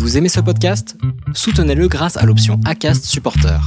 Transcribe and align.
Vous 0.00 0.16
aimez 0.16 0.30
ce 0.30 0.40
podcast? 0.40 0.96
Soutenez-le 1.34 1.86
grâce 1.86 2.16
à 2.16 2.24
l'option 2.24 2.58
ACAST 2.64 3.04
Supporter. 3.04 3.60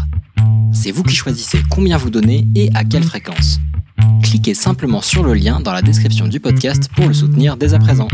C'est 0.74 0.90
vous 0.90 1.04
qui 1.04 1.16
choisissez 1.16 1.60
combien 1.70 1.96
vous 1.96 2.10
donnez 2.10 2.48
et 2.56 2.72
à 2.74 2.84
quelle 2.84 3.04
fréquence. 3.04 3.60
Cliquez 4.24 4.56
simplement 4.56 5.02
sur 5.02 5.24
le 5.24 5.36
lien 5.36 5.60
dans 5.60 5.72
la 5.72 5.84
description 5.84 6.28
du 6.28 6.40
podcast 6.40 6.90
pour 6.96 7.08
le 7.08 7.14
soutenir 7.14 7.56
dès 7.56 7.76
à 7.76 7.80
présent. 7.80 8.08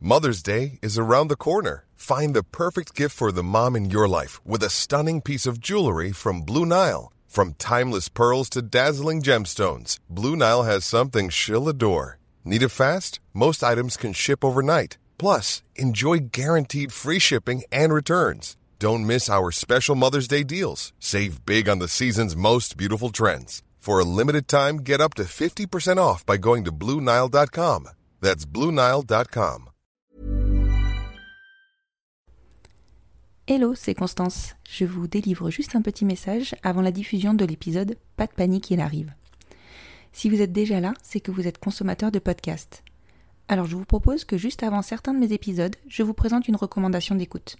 Mother's 0.00 0.42
Day 0.42 0.78
is 0.82 0.98
around 0.98 1.28
the 1.28 1.36
corner. 1.36 1.84
Find 1.96 2.34
the 2.34 2.42
perfect 2.42 2.96
gift 2.96 3.14
for 3.14 3.30
the 3.30 3.42
mom 3.42 3.76
in 3.76 3.90
your 3.90 4.08
life 4.08 4.40
with 4.46 4.64
a 4.64 4.70
stunning 4.70 5.20
piece 5.20 5.46
of 5.46 5.60
jewelry 5.60 6.12
from 6.12 6.40
Blue 6.40 6.64
Nile. 6.64 7.12
From 7.28 7.52
timeless 7.58 8.08
pearls 8.08 8.48
to 8.52 8.62
dazzling 8.62 9.20
gemstones, 9.20 9.98
Blue 10.08 10.34
Nile 10.34 10.62
has 10.62 10.82
something 10.86 11.28
she'll 11.28 11.68
adore. 11.68 12.16
Need 12.46 12.62
it 12.62 12.70
fast? 12.70 13.20
Most 13.36 13.64
items 13.64 13.96
can 13.96 14.12
ship 14.12 14.44
overnight. 14.44 14.96
Plus, 15.18 15.64
enjoy 15.74 16.28
guaranteed 16.30 16.92
free 16.92 17.18
shipping 17.18 17.64
and 17.72 17.92
returns. 17.92 18.56
Don't 18.78 19.08
miss 19.08 19.28
our 19.28 19.50
special 19.50 19.96
Mother's 19.96 20.28
Day 20.28 20.44
deals. 20.44 20.92
Save 21.00 21.44
big 21.44 21.68
on 21.68 21.80
the 21.80 21.88
season's 21.88 22.36
most 22.36 22.76
beautiful 22.76 23.10
trends. 23.10 23.64
For 23.76 23.98
a 23.98 24.04
limited 24.04 24.46
time, 24.46 24.76
get 24.76 25.00
up 25.00 25.14
to 25.14 25.24
50% 25.24 25.98
off 25.98 26.24
by 26.24 26.36
going 26.36 26.62
to 26.64 26.70
BlueNile.com. 26.70 27.88
That's 28.20 28.46
BlueNile.com. 28.46 29.70
Hello, 33.48 33.74
c'est 33.74 33.94
Constance. 33.94 34.54
Je 34.62 34.84
vous 34.84 35.08
délivre 35.08 35.50
juste 35.50 35.74
un 35.74 35.82
petit 35.82 36.04
message 36.04 36.54
avant 36.62 36.82
la 36.82 36.92
diffusion 36.92 37.34
de 37.34 37.44
l'épisode 37.44 37.98
Pas 38.16 38.28
de 38.28 38.32
panique, 38.32 38.70
il 38.70 38.80
arrive. 38.80 39.12
Si 40.12 40.30
vous 40.30 40.40
êtes 40.40 40.52
déjà 40.52 40.78
là, 40.78 40.94
c'est 41.02 41.18
que 41.18 41.32
vous 41.32 41.48
êtes 41.48 41.58
consommateur 41.58 42.12
de 42.12 42.20
podcasts. 42.20 42.83
Alors 43.48 43.66
je 43.66 43.76
vous 43.76 43.84
propose 43.84 44.24
que 44.24 44.38
juste 44.38 44.62
avant 44.62 44.80
certains 44.80 45.12
de 45.12 45.18
mes 45.18 45.32
épisodes, 45.32 45.76
je 45.86 46.02
vous 46.02 46.14
présente 46.14 46.48
une 46.48 46.56
recommandation 46.56 47.14
d'écoute. 47.14 47.56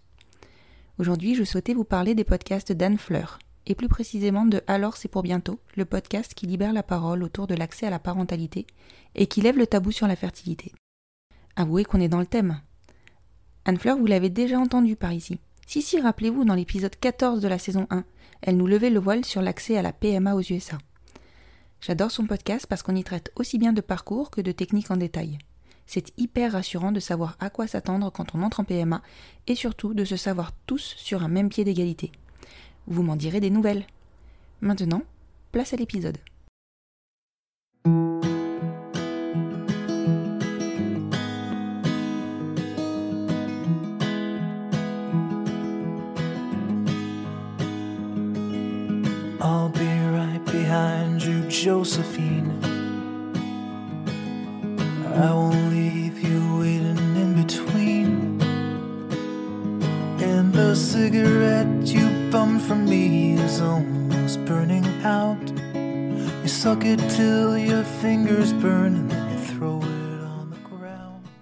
Aujourd'hui, 0.98 1.34
je 1.34 1.44
souhaitais 1.44 1.74
vous 1.74 1.84
parler 1.84 2.14
des 2.14 2.24
podcasts 2.24 2.72
d'Anne 2.72 2.96
Fleur, 2.96 3.38
et 3.66 3.74
plus 3.74 3.88
précisément 3.88 4.46
de 4.46 4.62
Alors 4.66 4.96
c'est 4.96 5.08
pour 5.08 5.22
bientôt, 5.22 5.60
le 5.76 5.84
podcast 5.84 6.32
qui 6.34 6.46
libère 6.46 6.72
la 6.72 6.82
parole 6.82 7.22
autour 7.22 7.46
de 7.46 7.54
l'accès 7.54 7.86
à 7.86 7.90
la 7.90 7.98
parentalité 7.98 8.66
et 9.14 9.26
qui 9.26 9.42
lève 9.42 9.58
le 9.58 9.66
tabou 9.66 9.92
sur 9.92 10.06
la 10.06 10.16
fertilité. 10.16 10.72
Avouez 11.56 11.84
qu'on 11.84 12.00
est 12.00 12.08
dans 12.08 12.20
le 12.20 12.26
thème. 12.26 12.60
Anne 13.66 13.78
Fleur, 13.78 13.98
vous 13.98 14.06
l'avez 14.06 14.30
déjà 14.30 14.58
entendu 14.58 14.96
par 14.96 15.12
ici. 15.12 15.38
Si, 15.66 15.82
si, 15.82 16.00
rappelez-vous, 16.00 16.44
dans 16.44 16.54
l'épisode 16.54 16.96
14 16.96 17.40
de 17.40 17.48
la 17.48 17.58
saison 17.58 17.86
1, 17.90 18.04
elle 18.42 18.56
nous 18.56 18.66
levait 18.66 18.90
le 18.90 19.00
voile 19.00 19.24
sur 19.24 19.42
l'accès 19.42 19.76
à 19.76 19.82
la 19.82 19.92
PMA 19.92 20.34
aux 20.34 20.42
USA. 20.42 20.78
J'adore 21.80 22.10
son 22.10 22.26
podcast 22.26 22.66
parce 22.66 22.82
qu'on 22.82 22.96
y 22.96 23.04
traite 23.04 23.30
aussi 23.36 23.58
bien 23.58 23.72
de 23.72 23.80
parcours 23.80 24.30
que 24.30 24.40
de 24.40 24.52
techniques 24.52 24.90
en 24.90 24.96
détail. 24.96 25.38
C'est 25.86 26.12
hyper 26.16 26.52
rassurant 26.52 26.92
de 26.92 27.00
savoir 27.00 27.36
à 27.40 27.50
quoi 27.50 27.66
s'attendre 27.66 28.10
quand 28.10 28.34
on 28.34 28.42
entre 28.42 28.60
en 28.60 28.64
PMA 28.64 29.02
et 29.46 29.54
surtout 29.54 29.94
de 29.94 30.04
se 30.04 30.16
savoir 30.16 30.52
tous 30.66 30.94
sur 30.96 31.22
un 31.22 31.28
même 31.28 31.48
pied 31.48 31.64
d'égalité. 31.64 32.12
Vous 32.86 33.02
m'en 33.02 33.16
direz 33.16 33.40
des 33.40 33.50
nouvelles. 33.50 33.86
Maintenant, 34.60 35.02
place 35.52 35.72
à 35.72 35.76
l'épisode. 35.76 36.18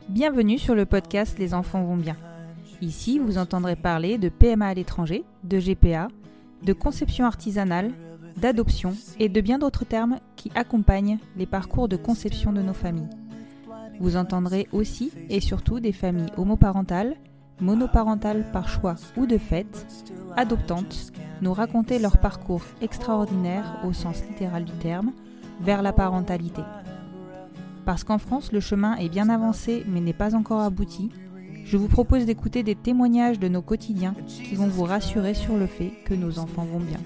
Bienvenue 0.09 0.59
sur 0.59 0.75
le 0.75 0.85
podcast 0.85 1.39
Les 1.39 1.55
enfants 1.55 1.85
vont 1.85 1.97
bien. 1.97 2.17
Ici, 2.81 3.21
vous 3.21 3.39
entendrez 3.39 3.77
parler 3.77 4.19
de 4.19 4.29
PMA 4.29 4.67
à 4.67 4.75
l'étranger, 4.75 5.23
de 5.45 5.61
GPA, 5.61 6.09
de 6.65 6.73
conception 6.73 7.25
artisanale, 7.25 7.93
d'adoption 8.37 8.97
et 9.21 9.29
de 9.29 9.41
bien 9.41 9.61
d'autres 9.61 9.85
termes 9.85 10.19
qui 10.35 10.51
accompagnent 10.57 11.19
les 11.37 11.47
parcours 11.47 11.87
de 11.87 11.97
conception 11.97 12.53
de 12.53 12.63
nos 12.63 12.75
familles. 12.75 13.11
Vous 14.01 14.17
entendrez 14.17 14.67
aussi 14.73 15.13
et 15.31 15.39
surtout 15.39 15.79
des 15.79 15.93
familles 15.93 16.33
homoparentales, 16.37 17.15
monoparentales 17.63 18.45
par 18.53 18.69
choix 18.69 18.97
ou 19.17 19.27
de 19.27 19.39
fait, 19.39 19.87
adoptantes, 20.37 21.13
nous 21.41 21.55
raconter 21.55 21.99
leur 21.99 22.19
parcours 22.19 22.63
extraordinaire 22.83 23.81
au 23.87 23.93
sens 23.93 24.23
littéral 24.29 24.65
du 24.65 24.73
terme 24.73 25.13
vers 25.61 25.83
la 25.83 25.93
parentalité. 25.93 26.63
Parce 27.85 28.05
qu'en 28.05 28.19
France, 28.19 28.53
le 28.53 28.61
chemin 28.61 28.97
est 28.97 29.09
bien 29.09 29.29
avancé 29.29 29.85
mais 29.89 30.01
n'est 30.01 30.13
pas 30.13 30.35
encore 30.35 30.61
abouti, 30.61 31.11
je 31.65 31.77
vous 31.77 31.89
propose 31.89 32.27
d'écouter 32.27 32.63
des 32.63 32.75
témoignages 32.75 33.39
de 33.39 33.49
nos 33.49 33.63
quotidiens 33.63 34.15
qui 34.27 34.57
vont 34.57 34.67
vous 34.67 34.85
rassurer 34.85 35.35
sur 35.35 35.57
le 35.57 35.67
fait 35.67 35.93
que 36.05 36.15
nos 36.15 36.39
enfants 36.39 36.67
vont 36.67 36.81
bien. 36.81 36.99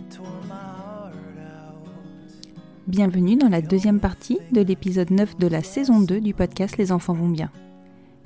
Bienvenue 2.87 3.37
dans 3.37 3.49
la 3.49 3.61
deuxième 3.61 4.01
partie 4.01 4.39
de 4.53 4.61
l'épisode 4.63 5.11
9 5.11 5.39
de 5.39 5.47
la 5.49 5.63
saison 5.63 6.01
2 6.01 6.21
du 6.21 6.35
podcast 6.35 6.77
Les 6.79 6.93
enfants 6.93 7.15
vont 7.15 7.29
bien. 7.29 7.51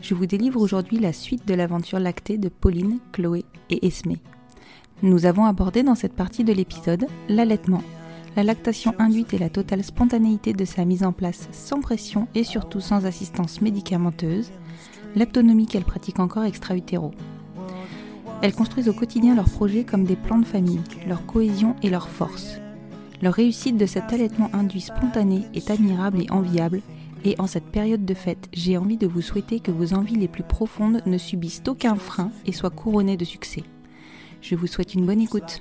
Je 0.00 0.14
vous 0.14 0.26
délivre 0.26 0.60
aujourd'hui 0.60 0.98
la 0.98 1.12
suite 1.12 1.46
de 1.46 1.54
l'aventure 1.54 1.98
lactée 1.98 2.38
de 2.38 2.48
Pauline, 2.48 3.00
Chloé 3.12 3.44
et 3.68 3.86
Esmé. 3.86 4.18
Nous 5.02 5.26
avons 5.26 5.44
abordé 5.44 5.82
dans 5.82 5.94
cette 5.94 6.14
partie 6.14 6.42
de 6.42 6.54
l'épisode 6.54 7.06
l'allaitement, 7.28 7.82
la 8.34 8.42
lactation 8.42 8.94
induite 8.98 9.34
et 9.34 9.38
la 9.38 9.50
totale 9.50 9.84
spontanéité 9.84 10.54
de 10.54 10.64
sa 10.64 10.86
mise 10.86 11.04
en 11.04 11.12
place 11.12 11.48
sans 11.52 11.80
pression 11.80 12.28
et 12.34 12.44
surtout 12.44 12.80
sans 12.80 13.04
assistance 13.04 13.60
médicamenteuse, 13.60 14.50
l'autonomie 15.16 15.66
qu'elles 15.66 15.84
pratiquent 15.84 16.20
encore 16.20 16.44
extra-utéro. 16.44 17.12
Elles 18.40 18.54
construisent 18.54 18.88
au 18.88 18.94
quotidien 18.94 19.34
leurs 19.34 19.50
projets 19.50 19.84
comme 19.84 20.04
des 20.04 20.16
plans 20.16 20.38
de 20.38 20.46
famille, 20.46 20.80
leur 21.06 21.26
cohésion 21.26 21.76
et 21.82 21.90
leur 21.90 22.08
force. 22.08 22.58
Leur 23.20 23.34
réussite 23.34 23.76
de 23.76 23.84
cet 23.84 24.14
allaitement 24.14 24.48
induit 24.54 24.80
spontané 24.80 25.42
est 25.52 25.70
admirable 25.70 26.22
et 26.22 26.30
enviable, 26.30 26.80
et 27.24 27.34
en 27.38 27.46
cette 27.46 27.66
période 27.66 28.04
de 28.04 28.14
fête, 28.14 28.48
j'ai 28.52 28.76
envie 28.76 28.96
de 28.96 29.06
vous 29.06 29.20
souhaiter 29.20 29.60
que 29.60 29.70
vos 29.70 29.94
envies 29.94 30.16
les 30.16 30.28
plus 30.28 30.42
profondes 30.42 31.02
ne 31.04 31.18
subissent 31.18 31.62
aucun 31.68 31.96
frein 31.96 32.30
et 32.46 32.52
soient 32.52 32.70
couronnées 32.70 33.16
de 33.16 33.24
succès. 33.24 33.62
Je 34.40 34.54
vous 34.54 34.66
souhaite 34.66 34.94
une 34.94 35.04
bonne 35.04 35.20
écoute. 35.20 35.60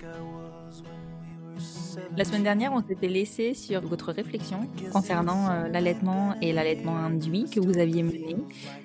La 2.16 2.24
semaine 2.24 2.44
dernière, 2.44 2.74
on 2.74 2.81
s'était 2.81 3.08
laissé 3.08 3.53
sur 3.53 3.81
votre 3.81 4.12
réflexion 4.12 4.68
concernant 4.92 5.50
euh, 5.50 5.68
l'allaitement 5.68 6.36
et 6.42 6.53
l'allaitement 6.53 6.98
induit 6.98 7.46
que 7.50 7.59
vous 7.59 7.78
aviez 7.78 8.03
mené. 8.03 8.38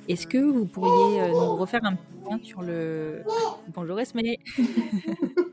Est-ce 0.09 0.27
que 0.27 0.39
vous 0.39 0.67
pourriez 0.67 1.21
euh, 1.21 1.29
nous 1.29 1.57
refaire 1.57 1.81
un 1.85 1.95
petit 1.95 2.17
point 2.25 2.39
sur 2.43 2.63
le... 2.63 3.23
Bonjour 3.75 3.99
Esmé 4.01 4.41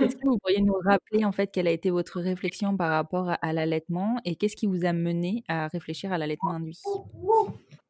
Est-ce 0.00 0.16
que 0.16 0.28
vous 0.28 0.38
pourriez 0.38 0.62
nous 0.62 0.76
rappeler 0.84 1.24
en 1.24 1.32
fait 1.32 1.50
quelle 1.52 1.68
a 1.68 1.72
été 1.72 1.90
votre 1.90 2.20
réflexion 2.20 2.76
par 2.76 2.90
rapport 2.90 3.28
à, 3.30 3.34
à 3.34 3.52
l'allaitement 3.52 4.16
et 4.24 4.36
qu'est-ce 4.36 4.56
qui 4.56 4.66
vous 4.66 4.84
a 4.84 4.92
mené 4.92 5.44
à 5.48 5.68
réfléchir 5.68 6.12
à 6.12 6.18
l'allaitement 6.18 6.50
induit? 6.50 6.80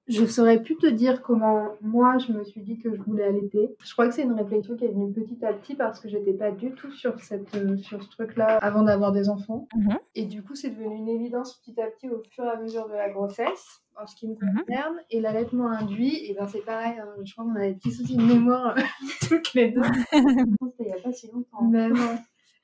Je 0.08 0.24
saurais 0.24 0.62
plus 0.62 0.76
te 0.76 0.86
dire 0.86 1.20
comment 1.20 1.70
moi 1.80 2.18
je 2.18 2.32
me 2.32 2.44
suis 2.44 2.60
dit 2.60 2.78
que 2.78 2.94
je 2.94 3.02
voulais 3.02 3.24
allaiter. 3.24 3.74
Je 3.82 3.92
crois 3.92 4.06
que 4.06 4.14
c'est 4.14 4.22
une 4.22 4.34
réflexion 4.34 4.76
qui 4.76 4.84
est 4.84 4.92
venue 4.92 5.12
petit 5.12 5.44
à 5.44 5.52
petit 5.52 5.74
parce 5.74 5.98
que 5.98 6.08
j'étais 6.08 6.32
pas 6.32 6.52
du 6.52 6.70
tout 6.72 6.92
sur 6.92 7.18
cette 7.18 7.52
euh, 7.56 7.76
sur 7.78 8.00
ce 8.00 8.08
truc-là 8.10 8.58
avant 8.58 8.82
d'avoir 8.82 9.10
des 9.10 9.28
enfants. 9.28 9.66
Mhm. 9.74 9.98
Et 10.14 10.26
du 10.26 10.44
coup, 10.44 10.54
c'est 10.54 10.70
devenu 10.70 10.94
une 10.94 11.08
évidence 11.08 11.56
petit 11.56 11.80
à 11.80 11.86
petit 11.86 12.08
au 12.08 12.22
fur 12.30 12.44
et 12.44 12.48
à 12.48 12.56
mesure 12.60 12.86
de 12.88 12.94
la 12.94 13.10
grossesse 13.10 13.82
en 14.00 14.06
ce 14.06 14.14
qui 14.16 14.28
me 14.28 14.34
Mhm. 14.34 14.64
concerne. 14.66 14.96
Et 15.10 15.20
l'allaitement 15.20 15.68
induit, 15.70 16.24
et 16.30 16.34
ben 16.34 16.46
c'est 16.46 16.64
pareil. 16.64 16.98
hein, 16.98 17.08
je 17.24 17.32
crois 17.32 17.44
qu'on 17.44 17.56
a 17.56 17.60
des 17.68 17.74
petits 17.74 17.92
soucis 17.92 18.16
de 18.16 18.22
mémoire 18.22 18.74
toutes 19.28 19.54
les 19.54 19.70
deux. 19.72 19.82
C'était 20.12 20.74
il 20.80 20.86
n'y 20.86 20.92
a 20.92 21.00
pas 21.02 21.12
si 21.12 21.26
longtemps. 21.30 21.62
Mais 21.70 21.88
non. 21.88 22.18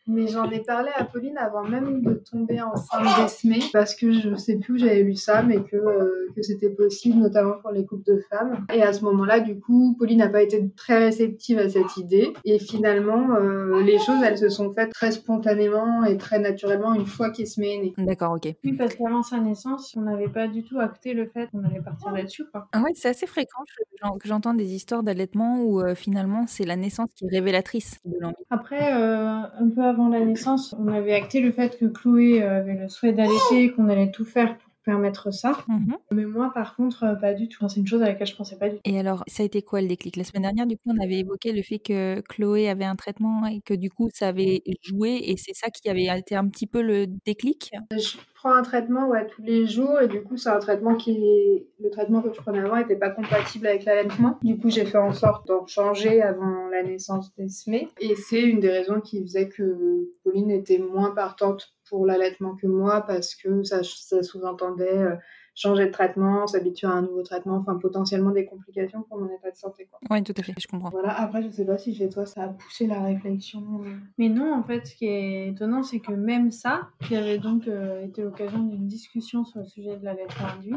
Mais 0.07 0.27
j'en 0.27 0.51
ai 0.51 0.61
parlé 0.61 0.91
à 0.97 1.05
Pauline 1.05 1.39
avant 1.39 1.63
même 1.63 2.03
de 2.03 2.15
tomber 2.15 2.61
enceinte 2.61 3.07
d'Esmé, 3.21 3.61
parce 3.73 3.95
que 3.95 4.11
je 4.13 4.35
sais 4.35 4.57
plus 4.57 4.75
où 4.75 4.79
j'avais 4.79 5.03
lu 5.03 5.15
ça, 5.15 5.43
mais 5.43 5.63
que, 5.63 5.77
euh, 5.77 6.27
que 6.35 6.43
c'était 6.43 6.71
possible, 6.71 7.19
notamment 7.19 7.55
pour 7.63 7.71
les 7.71 7.87
couples 7.87 8.05
de 8.13 8.21
femmes. 8.31 8.67
Et 8.75 8.83
à 8.83 8.93
ce 8.93 9.05
moment-là, 9.05 9.41
du 9.41 9.61
coup, 9.61 9.95
Pauline 9.99 10.19
n'a 10.19 10.29
pas 10.29 10.43
été 10.43 10.69
très 10.77 10.99
réceptive 11.05 11.59
à 11.59 11.69
cette 11.69 11.97
idée. 11.97 12.33
Et 12.45 12.59
finalement, 12.59 13.35
euh, 13.37 13.81
les 13.83 13.99
choses, 13.99 14.21
elles 14.25 14.39
se 14.39 14.49
sont 14.49 14.73
faites 14.75 14.91
très 14.93 15.13
spontanément 15.13 16.05
et 16.05 16.17
très 16.17 16.39
naturellement 16.39 16.95
une 16.95 17.07
fois 17.07 17.31
qu'Esmé 17.31 17.75
est 17.75 17.79
née. 17.79 17.95
D'accord, 18.07 18.33
ok. 18.33 18.53
Oui, 18.65 18.73
parce 18.73 18.95
qu'avant 18.95 19.23
sa 19.23 19.39
naissance, 19.39 19.95
on 19.97 20.03
n'avait 20.03 20.29
pas 20.29 20.49
du 20.49 20.65
tout 20.65 20.79
acté 20.81 21.15
le 21.15 21.27
fait 21.27 21.49
qu'on 21.51 21.65
allait 21.65 21.81
partir 21.81 22.13
là-dessus. 22.13 22.45
quoi. 22.51 22.67
Ah 22.73 22.81
ouais, 22.83 22.91
c'est 22.95 23.09
assez 23.09 23.27
fréquent 23.27 23.63
que 23.67 23.85
j'en- 24.03 24.17
que 24.19 24.27
j'entends 24.29 24.55
des 24.55 24.75
histoires 24.75 25.03
d'allaitement 25.03 25.61
où 25.63 25.81
euh, 25.81 25.95
finalement 25.95 26.47
c'est 26.47 26.65
la 26.65 26.77
naissance 26.77 27.09
qui 27.15 27.25
est 27.27 27.29
révélatrice 27.31 27.99
de 28.05 28.17
l'envie. 28.21 28.35
Après, 28.51 28.93
euh, 28.95 29.27
un 29.59 29.69
peu 29.75 29.83
avant 29.93 30.09
la 30.09 30.25
naissance, 30.25 30.75
on 30.79 30.89
avait 30.89 31.13
acté 31.13 31.41
le 31.41 31.53
fait 31.53 31.79
que 31.79 31.87
Chloé 31.87 32.43
euh, 32.43 32.59
avait 32.59 32.75
le 32.75 32.89
souhait 32.89 33.13
d'allaiter 33.13 33.65
et 33.65 33.73
qu'on 33.73 33.89
allait 33.89 34.11
tout 34.11 34.25
faire 34.25 34.57
pour 34.57 34.71
permettre 34.85 35.33
ça. 35.33 35.59
Mhm. 35.69 35.97
Mais 36.11 36.25
moi, 36.25 36.51
par 36.53 36.75
contre, 36.75 37.05
euh, 37.05 37.15
pas 37.15 37.35
du 37.35 37.49
tout. 37.49 37.69
C'est 37.69 37.81
une 37.81 37.87
chose 37.87 38.03
à 38.03 38.07
laquelle 38.07 38.27
je 38.27 38.35
pensais 38.35 38.57
pas 38.57 38.69
du 38.69 38.77
tout. 38.77 38.83
Et 38.85 38.99
alors, 38.99 39.23
ça 39.29 39.43
a 39.43 39.47
été 39.47 39.63
quoi 39.63 39.81
le 39.81 39.87
déclic? 39.87 40.17
La 40.17 40.25
semaine 40.25 40.43
dernière, 40.43 40.67
du 40.67 40.77
coup, 40.77 40.91
on 40.99 41.03
avait 41.03 41.19
évoqué 41.19 41.53
le 41.53 41.63
fait 41.63 41.79
que 41.79 42.21
Chloé 42.29 42.69
avait 42.69 42.85
un 42.85 42.97
traitement 42.97 43.47
et 43.47 43.61
que 43.61 43.75
du 43.75 43.91
coup, 43.91 44.09
ça 44.13 44.29
avait 44.29 44.63
joué 44.83 45.21
et 45.25 45.37
c'est 45.37 45.55
ça 45.55 45.69
qui 45.71 45.89
avait 45.89 46.07
été 46.19 46.35
un 46.35 46.49
petit 46.49 46.67
peu 46.67 46.83
le 46.83 47.07
déclic? 47.25 47.71
Je 47.93 48.17
prends 48.43 48.55
un 48.55 48.63
traitement 48.63 49.09
ouais, 49.09 49.25
tous 49.29 49.43
les 49.43 49.67
jours 49.67 50.01
et 50.01 50.09
du 50.09 50.21
coup 50.21 50.37
c'est 50.37 50.49
un 50.49 50.59
traitement 50.59 50.97
qui 50.97 51.65
le 51.79 51.91
traitement 51.91 52.21
que 52.23 52.33
je 52.33 52.41
prenais 52.41 52.59
avant 52.59 52.77
n'était 52.77 52.97
pas 52.97 53.11
compatible 53.11 53.69
avec 53.69 53.85
l'allaitement. 53.85 54.39
Du 54.43 54.59
coup 54.59 54.69
j'ai 54.69 54.85
fait 54.85 54.99
en 54.99 55.13
sorte 55.13 55.47
d'en 55.47 55.65
changer 55.69 56.23
avant 56.23 56.67
la 56.69 56.83
naissance 56.83 57.33
d'Esmé 57.37 57.89
et 58.01 58.17
c'est 58.17 58.43
une 58.43 58.59
des 58.59 58.71
raisons 58.71 59.01
qui 59.01 59.23
faisait 59.23 59.49
que 59.49 60.09
Pauline 60.25 60.51
était 60.51 60.79
moins 60.79 61.13
partante 61.13 61.73
pour 61.89 62.05
l'allaitement 62.05 62.57
que 62.57 62.67
moi 62.67 63.03
parce 63.03 63.37
que 63.37 63.63
ça, 63.63 63.83
ça 63.85 64.25
sous-entendait 64.25 64.99
euh, 64.99 65.15
changer 65.55 65.87
de 65.87 65.91
traitement, 65.91 66.47
s'habituer 66.47 66.87
à 66.87 66.93
un 66.93 67.03
nouveau 67.03 67.23
traitement, 67.23 67.57
enfin 67.57 67.77
potentiellement 67.77 68.31
des 68.31 68.47
complications 68.47 69.03
pour 69.03 69.19
mon 69.19 69.27
état 69.27 69.51
de 69.51 69.57
santé. 69.57 69.87
Quoi. 69.91 70.01
Oui, 70.11 70.23
tout 70.23 70.33
à 70.37 70.43
fait, 70.43 70.55
je 70.59 70.67
comprends. 70.67 70.91
Voilà, 70.91 71.21
après 71.21 71.43
je 71.43 71.51
sais 71.51 71.65
pas 71.65 71.79
si 71.79 71.95
chez 71.95 72.09
toi 72.09 72.27
ça 72.27 72.45
a 72.45 72.49
poussé 72.49 72.87
la 72.87 73.03
réflexion. 73.03 73.83
euh. 73.85 73.97
Mais 74.19 74.29
non, 74.29 74.55
en 74.55 74.63
fait, 74.63 74.87
ce 74.87 74.95
qui 74.95 75.07
est 75.07 75.49
étonnant, 75.49 75.83
c'est 75.83 76.01
que 76.01 76.13
même 76.13 76.51
ça, 76.51 76.89
qui 77.07 77.17
avait 77.17 77.39
donc 77.39 77.69
euh, 77.69 78.05
été 78.05 78.23
l'occasion 78.23 78.61
d'une 78.61 78.87
discussion 78.87 79.45
sur 79.45 79.61
le 79.61 79.67
sujet 79.67 79.97
de 79.97 80.05
l'allaitement 80.05 80.47
induit, 80.57 80.77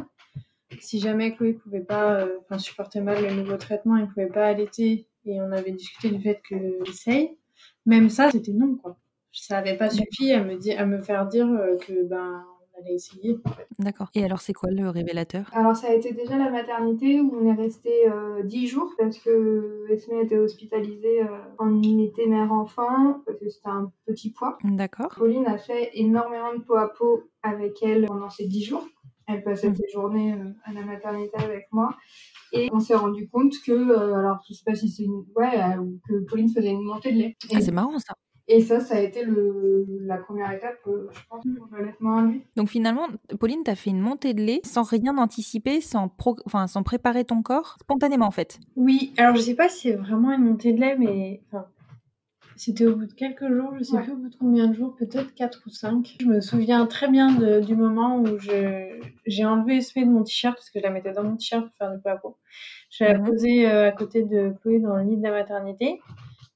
si 0.79 0.99
jamais 0.99 1.33
Chloé 1.35 1.53
pouvait 1.53 1.79
pas, 1.81 2.15
euh, 2.21 2.39
enfin, 2.41 2.57
supporter 2.57 2.99
mal 2.99 3.23
le 3.23 3.33
nouveau 3.33 3.57
traitement, 3.57 3.95
il 3.97 4.07
pouvait 4.07 4.27
pas 4.27 4.45
allaiter, 4.47 5.07
et 5.25 5.41
on 5.41 5.51
avait 5.51 5.71
discuté 5.71 6.09
du 6.09 6.21
fait 6.21 6.41
que 6.47 6.89
essaye, 6.89 7.37
même 7.85 8.09
ça, 8.09 8.31
c'était 8.31 8.51
non, 8.51 8.75
quoi. 8.75 8.97
Ça 9.31 9.57
avait 9.57 9.75
pas 9.75 9.89
suffi 9.89 10.31
à 10.31 10.43
me 10.43 10.55
dire, 10.55 10.79
à 10.79 10.85
me 10.85 11.01
faire 11.01 11.27
dire 11.27 11.47
euh, 11.47 11.77
que 11.77 12.03
ben 12.05 12.45
allait 12.79 12.95
essayer. 12.95 13.37
D'accord. 13.79 14.09
Et 14.15 14.23
alors, 14.23 14.39
c'est 14.41 14.53
quoi 14.53 14.69
le 14.71 14.89
révélateur? 14.89 15.49
Alors 15.53 15.75
ça 15.75 15.87
a 15.89 15.93
été 15.93 16.13
déjà 16.13 16.37
la 16.37 16.49
maternité 16.49 17.19
où 17.21 17.33
on 17.39 17.45
est 17.47 17.53
resté 17.53 18.09
euh, 18.09 18.43
10 18.43 18.67
jours 18.67 18.91
parce 18.97 19.17
que 19.19 19.85
Esmé 19.89 20.21
était 20.21 20.37
hospitalisée 20.37 21.21
euh, 21.23 21.27
en 21.57 21.69
unité 21.81 22.27
mère-enfant 22.27 23.21
parce 23.25 23.39
que 23.39 23.49
c'était 23.49 23.69
un 23.69 23.91
petit 24.05 24.31
poids. 24.31 24.57
D'accord. 24.63 25.13
Pauline 25.17 25.47
a 25.47 25.57
fait 25.57 25.91
énormément 25.93 26.53
de 26.53 26.61
peau 26.61 26.75
à 26.75 26.91
peau 26.93 27.23
avec 27.43 27.81
elle 27.83 28.05
pendant 28.05 28.29
ces 28.29 28.45
10 28.47 28.63
jours. 28.63 28.85
Elle 29.27 29.43
passait 29.43 29.69
Mhm. 29.69 29.75
ses 29.75 29.87
journées 29.91 30.33
euh, 30.33 30.51
à 30.65 30.71
la 30.73 30.81
maternité 30.83 31.35
avec 31.37 31.67
moi. 31.71 31.95
Et 32.53 32.69
on 32.71 32.79
s'est 32.79 32.93
rendu 32.95 33.27
compte 33.27 33.53
que, 33.65 33.71
euh, 33.71 34.13
alors 34.15 34.37
je 34.47 34.53
sais 34.53 34.63
pas 34.63 34.75
si 34.75 34.87
c'est 34.87 35.03
une... 35.03 35.25
Ouais, 35.35 35.59
euh, 35.59 35.83
que 36.07 36.23
Pauline 36.29 36.47
faisait 36.49 36.69
une 36.69 36.83
montée 36.83 37.11
de 37.11 37.17
lait. 37.17 37.35
Et, 37.51 37.55
Ah, 37.55 37.61
c'est 37.61 37.71
marrant 37.71 37.97
ça. 37.97 38.13
Et 38.47 38.61
ça, 38.61 38.79
ça 38.79 38.95
a 38.95 38.99
été 38.99 39.23
le, 39.23 39.85
la 40.01 40.17
première 40.17 40.51
étape, 40.51 40.77
euh, 40.87 41.07
je 41.11 41.19
pense, 41.29 41.43
pour 41.57 41.67
l'allaitement 41.77 42.17
induit. 42.17 42.43
Donc 42.55 42.69
finalement, 42.69 43.07
Pauline, 43.39 43.63
t'as 43.63 43.75
fait 43.75 43.89
une 43.89 43.99
montée 44.01 44.33
de 44.33 44.41
lait 44.41 44.61
sans 44.63 44.83
rien 44.83 45.17
anticiper, 45.17 45.81
sans, 45.81 46.07
pro- 46.09 46.37
enfin, 46.45 46.67
sans 46.67 46.83
préparer 46.83 47.25
ton 47.25 47.41
corps, 47.41 47.77
spontanément 47.81 48.25
en 48.27 48.31
fait. 48.31 48.59
Oui, 48.75 49.13
alors 49.17 49.35
je 49.35 49.41
sais 49.41 49.55
pas 49.55 49.69
si 49.69 49.89
c'est 49.89 49.95
vraiment 49.95 50.31
une 50.31 50.43
montée 50.43 50.73
de 50.73 50.79
lait, 50.79 50.95
mais 50.97 51.41
enfin, 51.47 51.65
c'était 52.55 52.85
au 52.85 52.95
bout 52.95 53.05
de 53.05 53.13
quelques 53.13 53.47
jours, 53.51 53.73
je 53.77 53.83
sais 53.83 53.97
Ouais. 53.97 54.03
plus 54.03 54.13
au 54.13 54.17
bout 54.17 54.29
de 54.29 54.35
combien 54.37 54.67
de 54.67 54.73
jours, 54.73 54.95
peut-être 54.95 55.33
4 55.35 55.61
ou 55.65 55.69
5. 55.69 56.15
Je 56.21 56.25
me 56.25 56.39
souviens 56.39 56.85
très 56.85 57.09
bien 57.09 57.31
de- 57.33 57.59
du 57.59 57.75
moment 57.75 58.19
où 58.19 58.27
j'ai 58.39 59.45
enlevé 59.45 59.77
Esmé 59.77 60.05
de 60.05 60.09
mon 60.11 60.23
t-shirt, 60.23 60.55
parce 60.55 60.69
que 60.69 60.79
je 60.79 60.83
la 60.83 60.89
mettais 60.91 61.11
dans 61.11 61.23
mon 61.23 61.35
t-shirt 61.35 61.65
pour 61.65 61.75
faire 61.77 61.91
du 61.93 62.01
pot 62.01 62.09
à 62.09 62.15
pot. 62.17 62.37
Je 62.91 63.03
l'ai 63.03 63.17
Mhm. 63.17 63.25
posée 63.25 63.69
euh, 63.69 63.89
à 63.89 63.91
côté 63.91 64.23
de 64.23 64.53
Chloé 64.61 64.79
dans 64.79 64.95
le 64.95 65.03
lit 65.03 65.17
de 65.17 65.23
la 65.23 65.31
maternité. 65.31 65.99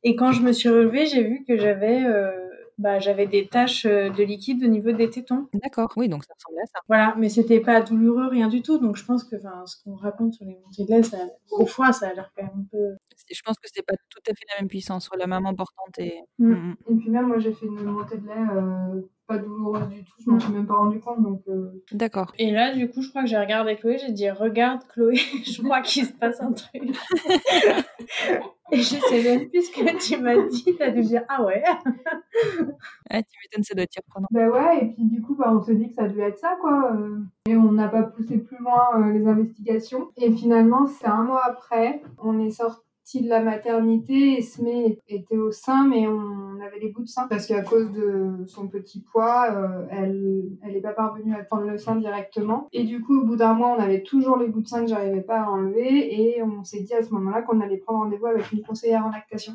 Et 0.03 0.15
quand 0.15 0.31
je 0.31 0.41
me 0.41 0.51
suis 0.51 0.69
relevée, 0.69 1.05
j'ai 1.05 1.23
vu 1.23 1.43
que 1.45 1.57
j'avais 1.57 2.03
euh, 2.05 2.31
bah, 2.79 2.97
j'avais 2.99 3.27
des 3.27 3.47
taches 3.47 3.85
euh, 3.85 4.09
de 4.09 4.23
liquide 4.23 4.63
au 4.63 4.67
niveau 4.67 4.93
des 4.93 5.09
tétons. 5.09 5.47
D'accord. 5.53 5.91
Oui, 5.97 6.07
donc 6.07 6.23
ça 6.23 6.33
ressemble 6.33 6.59
à 6.63 6.65
ça. 6.65 6.79
Voilà, 6.87 7.13
mais 7.17 7.27
c'était 7.27 7.59
pas 7.59 7.81
douloureux, 7.81 8.27
rien 8.27 8.47
du 8.47 8.61
tout. 8.61 8.77
Donc 8.77 8.95
je 8.95 9.03
pense 9.03 9.25
que 9.25 9.35
enfin, 9.35 9.65
ce 9.65 9.75
qu'on 9.83 9.95
raconte 9.95 10.33
sur 10.33 10.45
les 10.45 10.57
montées 10.65 10.85
de 10.85 10.89
lait, 10.89 11.03
ça, 11.03 11.17
au 11.51 11.65
foie, 11.65 11.91
ça 11.91 12.07
a 12.07 12.13
l'air 12.13 12.31
quand 12.35 12.43
même 12.43 12.53
un 12.57 12.65
peu. 12.71 12.95
Je 13.31 13.41
pense 13.43 13.57
que 13.59 13.67
c'est 13.73 13.85
pas 13.85 13.95
tout 14.09 14.21
à 14.27 14.33
fait 14.33 14.45
la 14.55 14.61
même 14.61 14.67
puissance 14.69 15.09
la 15.17 15.27
maman 15.27 15.53
portante 15.53 15.97
et. 15.99 16.21
Mm. 16.39 16.49
Mm, 16.51 16.53
mm. 16.53 16.75
Et 16.89 16.95
puis 16.95 17.09
même, 17.09 17.27
moi, 17.27 17.39
j'ai 17.39 17.53
fait 17.53 17.65
une 17.65 17.83
montée 17.83 18.17
de 18.17 18.27
lait 18.27 18.33
euh, 18.33 19.01
pas 19.27 19.37
douloureuse 19.37 19.87
du 19.89 20.03
tout. 20.03 20.13
Je 20.25 20.29
m'en 20.31 20.39
suis 20.39 20.51
même 20.53 20.65
pas 20.65 20.75
rendu 20.75 20.99
compte. 20.99 21.21
Donc, 21.21 21.41
euh, 21.47 21.83
D'accord. 21.91 22.31
Et 22.39 22.51
là, 22.51 22.73
du 22.73 22.89
coup, 22.89 23.01
je 23.01 23.09
crois 23.09 23.21
que 23.21 23.27
j'ai 23.27 23.37
regardé 23.37 23.75
Chloé, 23.75 23.97
j'ai 23.99 24.11
dit 24.11 24.29
Regarde 24.29 24.81
Chloé, 24.87 25.15
je 25.45 25.61
crois 25.61 25.81
qu'il 25.81 26.05
se 26.05 26.13
passe 26.13 26.41
un 26.41 26.53
truc. 26.53 26.81
Et 28.71 28.77
je 28.77 28.95
sais 28.95 29.23
même 29.23 29.49
plus 29.49 29.63
ce 29.63 29.71
que 29.71 29.97
tu 29.97 30.21
m'as 30.21 30.47
dit, 30.47 30.75
t'as 30.77 30.91
dû 30.91 31.01
dire 31.01 31.23
Ah 31.27 31.43
ouais 31.43 31.63
Ah, 33.09 33.21
tu 33.23 33.37
m'étonnes, 33.41 33.63
ça 33.63 33.73
doit 33.73 33.83
être 33.83 33.93
surprenant. 33.93 34.27
bah 34.31 34.47
ouais, 34.47 34.83
et 34.85 34.87
puis 34.93 35.05
du 35.05 35.21
coup, 35.21 35.35
bah, 35.35 35.51
on 35.51 35.61
se 35.61 35.71
dit 35.71 35.89
que 35.89 35.95
ça 35.95 36.07
devait 36.07 36.27
être 36.29 36.37
ça, 36.37 36.55
quoi. 36.61 36.93
euh. 36.93 37.17
Et 37.47 37.55
on 37.55 37.71
n'a 37.71 37.87
pas 37.87 38.03
poussé 38.03 38.37
plus 38.37 38.57
loin 38.59 38.89
euh, 38.95 39.11
les 39.11 39.25
investigations. 39.27 40.09
Et 40.17 40.31
finalement, 40.31 40.85
c'est 40.85 41.07
un 41.07 41.23
mois 41.23 41.43
après, 41.45 42.03
on 42.19 42.39
est 42.39 42.51
sorti 42.51 42.83
de 43.17 43.27
la 43.27 43.41
maternité. 43.41 44.37
Esmé 44.37 44.99
était 45.07 45.37
au 45.37 45.51
sein, 45.51 45.87
mais 45.87 46.07
on 46.07 46.59
avait 46.65 46.79
les 46.79 46.89
bouts 46.89 47.01
de 47.01 47.07
sein. 47.07 47.27
Parce 47.27 47.47
qu'à 47.47 47.61
cause 47.63 47.91
de 47.91 48.45
son 48.45 48.67
petit 48.67 49.01
poids, 49.01 49.51
euh, 49.51 49.85
elle 49.89 50.43
elle 50.61 50.73
n'est 50.73 50.81
pas 50.81 50.93
parvenue 50.93 51.33
à 51.33 51.43
prendre 51.43 51.65
le 51.65 51.77
sein 51.77 51.95
directement. 51.95 52.67
Et 52.71 52.83
du 52.83 53.01
coup, 53.01 53.19
au 53.19 53.25
bout 53.25 53.35
d'un 53.35 53.53
mois, 53.55 53.75
on 53.77 53.81
avait 53.81 54.03
toujours 54.03 54.37
les 54.37 54.47
bouts 54.47 54.61
de 54.61 54.67
sein 54.67 54.81
que 54.81 54.87
j'arrivais 54.87 55.21
pas 55.21 55.41
à 55.41 55.49
enlever. 55.49 56.21
Et 56.37 56.43
on 56.43 56.63
s'est 56.63 56.81
dit 56.81 56.93
à 56.93 57.01
ce 57.03 57.11
moment-là 57.15 57.41
qu'on 57.41 57.59
allait 57.61 57.77
prendre 57.77 57.99
rendez-vous 58.03 58.27
avec 58.27 58.51
une 58.51 58.61
conseillère 58.61 59.05
en 59.05 59.09
lactation. 59.09 59.53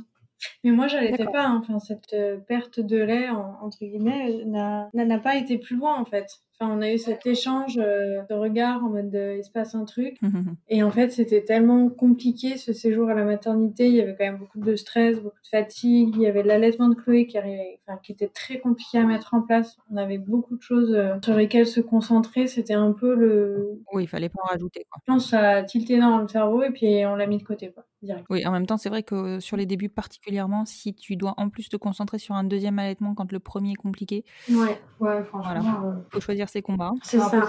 Mais 0.64 0.72
moi, 0.72 0.88
j'allaitais 0.88 1.24
pas. 1.32 1.46
hein. 1.46 1.62
Enfin, 1.62 1.78
cette 1.78 2.12
euh, 2.12 2.36
perte 2.36 2.80
de 2.80 2.98
lait, 3.00 3.30
en- 3.30 3.56
entre 3.62 3.78
guillemets, 3.80 4.44
n'a 4.44 5.18
pas 5.20 5.36
été 5.36 5.58
plus 5.58 5.76
loin, 5.76 5.94
en 5.98 6.04
fait. 6.04 6.26
Enfin, 6.60 6.72
on 6.76 6.80
a 6.82 6.92
eu 6.92 6.98
cet 6.98 7.26
échange 7.26 7.78
euh, 7.78 8.22
de 8.30 8.34
regards 8.34 8.84
en 8.84 8.88
mode 8.90 9.12
euh, 9.14 9.36
il 9.36 9.42
se 9.44 9.50
passe 9.50 9.74
un 9.74 9.84
truc. 9.84 10.20
Mhm. 10.22 10.54
Et 10.68 10.82
en 10.84 10.90
fait, 10.90 11.10
c'était 11.10 11.42
tellement 11.42 11.88
compliqué 11.88 12.56
ce 12.56 12.72
séjour 12.72 13.08
à 13.08 13.14
la 13.14 13.24
maternité. 13.24 13.88
Il 13.88 13.94
y 13.94 14.00
avait 14.00 14.14
quand 14.16 14.24
même 14.24 14.38
beaucoup 14.38 14.60
de 14.60 14.76
stress, 14.76 15.16
beaucoup 15.18 15.40
de 15.42 15.48
fatigue. 15.48 16.14
Il 16.14 16.22
y 16.22 16.26
avait 16.26 16.44
l'allaitement 16.44 16.88
de 16.88 16.94
Chloé 16.94 17.26
qui 17.26 17.38
arrivait, 17.38 17.80
enfin, 17.86 17.98
qui 18.02 18.12
était 18.12 18.28
très 18.28 18.60
compliqué 18.60 18.98
à 18.98 19.02
mettre 19.04 19.34
en 19.34 19.42
place. 19.42 19.76
On 19.90 19.96
avait 19.96 20.18
beaucoup 20.18 20.56
de 20.56 20.62
choses 20.62 20.92
euh, 20.94 21.14
sur 21.24 21.34
lesquelles 21.34 21.66
se 21.66 21.80
concentrer. 21.80 22.46
C'était 22.46 22.74
un 22.74 22.92
peu 22.92 23.14
le, 23.16 23.80
Oui, 23.92 24.04
il 24.04 24.08
fallait 24.08 24.28
pas 24.28 24.40
en 24.44 24.46
rajouter. 24.52 24.86
Quoi. 24.90 25.00
je 25.06 25.12
pense, 25.12 25.30
ça 25.30 25.40
a 25.50 25.62
tilté 25.64 25.98
dans 25.98 26.18
le 26.18 26.28
cerveau 26.28 26.62
et 26.62 26.70
puis 26.70 27.04
on 27.06 27.16
l'a 27.16 27.26
mis 27.26 27.38
de 27.38 27.42
côté, 27.44 27.72
quoi, 27.72 27.84
direct. 28.02 28.24
Oui, 28.30 28.46
en 28.46 28.52
même 28.52 28.66
temps, 28.66 28.76
c'est 28.76 28.88
vrai 28.90 29.02
que 29.02 29.40
sur 29.40 29.56
les 29.56 29.66
débuts 29.66 29.88
particulièrement, 29.88 30.64
si 30.66 30.94
tu 30.94 31.16
dois 31.16 31.34
en 31.36 31.48
plus 31.48 31.68
te 31.68 31.76
concentrer 31.76 32.18
sur 32.18 32.36
un 32.36 32.44
deuxième 32.44 32.78
allaitement 32.78 33.14
quand 33.14 33.32
le 33.32 33.40
premier 33.40 33.72
est 33.72 33.74
compliqué, 33.74 34.24
Ouais, 34.48 34.78
Ouais, 35.00 35.22
franchement. 35.24 35.82
euh, 35.84 35.92
faut 36.10 36.20
choisir 36.20 36.43
ses 36.48 36.62
combats. 36.62 36.92
c'est 37.02 37.18
ça. 37.18 37.42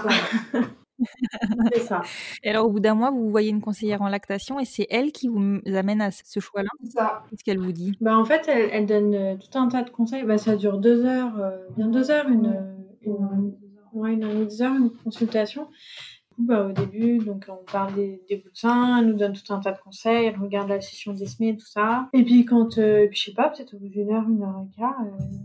c'est 1.72 1.80
ça. 1.80 2.02
Et 2.42 2.50
alors, 2.50 2.66
au 2.66 2.70
bout 2.70 2.80
d'un 2.80 2.94
mois, 2.94 3.10
vous 3.10 3.28
voyez 3.28 3.50
une 3.50 3.60
conseillère 3.60 4.02
en 4.02 4.08
lactation 4.08 4.58
et 4.58 4.64
c'est 4.64 4.86
elle 4.90 5.12
qui 5.12 5.28
vous 5.28 5.60
amène 5.66 6.00
à 6.00 6.10
ce 6.10 6.40
choix-là. 6.40 6.68
C'est 6.82 6.92
ça. 6.92 7.24
Qu'est-ce 7.30 7.44
qu'elle 7.44 7.58
vous 7.58 7.72
dit? 7.72 7.96
Bah, 8.00 8.16
en 8.16 8.24
fait, 8.24 8.48
elle, 8.48 8.70
elle 8.72 8.86
donne 8.86 9.14
euh, 9.14 9.36
tout 9.36 9.58
un 9.58 9.68
tas 9.68 9.82
de 9.82 9.90
conseils. 9.90 10.24
Bah, 10.24 10.38
ça 10.38 10.56
dure 10.56 10.78
deux 10.78 11.04
heures, 11.04 11.38
euh, 11.38 11.58
bien 11.76 11.88
deux 11.88 12.10
heures, 12.10 12.28
une, 12.28 12.76
une, 13.02 13.54
ouais, 13.92 14.12
une 14.14 14.46
deux 14.46 14.62
heures, 14.62 14.74
consultation. 15.04 15.64
Du 15.64 16.36
coup, 16.36 16.46
bah, 16.46 16.66
au 16.66 16.72
début, 16.72 17.18
donc, 17.18 17.46
on 17.48 17.64
parle 17.70 17.94
des, 17.94 18.22
des 18.28 18.36
bouts 18.36 18.50
de 18.50 18.56
sein, 18.56 18.98
elle 18.98 19.06
nous 19.06 19.16
donne 19.16 19.32
tout 19.32 19.52
un 19.52 19.60
tas 19.60 19.72
de 19.72 19.78
conseils, 19.78 20.26
elle 20.26 20.38
regarde 20.38 20.68
la 20.68 20.80
session 20.80 21.12
d'Esmé, 21.12 21.56
tout 21.56 21.66
ça. 21.66 22.08
Et 22.12 22.24
puis, 22.24 22.44
quand, 22.44 22.78
euh, 22.78 23.04
et 23.04 23.08
puis, 23.08 23.18
je 23.18 23.24
sais 23.26 23.34
pas, 23.34 23.50
peut-être 23.50 23.74
au 23.74 23.78
bout 23.78 23.88
d'une 23.88 24.10
heure, 24.10 24.28
une 24.28 24.42
heure 24.42 24.64
et 24.66 24.76
quart, 24.76 25.00
euh, 25.00 25.36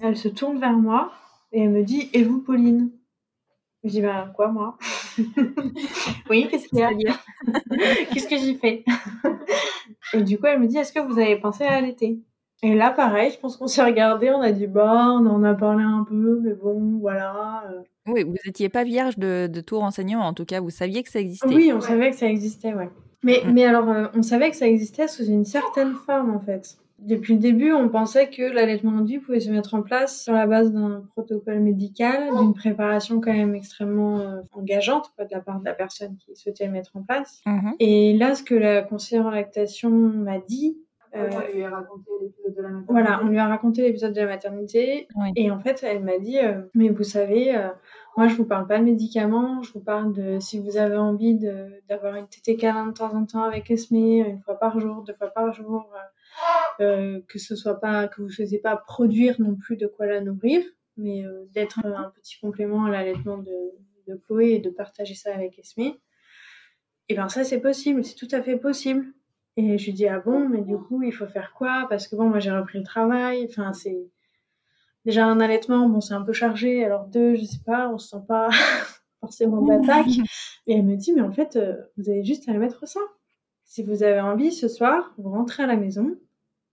elle 0.00 0.16
se 0.16 0.28
tourne 0.28 0.58
vers 0.58 0.72
moi 0.72 1.12
et 1.52 1.62
elle 1.62 1.70
me 1.70 1.82
dit 1.82 2.10
Et 2.12 2.22
vous, 2.24 2.40
Pauline? 2.40 2.90
Je 3.84 3.90
dis 3.90 4.00
Bah, 4.02 4.32
quoi, 4.34 4.48
moi? 4.48 4.76
Oui, 6.30 6.46
qu'est-ce 6.50 6.68
qu'il 6.68 6.78
y 6.78 6.82
a 6.82 6.90
Qu'est-ce 8.12 8.28
que 8.28 8.36
j'ai 8.38 8.54
fait? 8.54 8.84
Et 10.14 10.22
du 10.22 10.38
coup, 10.38 10.46
elle 10.46 10.60
me 10.60 10.66
dit 10.66 10.76
Est-ce 10.78 10.92
que 10.92 11.00
vous 11.00 11.18
avez 11.18 11.36
pensé 11.36 11.64
à 11.64 11.74
allaiter 11.74 12.18
Et 12.62 12.74
là, 12.74 12.90
pareil, 12.90 13.30
je 13.32 13.38
pense 13.38 13.56
qu'on 13.56 13.66
s'est 13.66 13.84
regardé, 13.84 14.30
on 14.30 14.40
a 14.40 14.52
dit 14.52 14.66
Bah, 14.66 15.08
on 15.20 15.26
en 15.26 15.42
a 15.44 15.54
parlé 15.54 15.84
un 15.84 16.04
peu, 16.04 16.40
mais 16.42 16.54
bon, 16.54 16.98
voilà. 17.00 17.64
euh. 17.70 17.82
Oui, 18.06 18.24
vous 18.24 18.36
n'étiez 18.46 18.68
pas 18.68 18.84
vierge 18.84 19.18
de, 19.18 19.48
de 19.52 19.60
tout 19.60 19.78
renseignement, 19.78 20.24
en 20.26 20.32
tout 20.34 20.44
cas, 20.46 20.60
vous 20.60 20.70
saviez 20.70 21.02
que 21.02 21.10
ça 21.10 21.20
existait. 21.20 21.46
Oui, 21.46 21.72
on 21.74 21.80
savait 21.80 22.10
que 22.10 22.16
ça 22.16 22.26
existait, 22.26 22.72
ouais. 22.74 22.88
Mais, 23.22 23.42
mais 23.52 23.64
alors, 23.64 23.88
euh, 23.90 24.06
on 24.14 24.22
savait 24.22 24.50
que 24.50 24.56
ça 24.56 24.66
existait 24.66 25.08
sous 25.08 25.24
une 25.24 25.44
certaine 25.44 25.94
forme, 25.94 26.30
en 26.34 26.40
fait. 26.40 26.78
Depuis 26.98 27.34
le 27.34 27.38
début, 27.38 27.72
on 27.72 27.88
pensait 27.88 28.28
que 28.28 28.42
l'allaitement 28.42 28.98
induit 28.98 29.18
pouvait 29.20 29.38
se 29.38 29.50
mettre 29.50 29.74
en 29.74 29.82
place 29.82 30.24
sur 30.24 30.32
la 30.32 30.46
base 30.48 30.72
d'un 30.72 31.04
protocole 31.14 31.60
médical, 31.60 32.30
d'une 32.40 32.54
préparation 32.54 33.20
quand 33.20 33.32
même 33.32 33.54
extrêmement 33.54 34.18
euh, 34.18 34.40
engageante 34.52 35.12
quoi, 35.14 35.24
de 35.24 35.30
la 35.32 35.40
part 35.40 35.60
de 35.60 35.64
la 35.64 35.74
personne 35.74 36.16
qui 36.16 36.34
souhaitait 36.34 36.66
le 36.66 36.72
mettre 36.72 36.90
en 36.96 37.02
place. 37.02 37.40
Mhm. 37.46 37.74
Et 37.78 38.16
là, 38.16 38.34
ce 38.34 38.42
que 38.42 38.56
la 38.56 38.82
conseillère 38.82 39.26
en 39.26 39.30
lactation 39.30 39.90
m'a 39.90 40.38
dit, 40.38 40.76
euh, 41.16 41.30
On 41.32 41.54
lui 41.54 41.62
a 41.62 41.70
raconté 41.70 42.10
l'épisode 42.20 42.54
de 42.56 42.62
la 42.62 42.68
maternité. 42.68 42.92
voilà, 42.92 43.20
on 43.22 43.28
lui 43.28 43.38
a 43.38 43.46
raconté 43.46 43.82
l'épisode 43.82 44.12
de 44.12 44.20
la 44.20 44.26
maternité 44.26 45.08
Oui. 45.16 45.32
et 45.36 45.50
en 45.50 45.58
fait, 45.60 45.82
elle 45.82 46.04
m'a 46.04 46.18
dit, 46.18 46.38
euh, 46.38 46.62
mais 46.74 46.88
vous 46.90 47.04
savez, 47.04 47.56
euh, 47.56 47.68
moi, 48.16 48.26
je 48.26 48.34
vous 48.34 48.44
parle 48.44 48.66
pas 48.66 48.78
de 48.78 48.84
médicaments, 48.84 49.62
je 49.62 49.72
vous 49.72 49.80
parle 49.80 50.12
de 50.12 50.38
si 50.40 50.58
vous 50.58 50.76
avez 50.76 50.96
envie 50.96 51.38
d'avoir 51.88 52.16
une 52.16 52.26
tétée 52.26 52.56
câlin 52.56 52.86
de 52.86 52.92
temps 52.92 53.14
en 53.14 53.24
temps 53.24 53.44
avec 53.44 53.70
Esmé, 53.70 54.18
une 54.18 54.40
fois 54.40 54.58
par 54.58 54.80
jour, 54.80 55.02
deux 55.02 55.14
fois 55.14 55.28
par 55.28 55.52
jour, 55.52 55.88
euh, 56.80 57.20
que 57.28 57.38
ce 57.38 57.56
soit 57.56 57.80
pas, 57.80 58.08
que 58.08 58.20
vous 58.20 58.28
ne 58.28 58.32
souhaitez 58.32 58.58
pas 58.58 58.76
produire 58.76 59.40
non 59.40 59.56
plus 59.56 59.76
de 59.76 59.86
quoi 59.86 60.06
la 60.06 60.20
nourrir, 60.20 60.62
mais 60.96 61.24
euh, 61.24 61.44
d'être 61.52 61.84
un 61.84 62.12
petit 62.16 62.38
complément 62.40 62.84
à 62.84 62.90
l'allaitement 62.90 63.38
de, 63.38 63.54
de 64.06 64.16
Chloé 64.26 64.52
et 64.52 64.58
de 64.58 64.70
partager 64.70 65.14
ça 65.14 65.34
avec 65.34 65.58
Esme. 65.58 65.92
Et 67.08 67.14
ben 67.14 67.28
ça 67.28 67.44
c'est 67.44 67.60
possible, 67.60 68.04
c'est 68.04 68.14
tout 68.14 68.28
à 68.32 68.42
fait 68.42 68.56
possible. 68.56 69.06
Et 69.56 69.78
je 69.78 69.86
lui 69.86 69.92
dis 69.92 70.06
ah 70.06 70.20
bon, 70.20 70.48
mais 70.48 70.62
du 70.62 70.76
coup 70.76 71.02
il 71.02 71.12
faut 71.12 71.26
faire 71.26 71.52
quoi? 71.52 71.86
Parce 71.88 72.06
que 72.06 72.16
bon 72.16 72.28
moi 72.28 72.38
j'ai 72.38 72.52
repris 72.52 72.78
le 72.78 72.84
travail, 72.84 73.46
enfin 73.48 73.72
c'est 73.72 74.06
déjà 75.04 75.26
un 75.26 75.40
allaitement, 75.40 75.88
bon 75.88 76.00
c'est 76.00 76.14
un 76.14 76.22
peu 76.22 76.32
chargé, 76.32 76.84
alors 76.84 77.06
deux 77.06 77.34
je 77.34 77.44
sais 77.44 77.62
pas, 77.64 77.88
on 77.88 77.98
se 77.98 78.08
sent 78.10 78.24
pas 78.28 78.50
forcément 79.20 79.62
d'attaque. 79.62 80.06
Et 80.66 80.74
elle 80.74 80.84
me 80.84 80.96
dit 80.96 81.12
mais 81.12 81.22
en 81.22 81.32
fait 81.32 81.56
euh, 81.56 81.76
vous 81.96 82.08
avez 82.10 82.24
juste 82.24 82.48
à 82.48 82.52
mettre 82.52 82.84
au. 82.84 83.00
Si 83.64 83.82
vous 83.82 84.02
avez 84.02 84.20
envie 84.20 84.52
ce 84.52 84.68
soir, 84.68 85.12
vous 85.18 85.30
rentrez 85.30 85.62
à 85.62 85.66
la 85.66 85.76
maison, 85.76 86.16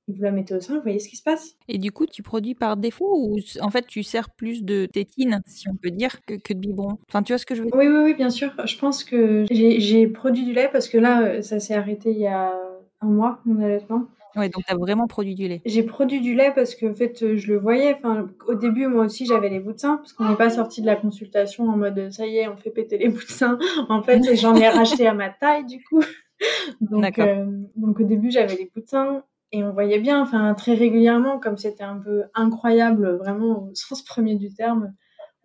vous 0.08 0.22
la 0.22 0.32
mettez 0.32 0.54
au 0.54 0.60
sein, 0.60 0.76
vous 0.76 0.82
voyez 0.82 1.00
ce 1.00 1.10
qui 1.10 1.16
se 1.16 1.24
passe. 1.24 1.56
Et 1.68 1.78
du 1.78 1.92
coup, 1.92 2.06
tu 2.06 2.22
produis 2.22 2.56
par 2.56 2.78
défaut 2.78 3.12
ou 3.18 3.38
en 3.62 3.70
fait 3.70 3.88
tu 3.88 4.04
sers 4.04 4.30
plus 4.30 4.64
de 4.64 4.86
tétine, 4.86 5.42
si 5.48 5.68
on 5.70 5.76
peut 5.76 5.92
dire, 5.92 6.24
que, 6.26 6.36
que 6.36 6.54
de 6.54 6.60
biberon? 6.60 6.98
Enfin, 7.10 7.24
tu 7.24 7.34
vois 7.34 7.38
ce 7.38 7.46
que 7.46 7.56
je 7.56 7.62
veux 7.62 7.68
dire? 7.68 7.76
Oui, 7.76 7.88
oui, 7.88 8.04
oui, 8.04 8.14
bien 8.14 8.30
sûr. 8.30 8.52
Je 8.66 8.78
pense 8.78 9.04
que 9.04 9.46
j'ai 9.50 10.08
produit 10.08 10.46
du 10.46 10.54
lait 10.54 10.70
parce 10.72 10.90
que 10.90 10.98
là, 10.98 11.42
ça 11.42 11.60
s'est 11.60 11.74
arrêté 11.74 12.12
il 12.12 12.20
y 12.20 12.28
a 12.28 12.54
un 13.02 13.08
mois, 13.08 13.40
mon 13.46 13.64
allaitement. 13.64 14.06
Ouais, 14.36 14.50
donc 14.50 14.66
tu 14.66 14.74
as 14.74 14.76
vraiment 14.76 15.08
produit 15.08 15.34
du 15.34 15.48
lait. 15.48 15.62
J'ai 15.66 15.84
produit 15.84 16.20
du 16.20 16.36
lait 16.36 16.52
parce 16.54 16.76
que 16.76 16.86
en 16.86 16.94
fait, 16.94 17.36
je 17.38 17.48
le 17.48 17.58
voyais. 17.58 17.96
Enfin, 17.96 18.28
au 18.48 18.56
début, 18.56 18.88
moi 18.88 19.06
aussi, 19.06 19.26
j'avais 19.26 19.50
les 19.50 19.60
bouts 19.60 19.74
de 19.74 19.80
sein 19.80 19.98
parce 19.98 20.12
qu'on 20.14 20.28
n'est 20.28 20.36
pas 20.36 20.50
sorti 20.50 20.82
de 20.82 20.86
la 20.86 20.98
consultation 20.98 21.70
en 21.70 21.78
mode 21.78 22.12
ça 22.12 22.28
y 22.28 22.38
est, 22.38 22.48
on 22.48 22.58
fait 22.58 22.70
péter 22.70 22.98
les 22.98 23.08
bouts 23.08 23.24
de 23.24 23.32
sein. 23.32 23.58
En 23.90 24.04
fait, 24.04 24.36
j'en 24.36 24.56
ai 24.56 24.68
racheté 24.68 25.08
à 25.08 25.14
ma 25.14 25.30
taille 25.30 25.66
du 25.66 25.82
coup. 25.84 26.02
Donc, 26.82 27.02
D'accord. 27.02 27.28
euh, 27.28 27.46
donc 27.78 28.02
au 28.02 28.04
début, 28.04 28.30
j'avais 28.30 28.58
les 28.58 28.70
bouts 28.76 28.82
de 28.82 28.88
sein 28.90 29.24
et 29.56 29.64
on 29.64 29.72
voyait 29.72 30.00
bien, 30.00 30.22
enfin 30.22 30.54
très 30.54 30.74
régulièrement, 30.74 31.40
comme 31.40 31.58
c'était 31.58 31.84
un 31.86 31.98
peu 31.98 32.24
incroyable, 32.34 33.16
vraiment 33.16 33.64
au 33.64 33.72
sens 33.74 34.04
premier 34.04 34.36
du 34.36 34.54
terme. 34.54 34.94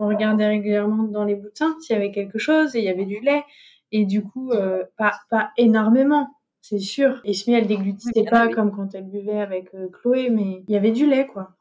On 0.00 0.09
regardait 0.09 0.49
régulièrement 0.49 1.05
dans 1.05 1.23
les 1.23 1.40
sein 1.55 1.76
s'il 1.81 1.95
y 1.95 1.97
avait 1.97 2.11
quelque 2.11 2.38
chose 2.38 2.75
et 2.75 2.81
il 2.81 2.85
y 2.85 2.88
avait 2.88 3.05
du 3.05 3.21
lait. 3.21 3.45
Et 3.93 4.07
du 4.07 4.25
coup, 4.25 4.50
euh, 4.50 4.83
pas, 4.97 5.12
pas 5.31 5.50
énormément, 5.57 6.29
c'est 6.61 6.81
sûr. 6.81 7.21
Et 7.23 7.35
Smee, 7.35 7.55
elle 7.55 7.69
déglutissait 7.69 8.11
Oui, 8.17 8.26
pas 8.29 8.47
oui. 8.47 8.52
comme 8.52 8.73
quand 8.75 8.95
elle 8.97 9.09
buvait 9.09 9.40
avec 9.40 9.73
euh, 9.75 9.88
Chloé, 9.93 10.29
mais 10.29 10.64
il 10.67 10.73
y 10.73 10.76
avait 10.76 10.90
du 10.90 11.07
lait, 11.07 11.26
quoi. 11.29 11.52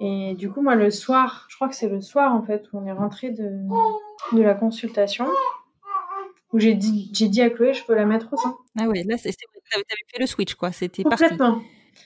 Et 0.00 0.34
du 0.38 0.50
coup, 0.50 0.62
moi, 0.62 0.74
le 0.74 0.90
soir, 0.90 1.46
je 1.50 1.56
crois 1.56 1.68
que 1.68 1.74
c'est 1.74 1.88
le 1.88 2.00
soir, 2.00 2.32
en 2.32 2.42
fait, 2.42 2.64
où 2.72 2.78
on 2.78 2.86
est 2.86 2.92
rentré 2.92 3.30
de, 3.30 3.50
de 4.32 4.40
la 4.40 4.54
consultation, 4.54 5.26
où 6.52 6.58
j'ai 6.60 6.74
dit, 6.74 7.10
j'ai 7.12 7.28
dit 7.28 7.42
à 7.42 7.50
Chloé, 7.50 7.74
je 7.74 7.84
peux 7.84 7.94
la 7.94 8.06
mettre 8.06 8.32
au 8.32 8.36
sein. 8.36 8.56
Ah 8.78 8.86
ouais, 8.86 9.02
là, 9.02 9.18
c'est 9.18 9.32
t'avais 9.70 9.84
fait 10.08 10.20
le 10.20 10.26
switch, 10.26 10.54
quoi. 10.54 10.72
C'était. 10.72 11.02
Complètement. 11.02 11.62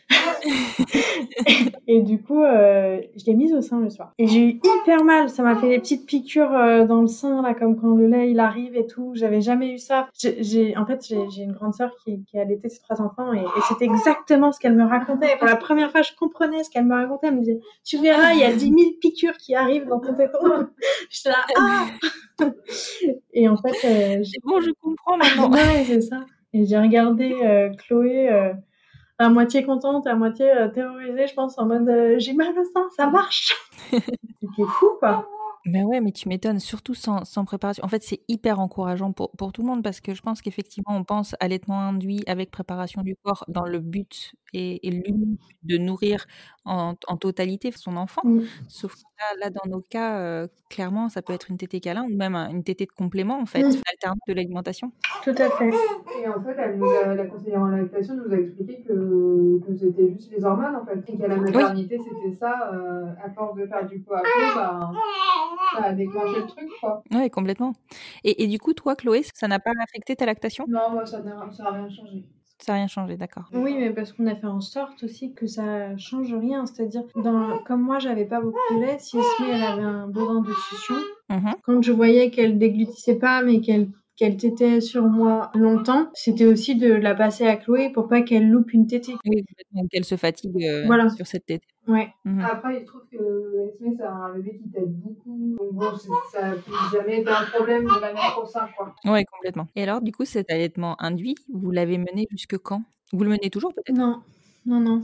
et 1.86 2.02
du 2.02 2.20
coup, 2.22 2.42
euh, 2.42 3.00
je 3.16 3.24
l'ai 3.26 3.34
mise 3.34 3.52
au 3.52 3.60
sein 3.60 3.80
le 3.80 3.90
soir. 3.90 4.12
Et 4.18 4.26
j'ai 4.26 4.40
eu 4.40 4.60
hyper 4.62 5.04
mal. 5.04 5.30
Ça 5.30 5.42
m'a 5.42 5.56
fait 5.56 5.68
des 5.68 5.78
petites 5.78 6.06
piqûres 6.06 6.54
euh, 6.54 6.84
dans 6.84 7.00
le 7.00 7.06
sein, 7.06 7.42
là, 7.42 7.54
comme 7.54 7.80
quand 7.80 7.94
le 7.94 8.06
lait 8.06 8.30
il 8.30 8.40
arrive 8.40 8.76
et 8.76 8.86
tout. 8.86 9.12
J'avais 9.14 9.40
jamais 9.40 9.72
eu 9.72 9.78
ça. 9.78 10.08
J'ai, 10.14 10.76
en 10.76 10.86
fait, 10.86 11.04
j'ai, 11.06 11.42
une 11.42 11.52
grande 11.52 11.74
sœur 11.74 11.92
qui, 12.02 12.22
qui 12.24 12.38
a 12.38 12.42
allaité 12.42 12.68
ses 12.68 12.80
trois 12.80 13.00
enfants 13.00 13.32
et, 13.32 13.40
et 13.40 13.60
c'était 13.68 13.84
exactement 13.84 14.52
ce 14.52 14.58
qu'elle 14.58 14.76
me 14.76 14.84
racontait. 14.84 15.36
Pour 15.38 15.46
la 15.46 15.56
première 15.56 15.90
fois, 15.90 16.02
je 16.02 16.12
comprenais 16.18 16.64
ce 16.64 16.70
qu'elle 16.70 16.86
me 16.86 16.94
racontait. 16.94 17.28
Elle 17.28 17.36
me 17.36 17.40
disait, 17.40 17.60
tu 17.84 17.98
verras, 17.98 18.32
il 18.32 18.40
y 18.40 18.44
a 18.44 18.52
10 18.52 18.60
000 18.60 18.76
piqûres 19.00 19.36
qui 19.36 19.54
arrivent 19.54 19.86
dans 19.86 20.00
ton 20.00 20.14
téton. 20.14 20.68
J'étais 21.10 21.30
là, 21.30 21.46
ah 21.56 21.86
Et 23.32 23.48
en 23.48 23.56
fait, 23.56 23.70
euh, 23.84 24.24
C'est 24.24 24.40
bon, 24.44 24.60
je 24.60 24.70
comprends 24.80 25.16
maintenant. 25.16 25.50
Ouais, 25.60 25.84
c'est 25.86 26.00
ça. 26.00 26.24
Et 26.52 26.66
j'ai 26.66 26.78
regardé 26.78 27.32
euh, 27.44 27.70
Chloé 27.74 28.28
euh, 28.30 28.52
à 29.18 29.28
moitié 29.28 29.64
contente, 29.64 30.06
à 30.06 30.14
moitié 30.14 30.50
euh, 30.50 30.68
terrorisée, 30.68 31.26
je 31.26 31.34
pense, 31.34 31.58
en 31.58 31.66
mode 31.66 31.88
euh, 31.88 32.18
j'ai 32.18 32.32
mal 32.32 32.58
au 32.58 32.64
sein, 32.64 32.88
ça 32.96 33.08
marche. 33.08 33.54
C'était 33.90 34.64
fou, 34.78 34.90
quoi. 34.98 35.28
Ben 35.66 35.84
ouais, 35.84 36.00
mais 36.00 36.10
tu 36.12 36.28
m'étonnes, 36.28 36.58
surtout 36.58 36.94
sans, 36.94 37.24
sans 37.24 37.44
préparation. 37.44 37.84
En 37.84 37.88
fait, 37.88 38.02
c'est 38.02 38.20
hyper 38.28 38.60
encourageant 38.60 39.12
pour, 39.12 39.30
pour 39.32 39.52
tout 39.52 39.60
le 39.62 39.68
monde 39.68 39.82
parce 39.82 40.00
que 40.00 40.14
je 40.14 40.22
pense 40.22 40.40
qu'effectivement, 40.40 40.96
on 40.96 41.04
pense 41.04 41.34
allaitement 41.38 41.80
induit 41.80 42.22
avec 42.26 42.50
préparation 42.50 43.02
du 43.02 43.14
corps 43.22 43.44
dans 43.48 43.64
le 43.66 43.78
but 43.78 44.32
et, 44.54 44.88
et 44.88 45.02
de 45.62 45.76
nourrir 45.78 46.24
en, 46.64 46.94
en 47.06 47.16
totalité 47.16 47.70
son 47.72 47.96
enfant. 47.98 48.22
Mm. 48.24 48.40
Sauf 48.68 48.94
que 48.94 49.00
là, 49.18 49.46
là, 49.46 49.50
dans 49.50 49.70
nos 49.70 49.80
cas, 49.82 50.18
euh, 50.18 50.48
clairement, 50.70 51.08
ça 51.10 51.20
peut 51.22 51.34
être 51.34 51.50
une 51.50 51.58
tétée 51.58 51.80
câlin 51.80 52.04
ou 52.04 52.16
même 52.16 52.34
un- 52.34 52.48
une 52.50 52.64
tétée 52.64 52.86
de 52.86 52.92
complément, 52.92 53.38
en 53.38 53.46
fait, 53.46 53.62
Mm. 53.62 53.82
alternante 53.92 54.18
de 54.28 54.32
l'alimentation. 54.32 54.92
Tout 55.22 55.30
à 55.36 55.50
fait. 55.50 55.70
Et 56.22 56.26
en 56.28 56.42
fait, 56.42 56.56
elle 56.58 56.78
nous 56.78 56.86
a- 56.88 57.14
la 57.14 57.26
conseillère 57.26 57.60
en 57.60 57.66
lactation 57.66 58.14
nous 58.16 58.32
a 58.32 58.38
expliqué 58.38 58.82
que, 58.82 59.60
que 59.66 59.76
c'était 59.76 60.10
juste 60.12 60.32
les 60.32 60.42
hormones 60.44 60.74
en 60.76 60.84
fait. 60.86 60.98
Et 61.06 61.18
qu'à 61.18 61.28
la 61.28 61.36
maternité, 61.36 61.98
c'était 61.98 62.34
ça. 62.36 62.70
euh, 62.72 63.12
à 63.22 63.30
force 63.30 63.54
de 63.56 63.66
faire 63.66 63.86
du 63.86 64.00
pot 64.00 64.14
à 64.14 64.20
pot, 64.20 64.54
bah, 64.54 64.90
ça 65.76 65.84
a 65.84 65.92
déclenché 65.92 66.40
le 66.40 66.46
truc 66.46 66.68
quoi. 66.80 67.02
Oui, 67.12 67.30
complètement. 67.30 67.72
Et, 68.24 68.42
et 68.42 68.46
du 68.46 68.58
coup, 68.58 68.72
toi, 68.74 68.96
Chloé, 68.96 69.22
ça 69.34 69.48
n'a 69.48 69.58
pas 69.58 69.72
affecté 69.82 70.16
ta 70.16 70.26
lactation? 70.26 70.64
Non, 70.68 70.90
moi, 70.90 71.06
ça 71.06 71.20
n'a 71.22 71.50
ça 71.52 71.66
a 71.66 71.70
rien 71.72 71.88
changé. 71.88 72.24
Ça 72.58 72.72
n'a 72.72 72.78
rien 72.78 72.88
changé, 72.88 73.16
d'accord. 73.16 73.44
Oui, 73.54 73.74
mais 73.78 73.90
parce 73.90 74.12
qu'on 74.12 74.26
a 74.26 74.36
fait 74.36 74.46
en 74.46 74.60
sorte 74.60 75.02
aussi 75.02 75.32
que 75.32 75.46
ça 75.46 75.96
change 75.96 76.34
rien. 76.34 76.66
C'est-à-dire, 76.66 77.04
dans... 77.16 77.58
comme 77.64 77.80
moi, 77.80 77.98
j'avais 77.98 78.26
pas 78.26 78.40
beaucoup 78.40 78.58
de 78.74 78.80
lait, 78.80 78.96
si 78.98 79.16
Esme, 79.16 79.44
elle 79.50 79.62
avait 79.62 79.82
un 79.82 80.06
besoin 80.08 80.42
de 80.42 80.52
succion, 80.68 80.96
Mhm. 81.30 81.54
quand 81.62 81.80
je 81.80 81.92
voyais 81.92 82.30
qu'elle 82.30 82.58
déglutissait 82.58 83.14
pas, 83.18 83.40
mais 83.42 83.60
qu'elle 83.60 83.88
qu'elle 84.16 84.36
tétait 84.36 84.82
sur 84.82 85.04
moi 85.04 85.50
longtemps, 85.54 86.08
c'était 86.12 86.44
aussi 86.44 86.74
de 86.76 86.92
la 86.92 87.14
passer 87.14 87.46
à 87.46 87.56
Chloé 87.56 87.88
pour 87.88 88.06
pas 88.06 88.20
qu'elle 88.20 88.50
loupe 88.50 88.74
une 88.74 88.86
tétée. 88.86 89.14
Oui, 89.24 89.42
qu'elle 89.90 90.04
se 90.04 90.16
fatigue 90.16 90.62
euh, 90.62 90.84
Voilà. 90.86 91.08
sur 91.08 91.26
cette 91.26 91.46
tétée. 91.46 91.66
Ouais. 91.90 92.08
Mhm. 92.24 92.40
Après, 92.40 92.76
il 92.76 92.80
se 92.82 92.86
trouve 92.86 93.02
que 93.10 93.66
Esme, 93.66 93.96
c'est 93.96 94.04
un 94.04 94.32
bébé 94.34 94.60
qui 94.62 94.70
t'aide 94.70 94.92
beaucoup. 95.00 95.56
Donc 95.58 95.72
bon, 95.72 95.96
ça 96.30 96.50
n'a 96.50 96.54
jamais 96.92 97.20
été 97.20 97.30
un 97.30 97.44
problème 97.46 97.82
de 97.82 98.00
la 98.00 98.12
mettre 98.12 98.40
au 98.40 98.46
sein 98.46 98.68
quoi. 98.76 98.94
Oui, 99.04 99.24
complètement. 99.24 99.66
Et 99.74 99.82
alors, 99.82 100.00
du 100.00 100.12
coup, 100.12 100.24
cet 100.24 100.52
allaitement 100.52 100.94
induit, 101.02 101.34
vous 101.52 101.72
l'avez 101.72 101.98
mené 101.98 102.28
jusque 102.30 102.58
quand? 102.58 102.82
Vous 103.12 103.24
le 103.24 103.30
menez 103.30 103.50
toujours 103.50 103.72
peut-être? 103.74 103.96
Non, 103.96 104.22
non, 104.66 104.78
non. 104.78 105.02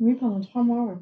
Oui, 0.00 0.14
pendant 0.14 0.40
trois 0.40 0.62
mois, 0.62 0.84
ouais. 0.84 0.96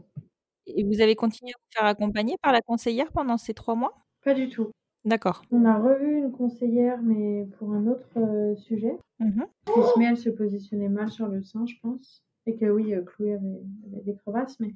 Et 0.67 0.83
vous 0.83 1.01
avez 1.01 1.15
continué 1.15 1.53
à 1.53 1.59
vous 1.59 1.71
faire 1.79 1.87
accompagner 1.87 2.37
par 2.43 2.53
la 2.53 2.61
conseillère 2.61 3.13
pendant 3.13 3.37
ces 3.37 3.55
trois 3.55 3.77
mois? 3.77 3.95
Pas 4.25 4.35
du 4.35 4.49
tout. 4.49 4.71
D'accord. 5.05 5.43
On 5.53 5.65
a 5.65 5.79
revu 5.79 6.19
une 6.19 6.33
conseillère, 6.33 7.01
mais 7.03 7.47
pour 7.59 7.73
un 7.73 7.87
autre 7.87 8.09
euh, 8.17 8.57
sujet. 8.57 8.99
Isme, 9.21 10.03
elle 10.03 10.17
se 10.17 10.31
positionnait 10.31 10.89
mal 10.89 11.09
sur 11.09 11.29
le 11.29 11.43
sein, 11.43 11.67
je 11.67 11.75
pense. 11.81 12.25
Et 12.47 12.57
que 12.57 12.67
oui, 12.67 12.95
euh, 12.95 13.03
Chloé 13.03 13.35
avait, 13.35 13.61
avait 13.93 14.03
des 14.05 14.17
crevasses. 14.17 14.59
Mais, 14.61 14.75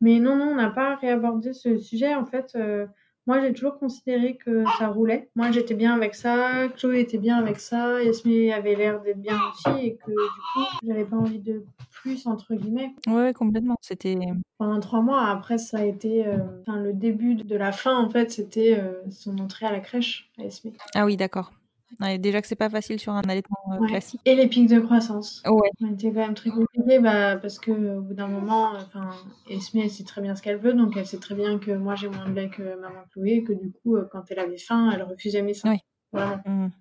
mais 0.00 0.20
non, 0.20 0.36
non, 0.36 0.52
on 0.52 0.56
n'a 0.56 0.70
pas 0.70 0.96
réabordé 0.96 1.52
ce 1.52 1.78
sujet. 1.78 2.14
En 2.14 2.24
fait, 2.24 2.52
euh, 2.56 2.86
moi, 3.26 3.40
j'ai 3.40 3.52
toujours 3.52 3.78
considéré 3.78 4.36
que 4.36 4.64
ça 4.78 4.88
roulait. 4.88 5.30
Moi, 5.36 5.50
j'étais 5.50 5.74
bien 5.74 5.94
avec 5.94 6.14
ça. 6.14 6.68
Chloé 6.76 7.00
était 7.00 7.18
bien 7.18 7.36
avec 7.36 7.60
ça. 7.60 8.02
Yasmine 8.02 8.50
avait 8.52 8.74
l'air 8.74 9.02
d'être 9.02 9.20
bien 9.20 9.38
aussi. 9.50 9.86
Et 9.86 9.96
que 9.96 10.10
du 10.10 10.40
coup, 10.54 10.86
j'avais 10.86 11.04
pas 11.04 11.16
envie 11.16 11.38
de 11.38 11.64
plus, 11.92 12.26
entre 12.26 12.54
guillemets. 12.54 12.94
Oui, 13.06 13.32
complètement. 13.34 13.76
C'était. 13.82 14.16
Pendant 14.58 14.80
trois 14.80 15.02
mois, 15.02 15.26
après, 15.26 15.58
ça 15.58 15.78
a 15.78 15.84
été 15.84 16.26
euh, 16.26 16.38
enfin, 16.62 16.80
le 16.80 16.92
début 16.92 17.34
de 17.34 17.56
la 17.56 17.72
fin, 17.72 17.96
en 17.98 18.08
fait, 18.08 18.30
c'était 18.30 18.76
euh, 18.78 18.94
son 19.10 19.38
entrée 19.38 19.66
à 19.66 19.72
la 19.72 19.80
crèche 19.80 20.30
à 20.38 20.44
Esme. 20.44 20.70
Ah 20.94 21.04
oui, 21.04 21.16
d'accord. 21.16 21.52
Ouais, 22.00 22.18
déjà 22.18 22.40
que 22.40 22.46
c'est 22.46 22.54
pas 22.54 22.70
facile 22.70 22.98
sur 23.00 23.12
un 23.12 23.22
allaitement 23.22 23.56
euh, 23.72 23.78
Ouais. 23.78 23.88
classique. 23.88 24.20
Et 24.24 24.34
les 24.34 24.46
pics 24.46 24.68
de 24.68 24.80
croissance. 24.80 25.42
Ouais. 25.46 25.70
Été 25.92 26.08
quand 26.12 26.20
même 26.20 26.34
très 26.34 26.50
compliqué 26.50 26.98
bah, 26.98 27.36
parce 27.36 27.58
que 27.58 27.98
au 27.98 28.00
bout 28.02 28.14
d'un 28.14 28.28
moment, 28.28 28.72
enfin, 28.76 29.10
Esme, 29.48 29.78
elle 29.78 29.90
sait 29.90 30.04
très 30.04 30.20
bien 30.20 30.34
ce 30.36 30.42
qu'elle 30.42 30.58
veut, 30.58 30.72
donc 30.72 30.96
elle 30.96 31.06
sait 31.06 31.18
très 31.18 31.34
bien 31.34 31.58
que 31.58 31.72
moi 31.72 31.94
j'ai 31.96 32.08
moins 32.08 32.28
de 32.28 32.34
lait 32.34 32.48
que 32.48 32.78
maman 32.80 33.00
Chloé, 33.12 33.30
et 33.36 33.44
que 33.44 33.52
du 33.52 33.72
coup, 33.72 33.96
euh, 33.96 34.08
quand 34.10 34.22
elle 34.30 34.38
avait 34.38 34.58
faim, 34.58 34.90
elle 34.94 35.02
refusait 35.02 35.42
mes 35.42 35.54
seins. 35.54 35.70
Oui. 35.72 35.78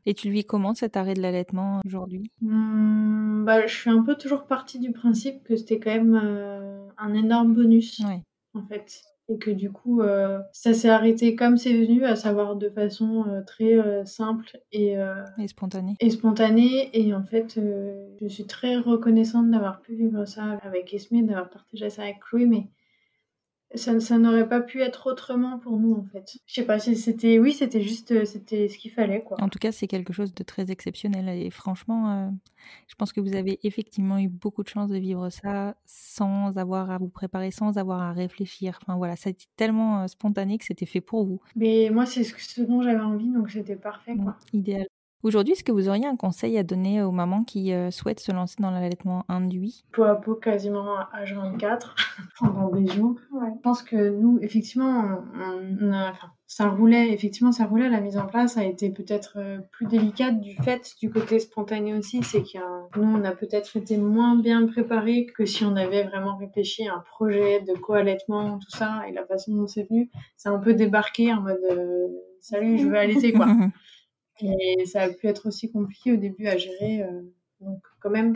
Et 0.05 0.13
tu 0.15 0.31
vis 0.31 0.43
comment 0.43 0.73
cet 0.73 0.97
arrêt 0.97 1.13
de 1.13 1.21
l'allaitement 1.21 1.81
aujourd'hui? 1.85 2.31
Hum, 2.43 3.43
bah, 3.45 3.67
je 3.67 3.75
suis 3.75 3.89
un 3.89 4.01
peu 4.03 4.15
toujours 4.15 4.45
partie 4.45 4.79
du 4.79 4.91
principe 4.91 5.43
que 5.43 5.55
c'était 5.55 5.79
quand 5.79 5.91
même 5.91 6.19
euh, 6.21 6.87
un 6.97 7.13
énorme 7.13 7.53
bonus. 7.53 8.01
En 8.55 8.63
fait. 8.63 9.01
Et 9.31 9.37
que 9.37 9.51
du 9.51 9.71
coup, 9.71 10.01
euh, 10.01 10.39
ça 10.51 10.73
s'est 10.73 10.89
arrêté 10.89 11.35
comme 11.35 11.55
c'est 11.55 11.73
venu, 11.73 12.03
à 12.03 12.15
savoir 12.15 12.55
de 12.55 12.67
façon 12.69 13.25
euh, 13.27 13.41
très 13.43 13.75
euh, 13.75 14.03
simple 14.03 14.59
et, 14.71 14.97
euh, 14.97 15.23
Et 15.37 15.47
spontané 15.47 15.95
et 15.99 16.09
spontanée. 16.09 16.89
Et 16.93 17.13
en 17.13 17.23
fait, 17.23 17.59
je 18.19 18.27
suis 18.27 18.47
très 18.47 18.77
reconnaissante 18.77 19.51
d'avoir 19.51 19.81
pu 19.81 19.95
vivre 19.95 20.25
ça 20.25 20.57
avec 20.63 20.93
Esme, 20.93 21.25
d'avoir 21.25 21.49
partagé 21.49 21.89
ça 21.91 22.03
avec 22.03 22.19
Chloé, 22.21 22.47
mais 22.47 22.69
ça, 23.75 23.99
ça 23.99 24.17
n'aurait 24.17 24.49
pas 24.49 24.61
pu 24.61 24.81
être 24.81 25.07
autrement 25.07 25.59
pour 25.59 25.77
nous, 25.79 25.93
en 25.93 26.05
fait. 26.11 26.37
Je 26.47 26.53
sais 26.55 26.65
pas, 26.65 26.79
si 26.79 26.95
c'était... 26.95 27.37
Oui, 27.39 27.53
c'était 27.53 27.81
juste... 27.81 28.11
euh, 28.11 28.25
C'était 28.25 28.67
ce 28.67 28.77
qu'il 28.77 28.91
fallait, 28.91 29.23
quoi. 29.23 29.37
En 29.41 29.49
tout 29.49 29.59
cas, 29.59 29.71
c'est 29.71 29.87
quelque 29.87 30.11
chose 30.13 30.33
de 30.33 30.43
très 30.43 30.71
exceptionnel. 30.71 31.29
Et 31.29 31.49
franchement, 31.49 32.11
euh, 32.11 32.29
je 32.87 32.95
pense 32.95 33.13
que 33.13 33.21
vous 33.21 33.35
avez 33.35 33.59
effectivement 33.63 34.17
eu 34.17 34.27
beaucoup 34.27 34.63
de 34.63 34.69
chance 34.69 34.89
de 34.89 34.97
vivre 34.97 35.29
ça 35.29 35.75
sans 35.85 36.57
avoir 36.57 36.89
à 36.89 36.97
vous 36.97 37.09
préparer, 37.09 37.51
sans 37.51 37.77
avoir 37.77 38.01
à 38.01 38.11
réfléchir. 38.13 38.79
Enfin 38.81 38.97
voilà, 38.97 39.15
ça 39.15 39.29
a 39.29 39.31
été 39.31 39.45
tellement 39.55 40.01
euh, 40.01 40.07
spontané 40.07 40.57
que 40.57 40.65
c'était 40.65 40.85
fait 40.87 41.01
pour 41.01 41.25
vous. 41.25 41.39
Mais 41.55 41.89
moi, 41.91 42.05
c'est 42.05 42.23
ce, 42.23 42.33
ce 42.37 42.61
dont 42.61 42.81
j'avais 42.81 42.99
envie, 42.99 43.29
donc 43.31 43.51
c'était 43.51 43.75
parfait, 43.75 44.15
quoi. 44.15 44.37
Idéal. 44.53 44.87
Aujourd'hui, 45.21 45.51
est-ce 45.51 45.65
que 45.65 45.73
vous 45.73 45.89
auriez 45.89 46.05
un 46.05 46.15
conseil 46.15 46.57
à 46.57 46.63
donner 46.63 47.03
aux 47.03 47.11
mamans 47.11 47.43
qui 47.43 47.73
euh, 47.73 47.91
souhaitent 47.91 48.21
se 48.21 48.31
lancer 48.31 48.55
dans 48.59 48.71
l'allaitement 48.71 49.25
induit? 49.27 49.83
Peau 49.91 50.03
à 50.03 50.15
peau 50.15 50.35
quasiment 50.35 50.95
à 50.95 51.09
H24 51.25 51.89
pendant 52.39 52.69
des 52.69 52.87
jours. 52.87 53.19
Je 53.33 53.61
pense 53.61 53.83
que 53.83 54.09
nous, 54.09 54.39
effectivement, 54.41 55.19
on, 55.35 55.77
on 55.81 55.91
a, 55.91 56.11
enfin, 56.11 56.29
ça 56.47 56.69
roulait, 56.69 57.11
effectivement, 57.11 57.51
ça 57.51 57.65
roulait. 57.65 57.89
La 57.89 57.99
mise 57.99 58.17
en 58.17 58.27
place 58.27 58.55
a 58.55 58.63
été 58.63 58.89
peut-être 58.91 59.33
euh, 59.35 59.59
plus 59.71 59.87
délicate 59.87 60.39
du 60.39 60.55
fait 60.63 60.95
du 61.01 61.09
côté 61.09 61.39
spontané 61.39 61.93
aussi. 61.95 62.23
C'est 62.23 62.41
que 62.41 62.57
nous, 62.97 63.03
on 63.03 63.25
a 63.25 63.31
peut-être 63.31 63.75
été 63.75 63.97
moins 63.97 64.37
bien 64.37 64.65
préparés 64.67 65.25
que 65.25 65.45
si 65.45 65.65
on 65.65 65.75
avait 65.75 66.05
vraiment 66.05 66.37
réfléchi 66.37 66.87
à 66.87 66.95
un 66.95 67.03
projet 67.11 67.59
de 67.59 67.73
co-allaitement, 67.77 68.57
tout 68.57 68.69
ça. 68.69 69.01
Et 69.09 69.11
la 69.11 69.25
façon 69.25 69.53
dont 69.53 69.67
c'est 69.67 69.83
venu, 69.89 70.09
c'est 70.37 70.49
un 70.49 70.59
peu 70.59 70.73
débarqué 70.73 71.33
en 71.33 71.41
mode 71.41 71.59
euh, 71.69 72.07
salut, 72.39 72.77
je 72.77 72.87
veux 72.87 72.97
allaiter, 72.97 73.33
quoi. 73.33 73.47
Et 74.41 74.85
ça 74.85 75.03
a 75.03 75.09
pu 75.09 75.27
être 75.27 75.47
aussi 75.47 75.71
compliqué 75.71 76.13
au 76.13 76.17
début 76.17 76.47
à 76.47 76.57
gérer. 76.57 77.03
euh, 77.03 77.21
donc, 77.61 77.81
quand 77.99 78.09
même, 78.09 78.35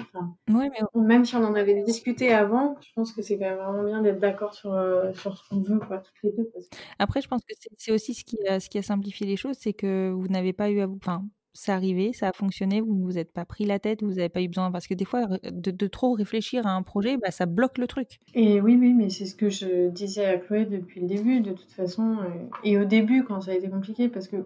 Oui, 0.49 0.65
mais 0.69 1.01
même 1.01 1.23
si 1.23 1.33
on 1.37 1.43
en 1.45 1.55
avait 1.55 1.81
discuté 1.83 2.33
avant, 2.33 2.75
je 2.81 2.89
pense 2.93 3.13
que 3.13 3.21
c'est 3.21 3.37
quand 3.39 3.45
même 3.45 3.57
vraiment 3.57 3.83
bien 3.85 4.01
d'être 4.01 4.19
d'accord 4.19 4.53
sur, 4.53 4.73
euh, 4.73 5.13
sur 5.13 5.37
ce 5.37 5.47
qu'on 5.47 5.61
veut, 5.61 5.79
quoi, 5.79 5.99
toutes 5.99 6.21
les 6.23 6.31
deux. 6.33 6.49
Parce 6.53 6.67
que... 6.67 6.75
après, 6.99 7.21
je 7.21 7.27
pense 7.29 7.41
que 7.45 7.53
c'est 7.77 7.91
aussi 7.93 8.13
ce 8.13 8.25
qui, 8.25 8.37
a, 8.47 8.59
ce 8.59 8.69
qui 8.69 8.77
a 8.77 8.83
simplifié 8.83 9.25
les 9.25 9.37
choses, 9.37 9.55
c'est 9.59 9.71
que 9.73 10.11
vous 10.11 10.27
n'avez 10.27 10.51
pas 10.51 10.69
eu 10.69 10.81
à 10.81 10.87
vous. 10.87 10.97
Enfin, 10.97 11.25
c'est 11.53 11.71
arrivé, 11.71 12.11
ça 12.13 12.29
a 12.29 12.33
fonctionné, 12.33 12.81
vous 12.81 12.95
ne 12.95 13.03
vous 13.05 13.17
êtes 13.17 13.31
pas 13.31 13.45
pris 13.45 13.63
la 13.65 13.79
tête, 13.79 14.03
vous 14.03 14.09
n'avez 14.15 14.27
pas 14.29 14.41
eu 14.41 14.47
besoin. 14.49 14.71
Parce 14.71 14.87
que 14.87 14.93
des 14.93 15.05
fois, 15.05 15.27
de, 15.43 15.71
de 15.71 15.87
trop 15.87 16.11
réfléchir 16.13 16.67
à 16.67 16.71
un 16.71 16.81
projet, 16.83 17.15
bah, 17.17 17.31
ça 17.31 17.45
bloque 17.45 17.77
le 17.77 17.87
truc. 17.87 18.19
Et 18.33 18.59
oui, 18.61 18.75
oui, 18.79 18.93
mais 18.93 19.09
c'est 19.09 19.25
ce 19.25 19.35
que 19.35 19.49
je 19.49 19.89
disais 19.89 20.25
à 20.25 20.37
Chloé 20.37 20.65
depuis 20.65 21.01
le 21.01 21.07
début, 21.07 21.41
de 21.41 21.51
toute 21.53 21.71
façon. 21.71 22.17
euh, 22.21 22.29
Et 22.63 22.77
au 22.77 22.85
début, 22.85 23.23
quand 23.23 23.41
ça 23.41 23.51
a 23.51 23.55
été 23.55 23.69
compliqué, 23.69 24.09
parce 24.09 24.27
que 24.27 24.37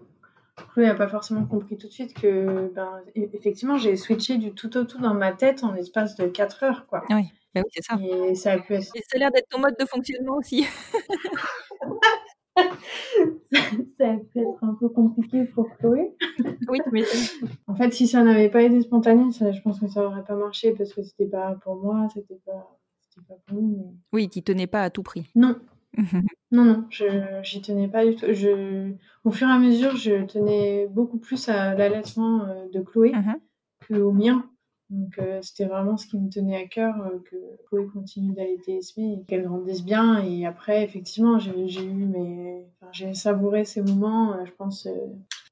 Chloé 0.72 0.86
n'a 0.86 0.94
pas 0.94 1.08
forcément 1.08 1.44
compris 1.44 1.76
tout 1.78 1.86
de 1.86 1.92
suite 1.92 2.14
que, 2.14 2.72
ben, 2.74 3.00
e- 3.16 3.28
effectivement, 3.32 3.76
j'ai 3.78 3.96
switché 3.96 4.36
du 4.38 4.52
tout 4.52 4.76
au 4.76 4.84
tout 4.84 4.98
dans 5.00 5.14
ma 5.14 5.32
tête 5.32 5.62
en 5.64 5.72
l'espace 5.72 6.16
de 6.16 6.26
4 6.26 6.62
heures, 6.64 6.86
quoi. 6.86 7.04
Oui, 7.10 7.24
bah 7.54 7.62
oui 7.64 7.70
c'est 7.74 7.82
ça. 7.84 7.96
Et 8.00 8.34
ça 8.34 8.52
a 8.52 8.58
pu 8.58 8.74
être 8.74 8.90
Et 8.94 9.00
ça 9.00 9.16
a 9.16 9.18
l'air 9.18 9.30
d'être 9.30 9.48
ton 9.48 9.58
mode 9.60 9.76
de 9.78 9.84
fonctionnement 9.86 10.36
aussi. 10.36 10.66
ça 12.56 14.10
a 14.10 14.16
pu 14.16 14.40
être 14.40 14.62
un 14.64 14.74
peu 14.74 14.88
compliqué 14.88 15.44
pour 15.44 15.68
Chloé. 15.78 16.14
oui, 16.68 16.80
mais 16.92 17.02
En 17.66 17.74
fait, 17.74 17.92
si 17.92 18.06
ça 18.06 18.22
n'avait 18.22 18.48
pas 18.50 18.62
été 18.62 18.80
spontané, 18.82 19.30
ça, 19.32 19.52
je 19.52 19.60
pense 19.60 19.80
que 19.80 19.88
ça 19.88 20.04
aurait 20.04 20.24
pas 20.24 20.34
marché 20.34 20.72
parce 20.72 20.92
que 20.92 21.02
c'était 21.02 21.26
pas 21.26 21.56
pour 21.62 21.76
moi, 21.76 22.08
c'était 22.12 22.38
pas, 22.44 22.76
pas 23.28 23.34
pour 23.46 23.60
nous. 23.60 23.76
mais- 23.76 23.94
oui, 24.12 24.28
tu 24.28 24.42
tenais 24.42 24.66
pas 24.66 24.82
à 24.82 24.90
tout 24.90 25.02
prix. 25.02 25.30
Non, 25.34 25.56
non, 26.50 26.64
non, 26.64 26.86
je 26.90 27.04
j'y 27.42 27.60
tenais 27.62 27.88
pas 27.88 28.04
du 28.06 28.16
tout. 28.16 28.26
Je, 28.32 28.92
au 29.24 29.30
fur 29.30 29.48
et 29.48 29.52
à 29.52 29.58
mesure, 29.58 29.96
je 29.96 30.24
tenais 30.24 30.86
beaucoup 30.88 31.18
plus 31.18 31.48
à 31.48 31.74
l'allaitement 31.74 32.44
euh, 32.46 32.68
de 32.72 32.80
Chloé 32.80 33.12
Mhm. 33.12 33.38
qu'au 33.88 34.12
mien. 34.12 34.50
Donc 34.90 35.18
euh, 35.18 35.40
c'était 35.42 35.66
vraiment 35.66 35.96
ce 35.98 36.06
qui 36.06 36.18
me 36.18 36.30
tenait 36.30 36.56
à 36.62 36.66
cœur, 36.66 36.94
euh, 37.02 37.18
que 37.30 37.36
Chloé 37.68 37.86
continue 37.92 38.34
d'allaiter 38.34 38.78
Esme 38.78 39.00
et 39.02 39.24
qu'elle 39.28 39.44
grandisse 39.44 39.84
bien. 39.84 40.24
Et 40.24 40.46
après, 40.46 40.84
effectivement, 40.84 41.38
j'ai 41.38 41.52
eu 41.84 41.92
mes... 41.92 42.66
enfin, 42.80 42.90
j'ai 42.92 43.14
savouré 43.14 43.64
ces 43.64 43.82
moments, 43.82 44.34
euh, 44.34 44.44
je 44.46 44.52
pense, 44.52 44.88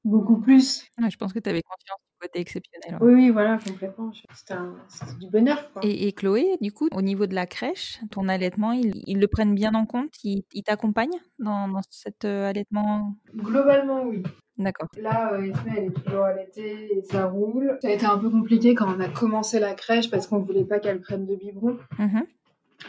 beaucoup 0.03 0.37
plus. 0.37 0.85
Ouais, 0.99 1.09
je 1.11 1.17
pense 1.17 1.33
que 1.33 1.39
tu 1.39 1.49
avais 1.49 1.61
conscience 1.61 1.99
du 2.01 2.06
côté 2.19 2.39
exceptionnel. 2.39 2.97
Oui, 3.01 3.13
oui, 3.13 3.29
voilà, 3.29 3.57
complètement. 3.57 4.11
C'était 4.33 4.55
du 5.19 5.29
bonheur, 5.29 5.71
quoi. 5.71 5.81
Et, 5.85 6.07
et 6.07 6.11
Chloé, 6.13 6.57
du 6.61 6.71
coup, 6.71 6.87
au 6.91 7.01
niveau 7.01 7.25
de 7.25 7.35
la 7.35 7.45
crèche, 7.45 7.99
ton 8.11 8.27
allaitement, 8.27 8.71
ils, 8.71 9.01
ils 9.05 9.19
le 9.19 9.27
prennent 9.27 9.55
bien 9.55 9.73
en 9.75 9.85
compte? 9.85 10.13
Ils 10.23 10.43
ils 10.53 10.63
t'accompagnent 10.63 11.19
dans, 11.39 11.67
dans 11.67 11.81
cet 11.89 12.25
euh, 12.25 12.49
allaitement? 12.49 13.15
Globalement, 13.35 14.03
oui. 14.03 14.23
D'accord. 14.57 14.87
Là, 14.99 15.33
euh, 15.33 15.43
Esme, 15.43 15.69
elle 15.77 15.83
est 15.85 16.03
toujours 16.03 16.23
allaitée 16.23 16.97
et 16.97 17.03
ça 17.03 17.27
roule. 17.27 17.77
Ça 17.81 17.89
a 17.89 17.91
été 17.91 18.07
un 18.07 18.17
peu 18.17 18.29
compliqué 18.29 18.73
quand 18.73 18.87
on 18.91 18.99
a 18.99 19.07
commencé 19.07 19.59
la 19.59 19.75
crèche 19.75 20.09
parce 20.09 20.25
qu'on 20.25 20.39
voulait 20.39 20.65
pas 20.65 20.79
qu'elle 20.79 20.99
prenne 20.99 21.27
de 21.27 21.35
biberon. 21.35 21.77
Mhm, 21.99 22.25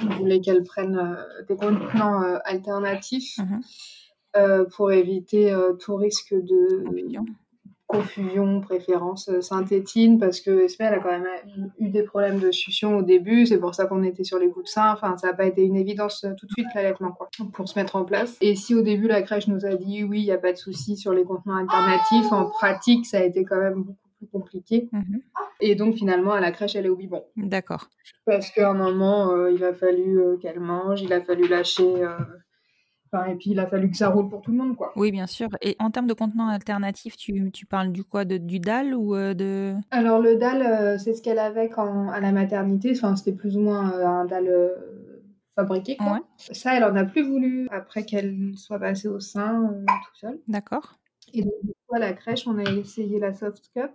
On 0.03 0.15
voulait 0.17 0.41
qu'elle 0.41 0.63
prenne 0.65 0.97
euh, 0.97 1.45
des 1.47 1.57
contenants 1.57 2.23
euh, 2.23 2.39
alternatifs 2.45 3.37
mhm. 3.39 3.61
euh, 4.37 4.65
pour 4.65 4.93
éviter 4.93 5.53
euh, 5.53 5.75
tout 5.75 5.97
risque 5.97 6.33
de. 6.33 6.85
Confusion, 7.89 8.61
préférence 8.61 9.29
euh, 9.29 9.41
synthétine 9.41 10.19
parce 10.19 10.41
que 10.41 10.65
Esme, 10.65 10.83
elle 10.85 10.95
a 10.95 10.99
quand 11.01 11.11
même 11.11 11.27
eu 11.79 11.89
des 11.89 12.03
problèmes 12.03 12.39
de 12.39 12.53
succion 12.53 12.99
au 12.99 13.03
début. 13.03 13.47
C'est 13.47 13.59
pour 13.59 13.75
ça 13.75 13.87
qu'on 13.87 14.03
était 14.05 14.25
sur 14.25 14.39
les 14.39 14.47
bouts 14.49 14.63
de 14.63 14.69
sein. 14.69 14.93
Enfin, 14.93 15.17
ça 15.17 15.29
n'a 15.29 15.35
pas 15.35 15.47
été 15.47 15.63
une 15.63 15.77
évidence 15.77 16.25
euh, 16.25 16.35
tout 16.39 16.47
de 16.47 16.53
suite 16.53 16.69
l'allaitement 16.75 17.13
quoi, 17.13 17.29
pour 17.53 17.69
se 17.69 17.79
mettre 17.79 17.97
en 17.97 18.05
place. 18.05 18.37
Et 18.41 18.55
si 18.55 18.75
au 18.75 18.83
début 18.83 19.09
la 19.09 19.23
crèche 19.23 19.49
nous 19.49 19.65
a 19.67 19.75
dit 19.75 20.05
oui, 20.05 20.21
il 20.21 20.25
n'y 20.25 20.31
a 20.33 20.39
pas 20.39 20.53
de 20.53 20.59
souci 20.59 20.97
sur 20.97 21.13
les 21.13 21.25
contenants 21.25 21.57
alternatifs, 21.57 22.31
en 22.31 22.47
pratique, 22.51 23.07
ça 23.07 23.19
a 23.19 23.23
été 23.25 23.45
quand 23.45 23.59
même 23.59 23.83
beaucoup 23.83 23.99
plus 24.19 24.27
compliqué. 24.29 24.89
Mhm. 24.93 25.23
Et 25.61 25.75
donc 25.75 25.97
finalement, 25.97 26.33
à 26.33 26.41
la 26.41 26.53
crèche, 26.53 26.77
elle 26.77 26.87
est 26.87 26.91
au 26.91 26.97
biberon. 26.97 27.25
D'accord. 27.37 27.89
Parce 28.27 28.51
qu'à 28.51 28.71
un 28.71 28.75
moment, 28.75 29.33
euh, 29.33 29.51
il 29.51 29.65
a 29.65 29.73
fallu 29.73 30.21
euh, 30.21 30.37
qu'elle 30.37 30.61
mange, 30.61 31.03
il 31.03 31.13
a 31.13 31.21
fallu 31.21 31.49
lâcher. 31.49 32.05
euh, 32.05 32.19
Enfin, 33.11 33.27
et 33.27 33.37
puis 33.37 33.51
il 33.51 33.61
a 33.61 33.67
fallu 33.67 33.91
que 33.91 33.97
ça 33.97 34.09
roule 34.11 34.29
pour 34.29 34.43
tout 34.43 34.51
le 34.51 34.59
monde, 34.59 34.77
quoi. 34.77 34.93
Oui, 34.97 35.11
bien 35.11 35.27
sûr. 35.27 35.49
Et 35.63 35.77
en 35.79 35.91
termes 35.91 36.07
de 36.07 36.15
contenant 36.15 36.49
alternatif, 36.49 37.17
tu, 37.17 37.51
tu 37.53 37.65
parles 37.65 37.91
du 37.91 38.05
quoi? 38.05 38.25
De, 38.25 38.37
Du 38.37 38.61
dalle 38.61 38.95
ou 38.95 39.15
euh, 39.15 39.35
de... 39.35 39.75
Alors 39.91 40.21
le 40.21 40.37
dalle, 40.37 40.63
euh, 40.63 40.99
c'est 40.99 41.15
ce 41.15 41.23
qu'elle 41.23 41.39
avait 41.39 41.69
quand, 41.69 42.11
à 42.11 42.21
la 42.21 42.33
maternité. 42.33 42.93
Enfin, 42.95 43.17
c'était 43.17 43.33
plus 43.33 43.57
ou 43.57 43.61
moins 43.61 43.93
euh, 43.93 44.07
un 44.07 44.25
dalle 44.27 44.73
fabriqué, 45.55 45.97
quoi. 45.97 46.13
Ouais. 46.13 46.21
Ça, 46.53 46.77
elle 46.77 46.85
en 46.85 46.95
a 46.97 47.05
plus 47.05 47.23
voulu 47.23 47.67
après 47.71 48.05
qu'elle 48.05 48.53
soit 48.57 48.79
passée 48.79 49.09
au 49.09 49.21
sein 49.21 49.75
tout 49.87 50.19
seul. 50.21 50.39
D'accord. 50.47 50.99
Et 51.33 51.43
donc, 51.43 51.55
du 51.63 51.73
coup, 51.73 51.95
à 51.95 51.99
la 51.99 52.13
crèche, 52.13 52.47
on 52.47 52.59
a 52.59 52.71
essayé 52.71 53.19
la 53.19 53.33
soft 53.35 53.71
cup. 53.75 53.91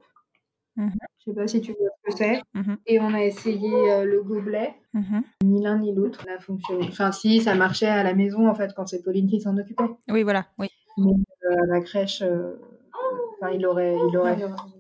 Mhm. 0.75 0.91
Je 1.19 1.23
sais 1.31 1.35
pas 1.35 1.47
si 1.47 1.61
tu 1.61 1.71
vois 1.73 1.89
ce 1.97 2.11
que 2.11 2.17
c'est. 2.17 2.41
Mhm, 2.53 2.77
Et 2.87 2.99
on 2.99 3.13
a 3.13 3.23
essayé 3.23 3.91
euh, 3.91 4.05
le 4.05 4.23
gobelet. 4.23 4.73
mhm. 4.93 5.23
Ni 5.43 5.61
l'un 5.61 5.77
ni 5.79 5.93
l'autre 5.93 6.25
n'a 6.25 6.39
fonctionné. 6.39 6.87
Enfin, 6.89 7.11
si, 7.11 7.41
ça 7.41 7.55
marchait 7.55 7.87
à 7.87 8.03
la 8.03 8.13
maison, 8.13 8.49
en 8.49 8.55
fait, 8.55 8.73
quand 8.75 8.87
c'est 8.87 9.03
Pauline 9.03 9.27
qui 9.27 9.39
s'en 9.39 9.57
occupait. 9.57 9.83
Oui, 10.09 10.23
voilà. 10.23 10.45
Oui. 10.57 10.69
Euh, 10.99 11.03
à 11.49 11.65
la 11.67 11.81
crèche, 11.81 12.21
euh, 12.21 12.55
enfin, 13.39 13.51
il 13.53 13.65
aurait, 13.65 13.95
il 14.09 14.17
aurait. 14.17 14.35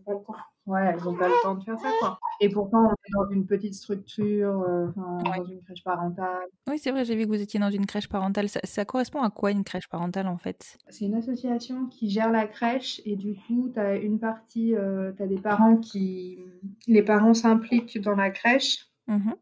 Pas 0.05 0.13
le 0.13 0.19
temps. 0.23 0.35
Ouais, 0.65 0.81
elles 0.85 1.03
n'ont 1.03 1.15
pas 1.15 1.27
le 1.27 1.33
temps 1.43 1.55
de 1.55 1.63
faire 1.63 1.77
ça, 1.77 1.89
quoi. 1.99 2.17
Et 2.39 2.47
pourtant, 2.49 2.85
on 2.87 2.91
est 2.91 3.11
dans 3.11 3.29
une 3.29 3.45
petite 3.45 3.73
structure, 3.73 4.61
euh, 4.61 4.87
Ouais. 4.95 5.37
dans 5.39 5.45
une 5.45 5.61
crèche 5.61 5.83
parentale. 5.83 6.45
Oui, 6.69 6.79
c'est 6.79 6.91
vrai, 6.91 7.03
j'ai 7.03 7.15
vu 7.17 7.23
que 7.23 7.27
vous 7.27 7.41
étiez 7.41 7.59
dans 7.59 7.69
une 7.69 7.85
crèche 7.85 8.07
parentale. 8.07 8.47
Ça, 8.47 8.61
ça 8.63 8.85
correspond 8.85 9.21
à 9.21 9.29
quoi 9.29 9.51
une 9.51 9.65
crèche 9.65 9.89
parentale 9.89 10.27
en 10.27 10.37
fait? 10.37 10.77
C'est 10.89 11.05
une 11.05 11.15
association 11.15 11.87
qui 11.87 12.09
gère 12.09 12.31
la 12.31 12.47
crèche 12.47 13.01
et 13.05 13.17
du 13.17 13.35
coup, 13.35 13.71
tu 13.73 13.79
as 13.79 13.97
une 13.97 14.19
partie, 14.19 14.73
tu 15.17 15.23
as 15.23 15.27
des 15.27 15.37
parents 15.39 15.75
qui. 15.77 16.39
Les 16.87 17.03
parents 17.03 17.33
s'impliquent 17.33 17.99
dans 18.01 18.15
la 18.15 18.29
crèche 18.31 18.87
Mhm, 19.07 19.35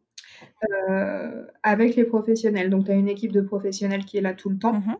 euh, 0.89 1.45
avec 1.63 1.95
les 1.95 2.03
professionnels. 2.05 2.69
Donc, 2.71 2.85
tu 2.85 2.91
as 2.91 2.95
une 2.95 3.07
équipe 3.09 3.31
de 3.31 3.41
professionnels 3.41 4.05
qui 4.05 4.17
est 4.17 4.21
là 4.21 4.33
tout 4.33 4.49
le 4.49 4.57
temps. 4.57 4.73
mhm. 4.73 4.97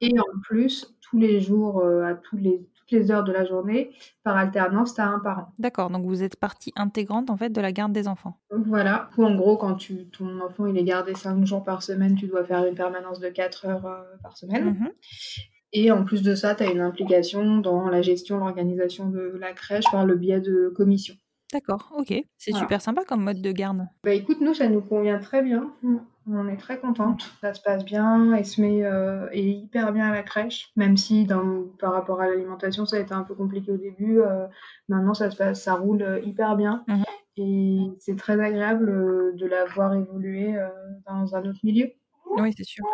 Et 0.00 0.18
en 0.18 0.40
plus, 0.42 0.96
tous 1.00 1.18
les 1.18 1.40
jours, 1.40 1.78
euh, 1.80 2.02
à 2.02 2.14
tous 2.14 2.36
les, 2.36 2.66
les 2.92 3.10
heures 3.10 3.24
de 3.24 3.32
la 3.32 3.44
journée, 3.44 3.90
par 4.22 4.36
alternance, 4.36 4.94
tu 4.94 5.00
as 5.00 5.08
un 5.08 5.18
parent. 5.18 5.48
D'accord, 5.58 5.90
donc 5.90 6.04
vous 6.06 6.22
êtes 6.22 6.36
partie 6.36 6.72
intégrante 6.76 7.30
en 7.30 7.36
fait 7.36 7.50
de 7.50 7.60
la 7.60 7.72
garde 7.72 7.92
des 7.92 8.06
enfants. 8.08 8.38
Voilà. 8.50 9.10
Ou 9.18 9.24
en 9.24 9.34
gros, 9.34 9.56
quand 9.56 9.74
tu, 9.74 10.06
ton 10.10 10.40
enfant 10.40 10.66
il 10.66 10.78
est 10.78 10.84
gardé 10.84 11.14
5 11.14 11.44
jours 11.44 11.64
par 11.64 11.82
semaine, 11.82 12.14
tu 12.14 12.26
dois 12.28 12.44
faire 12.44 12.64
une 12.64 12.74
permanence 12.74 13.18
de 13.20 13.28
4 13.28 13.66
heures 13.66 13.86
euh, 13.86 14.02
par 14.22 14.36
semaine. 14.36 14.76
Mhm. 14.78 14.90
Et 15.74 15.90
en 15.90 16.04
plus 16.04 16.22
de 16.22 16.34
ça, 16.34 16.54
tu 16.54 16.62
as 16.64 16.70
une 16.70 16.80
implication 16.80 17.58
dans 17.58 17.88
la 17.88 18.02
gestion, 18.02 18.36
l'organisation 18.38 19.08
de 19.08 19.38
la 19.40 19.52
crèche 19.52 19.86
par 19.90 20.04
le 20.04 20.16
biais 20.16 20.40
de 20.40 20.70
commissions. 20.76 21.14
D'accord, 21.52 21.92
ok. 21.96 22.14
C'est 22.38 22.50
Voilà. 22.50 22.64
super 22.64 22.80
sympa 22.82 23.04
comme 23.04 23.22
mode 23.24 23.40
de 23.42 23.52
garde. 23.52 23.86
Bah 24.04 24.12
écoute, 24.12 24.38
nous, 24.40 24.54
ça 24.54 24.68
nous 24.68 24.80
convient 24.82 25.18
très 25.18 25.42
bien. 25.42 25.72
On 26.30 26.46
est 26.48 26.56
très 26.56 26.78
contente. 26.78 27.22
Ça 27.40 27.52
se 27.52 27.60
passe 27.60 27.84
bien. 27.84 28.32
Esme 28.34 28.64
euh, 28.64 29.28
est 29.32 29.42
hyper 29.42 29.92
bien 29.92 30.06
à 30.08 30.12
la 30.12 30.22
crèche, 30.22 30.70
même 30.76 30.96
si 30.96 31.24
dans, 31.24 31.64
par 31.80 31.92
rapport 31.92 32.20
à 32.20 32.28
l'alimentation, 32.28 32.86
ça 32.86 32.96
a 32.96 33.00
été 33.00 33.12
un 33.12 33.22
peu 33.24 33.34
compliqué 33.34 33.72
au 33.72 33.76
début. 33.76 34.20
euh, 34.20 34.46
maintenant, 34.88 35.14
ça 35.14 35.30
se 35.30 35.36
passe, 35.36 35.62
ça 35.62 35.74
roule 35.74 36.02
euh, 36.02 36.20
hyper 36.20 36.56
bien. 36.56 36.84
Mhm. 36.86 37.02
Et 37.38 37.80
c'est 37.98 38.16
très 38.16 38.38
agréable 38.40 38.88
euh, 38.90 39.32
de 39.34 39.46
la 39.46 39.64
voir 39.64 39.94
évoluer 39.94 40.54
dans 41.06 41.34
un 41.34 41.44
autre 41.48 41.60
milieu. 41.64 41.90
Oui, 42.36 42.52
c'est 42.56 42.64
sûr. 42.64 42.84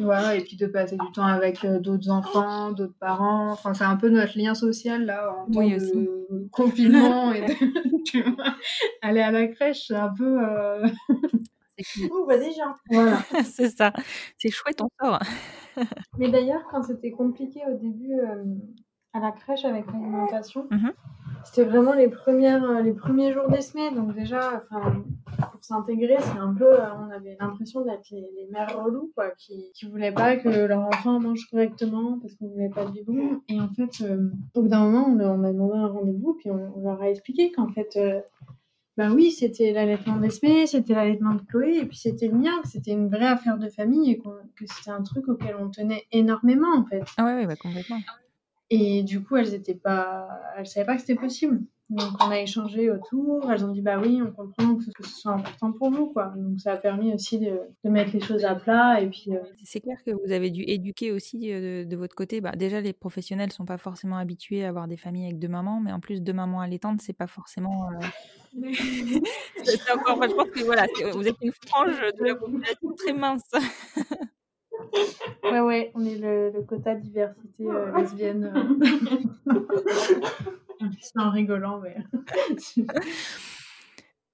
Voilà, 0.00 0.36
et 0.36 0.40
puis 0.40 0.56
de 0.56 0.66
passer 0.66 0.96
du 0.96 1.12
temps 1.12 1.26
avec 1.26 1.66
d'autres 1.66 2.08
enfants, 2.08 2.70
d'autres 2.70 2.96
parents. 3.00 3.50
Enfin, 3.50 3.74
c'est 3.74 3.84
un 3.84 3.96
peu 3.96 4.08
notre 4.08 4.38
lien 4.38 4.54
social 4.54 5.04
là 5.04 5.32
en 5.32 5.50
temps 5.50 5.58
Oui, 5.58 5.70
de 5.72 5.76
aussi. 5.76 6.08
confinement 6.52 7.32
et 7.32 7.40
de, 7.42 7.52
tu 8.04 8.22
vois, 8.22 8.54
aller 9.02 9.20
à 9.20 9.32
la 9.32 9.48
crèche, 9.48 9.86
c'est 9.88 9.96
un 9.96 10.12
peu 10.16 10.38
euh. 10.40 10.86
Ouh, 12.10 12.26
bah 12.26 12.38
déjà. 12.38 12.76
voilà. 12.90 13.18
c'est 13.44 13.68
ça. 13.70 13.92
C'est 14.38 14.50
chouette, 14.50 14.80
on 14.82 14.88
sort. 15.04 15.18
Mais 16.18 16.30
d'ailleurs, 16.30 16.62
quand 16.70 16.82
c'était 16.82 17.10
compliqué 17.12 17.60
au 17.70 17.76
début, 17.78 18.14
euh, 18.20 18.44
à 19.14 19.20
la 19.20 19.30
crèche 19.32 19.64
avec 19.66 19.86
l'alimentation. 19.86 20.66
Mhm. 20.70 20.92
C'était 21.44 21.64
vraiment 21.64 21.92
les, 21.92 22.08
premières, 22.08 22.64
euh, 22.64 22.80
les 22.82 22.92
premiers 22.94 23.32
jours 23.32 23.48
d'Esmé. 23.50 23.90
Donc 23.90 24.14
déjà, 24.14 24.64
pour 24.70 25.62
s'intégrer, 25.64 26.16
c'est 26.20 26.38
un 26.38 26.54
peu... 26.54 26.72
euh, 26.80 26.86
On 26.98 27.10
avait 27.10 27.36
l'impression 27.38 27.82
d'être 27.84 28.08
les, 28.10 28.20
les 28.20 28.46
mères 28.50 28.82
reloues, 28.82 29.10
quoi, 29.14 29.30
qui, 29.32 29.70
qui 29.74 29.86
voulaient 29.88 30.12
pas 30.12 30.36
que 30.36 30.48
leur 30.48 30.80
enfant 30.80 31.18
mange 31.20 31.46
correctement 31.50 32.18
parce 32.20 32.34
qu'on 32.36 32.48
voulait 32.48 32.70
pas 32.70 32.84
de 32.86 32.92
biberon. 32.92 33.40
Et 33.48 33.60
en 33.60 33.68
fait, 33.68 34.02
euh, 34.02 34.30
au 34.54 34.62
bout 34.62 34.68
d'un 34.68 34.80
moment, 34.88 35.06
on, 35.08 35.18
a- 35.18 35.28
on 35.28 35.44
a 35.44 35.52
demandé 35.52 35.76
un 35.76 35.88
rendez-vous, 35.88 36.34
puis 36.34 36.50
on, 36.50 36.72
on 36.76 36.80
leur 36.82 37.02
a 37.02 37.10
expliqué 37.10 37.50
qu'en 37.52 37.68
fait... 37.68 37.98
ben 38.96 39.12
oui, 39.12 39.30
c'était 39.30 39.72
l'allaitement 39.72 40.16
d'Esmé, 40.16 40.66
c'était 40.66 40.94
l'allaitement 40.94 41.34
de 41.34 41.42
Chloé, 41.42 41.78
et 41.78 41.86
puis 41.86 41.96
c'était 41.96 42.28
le 42.28 42.36
mien, 42.36 42.60
que 42.62 42.68
c'était 42.68 42.92
une 42.92 43.08
vraie 43.08 43.26
affaire 43.26 43.58
de 43.58 43.68
famille, 43.68 44.10
et 44.10 44.18
que 44.18 44.66
c'était 44.66 44.90
un 44.90 45.02
truc 45.02 45.28
auquel 45.28 45.56
on 45.58 45.70
tenait 45.70 46.04
énormément, 46.12 46.76
en 46.76 46.84
fait. 46.84 47.02
Ah 47.16 47.24
ouais, 47.24 47.34
ouais, 47.34 47.46
bah, 47.46 47.56
complètement. 47.56 48.00
Et 48.68 49.02
du 49.02 49.22
coup, 49.22 49.36
elles 49.36 49.54
étaient 49.54 49.74
pas, 49.74 50.28
elles 50.56 50.66
savaient 50.66 50.86
pas 50.86 50.94
que 50.94 51.00
c'était 51.00 51.14
possible. 51.14 51.62
Donc 51.92 52.12
on 52.20 52.30
a 52.30 52.40
échangé 52.40 52.90
autour. 52.90 53.50
Elles 53.50 53.64
ont 53.64 53.72
dit 53.72 53.82
bah 53.82 53.98
oui, 54.00 54.20
on 54.26 54.30
comprend 54.32 54.76
que 54.76 54.84
ce, 54.84 55.10
soit 55.10 55.32
important 55.32 55.72
pour 55.72 55.90
vous, 55.90 56.06
quoi. 56.06 56.32
Donc 56.36 56.58
ça 56.58 56.72
a 56.72 56.76
permis 56.76 57.12
aussi 57.12 57.38
de, 57.38 57.60
de 57.84 57.90
mettre 57.90 58.12
les 58.14 58.20
choses 58.20 58.44
à 58.46 58.54
plat 58.54 59.00
et 59.00 59.08
puis. 59.08 59.26
euh, 59.28 59.40
C'est 59.62 59.80
clair 59.80 59.98
que 60.04 60.10
vous 60.12 60.32
avez 60.32 60.50
dû 60.50 60.62
éduquer 60.66 61.12
aussi 61.12 61.52
euh, 61.52 61.84
de, 61.84 61.88
de 61.90 61.96
votre 61.96 62.14
côté. 62.14 62.40
Bah, 62.40 62.52
déjà, 62.52 62.80
les 62.80 62.94
professionnels 62.94 63.52
sont 63.52 63.66
pas 63.66 63.76
forcément 63.78 64.16
habitués 64.16 64.64
à 64.64 64.68
avoir 64.70 64.88
des 64.88 64.96
familles 64.96 65.26
avec 65.26 65.38
deux 65.38 65.48
mamans, 65.48 65.80
mais 65.80 65.92
en 65.92 66.00
plus 66.00 66.22
deux 66.22 66.32
mamans 66.32 66.60
allaitantes, 66.60 67.02
c'est 67.02 67.12
pas 67.12 67.26
forcément. 67.26 67.88
euh, 67.90 68.06
c'est 69.64 69.76
c'est 69.76 69.92
encore. 69.92 70.16
enfin, 70.16 70.28
je 70.28 70.34
pense 70.34 70.48
que 70.50 70.64
voilà, 70.64 70.86
vous 71.14 71.28
êtes 71.28 71.36
une 71.42 71.52
frange 71.66 72.00
de 72.18 72.24
la 72.24 72.34
population 72.34 72.92
très 72.96 73.12
mince. 73.12 73.50
Ouais 75.44 75.60
ouais, 75.60 75.90
on 75.94 76.04
est 76.04 76.16
le, 76.16 76.50
le 76.50 76.62
quota 76.62 76.94
diversité 76.94 77.66
euh, 77.66 77.96
lesbienne. 77.98 78.52
C'est 81.00 81.18
en 81.18 81.30
rigolant, 81.30 81.80
mais. 81.80 81.96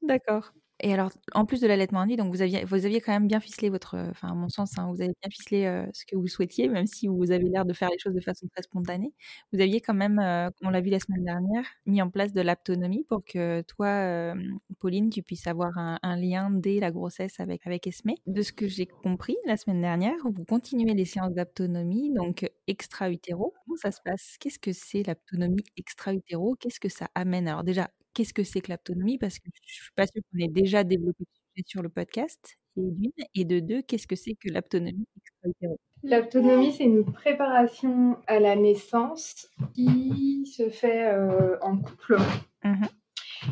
D'accord. 0.03 0.53
Et 0.81 0.93
alors, 0.95 1.11
en 1.35 1.45
plus 1.45 1.61
de 1.61 1.67
l'allaitement 1.67 2.01
induit, 2.01 2.17
donc 2.17 2.33
vous 2.33 2.41
aviez, 2.41 2.65
vous 2.65 2.85
aviez 2.87 3.01
quand 3.01 3.13
même 3.13 3.27
bien 3.27 3.41
ficelé 3.41 3.69
votre, 3.69 3.97
euh, 3.97 4.11
enfin, 4.11 4.29
à 4.29 4.35
mon 4.35 4.49
sens, 4.49 4.79
hein, 4.79 4.87
vous 4.93 5.01
avez 5.03 5.13
bien 5.21 5.31
ficelé 5.31 5.65
euh, 5.65 5.85
ce 5.93 6.07
que 6.07 6.15
vous 6.15 6.29
souhaitiez, 6.29 6.69
même 6.69 6.87
si 6.87 7.09
vous 7.09 7.33
avez 7.33 7.49
l'air 7.49 7.65
de 7.65 7.73
faire 7.73 7.89
les 7.91 7.99
choses 7.99 8.15
de 8.15 8.21
façon 8.21 8.47
très 8.55 8.63
spontanée. 8.63 9.13
Vous 9.53 9.61
aviez 9.61 9.81
quand 9.81 9.95
même, 9.95 10.21
euh, 10.21 10.51
on 10.63 10.71
l'a 10.71 10.81
vu 10.81 10.91
la 10.91 11.01
semaine 11.01 11.25
dernière, 11.25 11.65
mis 11.87 12.01
en 12.01 12.11
place 12.11 12.33
de 12.33 12.41
l'aptonomie 12.43 13.05
pour 13.09 13.25
que 13.25 13.63
toi, 13.63 13.89
euh, 13.89 14.35
Pauline, 14.79 15.11
tu 15.11 15.23
puisses 15.23 15.49
avoir 15.49 15.73
un, 15.77 15.99
lien 16.17 16.51
dès 16.51 16.79
la 16.81 16.91
grossesse 16.93 17.41
avec, 17.41 17.67
avec 17.67 17.87
Esmé. 17.87 18.15
De 18.27 18.43
ce 18.43 18.53
que 18.53 18.69
j'ai 18.69 18.87
compris 18.87 19.37
la 19.47 19.57
semaine 19.57 19.81
dernière, 19.81 20.17
vous 20.25 20.45
continuez 20.45 20.95
les 20.95 21.05
séances 21.05 21.35
d'aptonomie, 21.35 22.13
donc 22.15 22.49
extra-utéro. 22.69 23.53
Comment 23.65 23.77
ça 23.77 23.91
se 23.91 24.01
passe? 24.05 24.37
Qu'est-ce 24.39 24.59
que 24.59 24.73
c'est 24.73 25.03
l'aptonomie 25.07 25.65
extra-utéro 25.77 26.55
Qu'est-ce 26.57 26.81
que 26.81 26.89
ça 26.89 27.09
amène? 27.15 27.49
Alors 27.49 27.65
déjà, 27.65 27.91
qu'est-ce 28.19 28.35
que 28.35 28.43
c'est 28.43 28.61
que 28.61 28.71
l'aptonomie 28.71 29.17
Parce 29.17 29.39
que 29.39 29.49
je 29.65 29.75
suis 29.75 29.93
pas 29.95 30.09
sûre 30.09 30.23
qu'on 30.33 30.41
ait 30.41 30.49
déjà 30.49 30.83
développé 30.83 31.21
le 31.21 31.27
sujet 31.55 31.65
sur 31.69 31.83
le 31.83 31.89
podcast. 31.89 32.57
Et 32.77 32.81
d'une, 32.81 33.13
et 33.37 33.45
de 33.45 33.61
deux, 33.61 33.81
qu'est-ce 33.83 34.09
que 34.09 34.17
c'est 34.17 34.35
que 34.35 34.49
extra-utéro 34.49 35.79
L'autonomie, 36.03 36.73
c'est 36.73 36.85
une 36.85 37.05
préparation 37.05 38.19
à 38.27 38.41
la 38.41 38.57
naissance 38.57 39.49
qui 39.75 40.47
se 40.47 40.69
fait 40.69 41.13
euh, 41.13 41.57
en 41.63 41.79
couple 41.79 42.17
Mhm. 42.65 42.89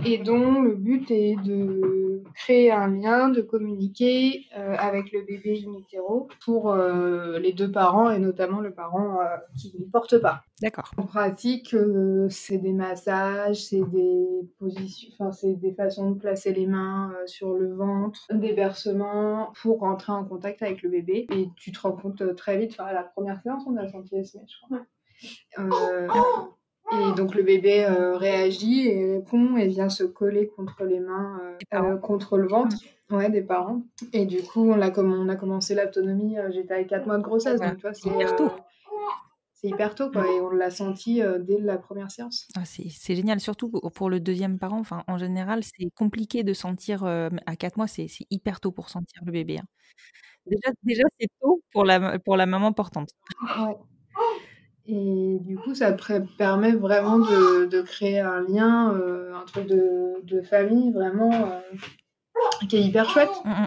Et 0.05 0.19
dont 0.19 0.61
le 0.63 0.75
but 0.75 1.11
est 1.11 1.37
de 1.37 2.23
créer 2.35 2.71
un 2.71 2.89
lien, 2.89 3.29
de 3.29 3.41
communiquer 3.41 4.47
euh, 4.57 4.75
avec 4.79 5.13
le 5.13 5.23
bébé 5.23 5.65
in 5.67 5.79
utero 5.79 6.29
pour 6.45 6.71
euh, 6.71 7.39
les 7.39 7.53
deux 7.53 7.71
parents 7.71 8.11
et 8.11 8.19
notamment 8.19 8.61
le 8.61 8.73
parent 8.73 9.21
euh, 9.21 9.37
qui 9.57 9.75
ne 9.79 9.85
porte 9.87 10.19
pas. 10.19 10.43
D'accord. 10.61 10.91
En 10.97 11.05
pratique, 11.05 11.77
c'est 12.31 12.59
des 12.59 12.73
massages, 12.73 13.65
c'est 13.67 13.85
des 13.91 14.27
positions, 14.59 15.11
enfin 15.13 15.33
c'est 15.33 15.55
des 15.55 15.73
façons 15.75 16.13
de 16.13 16.19
placer 16.19 16.53
les 16.53 16.67
mains 16.67 17.13
sur 17.27 17.55
le 17.55 17.75
ventre, 17.75 18.21
des 18.33 18.55
bercements 18.55 19.53
pour 19.61 19.81
rentrer 19.81 20.13
en 20.13 20.25
contact 20.25 20.63
avec 20.63 20.83
le 20.83 20.89
bébé. 20.89 21.27
Et 21.31 21.49
tu 21.57 21.73
te 21.73 21.81
rends 21.81 21.93
compte 21.93 22.35
très 22.37 22.57
vite. 22.59 22.73
Enfin, 22.73 22.87
à 22.87 22.95
la 22.95 23.03
première 23.03 23.41
séance, 23.43 23.65
on 23.67 23.77
a 23.77 23.87
senti 23.87 24.17
Esmé, 24.17 24.43
je 24.49 24.67
crois. 24.67 24.87
Euh, 25.59 26.09
et 26.93 27.13
donc 27.17 27.35
le 27.35 27.43
bébé 27.43 27.85
euh, 27.85 28.17
réagit 28.17 28.89
et 28.89 29.17
répond 29.17 29.57
et 29.57 29.67
vient 29.67 29.89
se 29.89 30.05
coller 30.05 30.49
contre 30.49 30.85
les 30.85 31.01
mains, 31.01 31.41
euh, 31.43 31.79
euh, 31.79 31.97
contre 31.97 32.39
le 32.39 32.47
ventre. 32.49 32.77
Ouais, 33.11 33.31
des 33.31 33.43
parents. 33.43 33.83
Et 34.13 34.27
du 34.27 34.43
coup, 34.43 34.69
on 34.69 34.81
a, 34.81 34.91
comm- 34.91 35.13
on 35.17 35.29
a 35.29 35.37
commencé 35.37 35.75
l'autonomie, 35.77 36.37
j'étais 36.51 36.75
avec 36.75 36.89
4 36.89 37.07
mois 37.07 37.19
de 37.19 37.23
grossesse, 37.23 37.57
Voilà. 37.59 37.71
donc 37.73 37.79
tu 37.79 37.83
vois, 37.87 37.95
c'est 37.95 38.09
Hyper 38.09 38.35
tôt. 38.37 38.51
c'est 39.53 39.69
hyper 39.69 39.95
tôt, 39.95 40.11
quoi, 40.11 40.27
et 40.27 40.41
on 40.41 40.51
l'a 40.51 40.71
senti 40.71 41.23
euh, 41.23 41.39
dès 41.39 41.59
la 41.61 41.79
première 41.79 42.11
séance. 42.11 42.49
Ah, 42.57 42.65
c'est 42.65 43.15
génial, 43.15 43.39
surtout 43.39 43.71
pour 43.71 44.11
le 44.11 44.19
deuxième 44.19 44.59
parent. 44.59 44.81
Enfin, 44.81 45.05
en 45.07 45.19
général, 45.19 45.63
c'est 45.63 45.89
compliqué 45.95 46.43
de 46.43 46.53
sentir 46.53 47.05
à 47.05 47.57
4 47.57 47.77
mois, 47.77 47.87
c'est 47.87 48.09
c'est 48.09 48.27
hyper 48.31 48.59
tôt 48.61 48.73
pour 48.73 48.89
sentir 48.91 49.23
le 49.25 49.31
bébé. 49.33 49.59
hein. 49.59 49.65
Déjà, 50.47 50.71
déjà 50.83 51.03
c'est 51.21 51.29
tôt 51.41 51.61
pour 51.73 51.85
la, 51.85 52.19
pour 52.19 52.37
la 52.37 52.47
maman 52.47 52.73
portante. 52.73 53.11
Ouais. 53.61 53.77
Et 54.89 55.39
du 55.41 55.57
coup, 55.57 55.75
ça 55.75 55.95
permet 56.39 56.73
vraiment 56.73 57.19
de, 57.19 57.67
de 57.67 57.83
créer 57.83 58.21
un 58.21 58.43
lien, 58.43 58.95
euh, 58.95 59.35
un 59.35 59.45
truc 59.45 59.67
de, 59.67 60.23
de 60.23 60.43
famille 60.43 60.93
vraiment 60.93 61.33
euh, 61.33 61.61
qui 62.69 62.77
est 62.77 62.83
hyper 62.83 63.09
chouette. 63.11 63.31
Mm, 63.45 63.51
mm. 63.51 63.67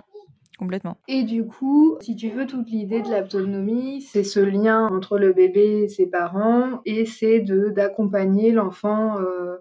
Complètement. 0.58 0.98
Et 1.08 1.24
du 1.24 1.46
coup, 1.46 1.98
si 2.02 2.18
tu 2.18 2.30
veux, 2.30 2.46
toute 2.46 2.70
l'idée 2.70 3.02
de 3.02 3.10
l'autonomie, 3.10 4.02
c'est 4.02 4.26
ce 4.26 4.42
lien 4.42 4.88
entre 4.88 5.18
le 5.18 5.32
bébé 5.32 5.84
et 5.84 5.88
ses 5.88 6.06
parents, 6.06 6.82
et 6.84 7.06
c'est 7.06 7.40
d'accompagner 7.40 8.52
l'enfant 8.52 9.22
euh, 9.22 9.56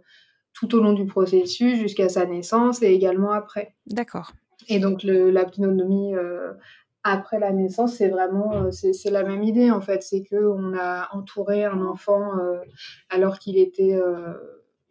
tout 0.54 0.74
au 0.74 0.80
long 0.80 0.94
du 0.94 1.06
processus 1.06 1.78
jusqu'à 1.78 2.08
sa 2.08 2.26
naissance 2.26 2.82
et 2.82 2.92
également 2.92 3.30
après. 3.30 3.76
D'accord. 3.86 4.32
Et 4.68 4.80
donc 4.80 5.04
l'autonomie 5.04 6.16
euh, 6.16 6.52
après 7.04 7.38
la 7.38 7.52
naissance, 7.52 7.94
c'est 7.94 8.08
vraiment 8.08 8.52
euh, 8.54 8.70
c'est 8.70 9.10
la 9.10 9.22
même 9.22 9.42
idée 9.42 9.70
en 9.70 9.80
fait, 9.80 10.02
c'est 10.02 10.22
que 10.22 10.36
on 10.36 10.76
a 10.76 11.08
entouré 11.12 11.64
un 11.64 11.80
enfant 11.82 12.38
euh, 12.38 12.60
alors 13.08 13.38
qu'il 13.38 13.56
était 13.56 13.94
euh, 13.94 14.34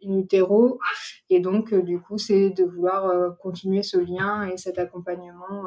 in 0.02 0.18
utero, 0.18 0.78
et 1.30 1.40
donc 1.40 1.72
euh, 1.72 1.82
du 1.82 2.00
coup 2.00 2.18
c'est 2.18 2.50
de 2.50 2.64
vouloir 2.64 3.36
continuer 3.38 3.82
ce 3.82 3.98
lien 3.98 4.44
et 4.48 4.56
cet 4.56 4.78
accompagnement 4.78 5.64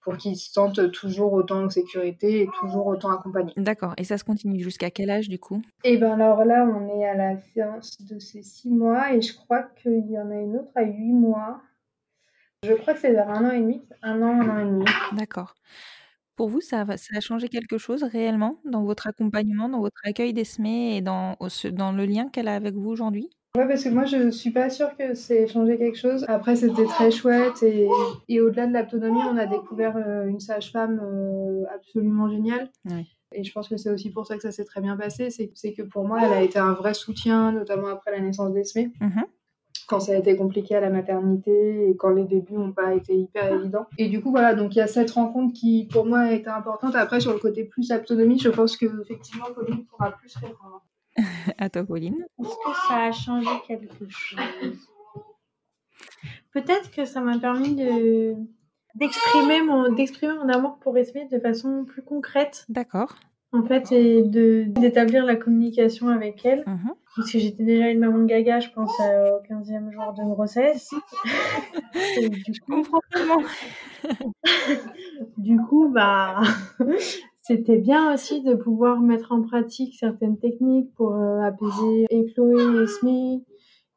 pour 0.00 0.16
qu'il 0.16 0.36
se 0.36 0.52
sente 0.52 0.90
toujours 0.92 1.32
autant 1.32 1.64
en 1.64 1.70
sécurité 1.70 2.42
et 2.42 2.48
toujours 2.60 2.86
autant 2.86 3.10
accompagné. 3.10 3.52
D'accord. 3.56 3.94
Et 3.98 4.04
ça 4.04 4.16
se 4.16 4.24
continue 4.24 4.60
jusqu'à 4.60 4.90
quel 4.90 5.10
âge 5.10 5.28
du 5.28 5.38
coup? 5.38 5.60
Et 5.84 5.98
ben 5.98 6.20
alors 6.20 6.44
là, 6.44 6.64
on 6.64 6.88
est 6.98 7.06
à 7.06 7.14
la 7.14 7.38
séance 7.40 7.98
de 8.02 8.18
ces 8.18 8.42
six 8.42 8.70
mois 8.70 9.12
et 9.12 9.20
je 9.20 9.36
crois 9.36 9.64
qu'il 9.82 10.10
y 10.10 10.18
en 10.18 10.30
a 10.30 10.36
une 10.36 10.56
autre 10.56 10.70
à 10.76 10.82
huit 10.82 11.12
mois. 11.12 11.60
Je 12.66 12.72
crois 12.72 12.94
que 12.94 13.00
c'est 13.00 13.12
vers 13.12 13.30
un 13.30 13.44
an 13.44 13.52
et 13.52 13.60
demi, 13.60 13.82
un 14.02 14.20
an, 14.20 14.40
un 14.40 14.48
an 14.48 14.58
et 14.58 14.64
demi. 14.64 14.84
D'accord. 15.12 15.54
Pour 16.34 16.48
vous, 16.48 16.60
ça, 16.60 16.84
a 16.88 17.20
changé 17.20 17.48
quelque 17.48 17.78
chose 17.78 18.02
réellement 18.02 18.60
dans 18.64 18.82
votre 18.82 19.06
accompagnement, 19.06 19.68
dans 19.68 19.80
votre 19.80 20.00
accueil 20.04 20.32
d'Esmé 20.32 20.96
et 20.96 21.00
dans, 21.00 21.36
le 21.40 22.04
lien 22.04 22.28
qu'elle 22.28 22.48
a 22.48 22.56
avec 22.56 22.74
vous 22.74 22.90
aujourd'hui? 22.90 23.30
Ouais, 23.56 23.66
parce 23.66 23.84
que 23.84 23.88
moi, 23.90 24.06
je 24.06 24.30
suis 24.30 24.50
pas 24.50 24.70
sûre 24.70 24.96
que 24.96 25.14
c'est 25.14 25.46
changé 25.46 25.78
quelque 25.78 25.98
chose. 25.98 26.24
Après, 26.26 26.56
c'était 26.56 26.84
très 26.86 27.12
chouette 27.12 27.62
et, 27.62 27.88
et 28.28 28.40
au-delà 28.40 28.66
de 28.66 28.72
l'autonomie, 28.72 29.20
on 29.32 29.36
a 29.36 29.46
découvert 29.46 29.96
euh, 29.96 30.26
une 30.26 30.40
sage-femme 30.40 31.00
euh, 31.00 31.64
absolument 31.72 32.28
géniale. 32.28 32.70
Et 33.32 33.44
je 33.44 33.52
pense 33.52 33.68
que 33.68 33.76
c'est 33.76 33.90
aussi 33.90 34.10
pour 34.10 34.26
ça 34.26 34.36
que 34.36 34.42
ça 34.42 34.50
s'est 34.52 34.64
très 34.64 34.80
bien 34.80 34.96
passé. 34.96 35.30
C'est 35.30 35.72
que 35.74 35.82
pour 35.82 36.06
moi, 36.06 36.20
elle 36.24 36.32
a 36.32 36.42
été 36.42 36.58
un 36.58 36.72
vrai 36.72 36.94
soutien, 36.94 37.52
notamment 37.52 37.88
après 37.88 38.10
la 38.10 38.20
naissance 38.20 38.52
d'Esmé, 38.52 38.90
Mhm. 39.00 39.24
Quand 39.88 40.00
ça 40.00 40.12
a 40.12 40.16
été 40.16 40.36
compliqué 40.36 40.76
à 40.76 40.80
la 40.80 40.90
maternité 40.90 41.88
et 41.88 41.96
quand 41.96 42.10
les 42.10 42.24
débuts 42.24 42.52
n'ont 42.52 42.72
pas 42.72 42.94
été 42.94 43.16
hyper 43.16 43.54
évidents. 43.54 43.86
Et 43.96 44.08
du 44.08 44.20
coup, 44.20 44.30
voilà, 44.30 44.54
donc 44.54 44.76
il 44.76 44.78
y 44.78 44.82
a 44.82 44.86
cette 44.86 45.10
rencontre 45.10 45.54
qui, 45.54 45.88
pour 45.90 46.04
moi, 46.04 46.20
a 46.20 46.32
été 46.32 46.48
importante. 46.48 46.94
Après, 46.94 47.20
sur 47.20 47.32
le 47.32 47.38
côté 47.38 47.64
plus 47.64 47.90
autonomie, 47.90 48.38
je 48.38 48.50
pense 48.50 48.76
que 48.76 48.86
effectivement, 49.00 49.46
Pauline 49.54 49.86
pourra 49.86 50.12
plus 50.12 50.36
répondre. 50.36 50.84
À 51.58 51.68
toi, 51.70 51.84
Pauline. 51.84 52.24
Est-ce 52.38 52.48
que 52.48 52.88
ça 52.88 52.96
a 53.06 53.12
changé 53.12 53.48
quelque 53.66 54.08
chose? 54.08 54.88
Peut-être 56.52 56.90
que 56.90 57.04
ça 57.04 57.20
m'a 57.20 57.38
permis 57.38 57.74
de 57.74 58.34
d'exprimer 58.94 59.62
mon 59.62 59.92
d'exprimer 59.92 60.34
mon 60.34 60.48
amour 60.48 60.78
pour 60.80 60.96
Esmé 60.96 61.26
de 61.30 61.38
façon 61.38 61.84
plus 61.84 62.02
concrète 62.02 62.64
D'accord. 62.68 63.14
En 63.52 63.62
fait 63.64 63.90
et 63.92 64.22
de 64.22 64.64
d'établir 64.68 65.24
la 65.24 65.36
communication 65.36 66.08
avec 66.08 66.44
elle 66.44 66.64
Mhm. 66.66 66.92
parce 67.16 67.32
que 67.32 67.38
j'étais 67.38 67.64
déjà 67.64 67.88
une 67.90 68.00
maman 68.00 68.24
gaga 68.24 68.60
je 68.60 68.68
pense 68.70 68.92
euh, 69.00 69.38
au 69.38 69.42
15e 69.46 69.90
jour 69.90 70.12
de 70.16 70.22
grossesse 70.34 70.90
Et 72.16 72.28
du 75.38 75.56
coup, 75.60 75.88
bah, 75.88 76.40
c'était 77.42 77.78
bien 77.78 78.12
aussi 78.14 78.42
de 78.42 78.54
pouvoir 78.54 79.00
mettre 79.00 79.32
en 79.32 79.42
pratique 79.42 79.94
certaines 79.98 80.38
techniques 80.38 80.92
pour 80.94 81.14
euh, 81.14 81.40
apaiser 81.40 82.06
et 82.10 82.26
Chloé 82.32 82.54
et 82.62 82.82
Esmé 82.82 83.42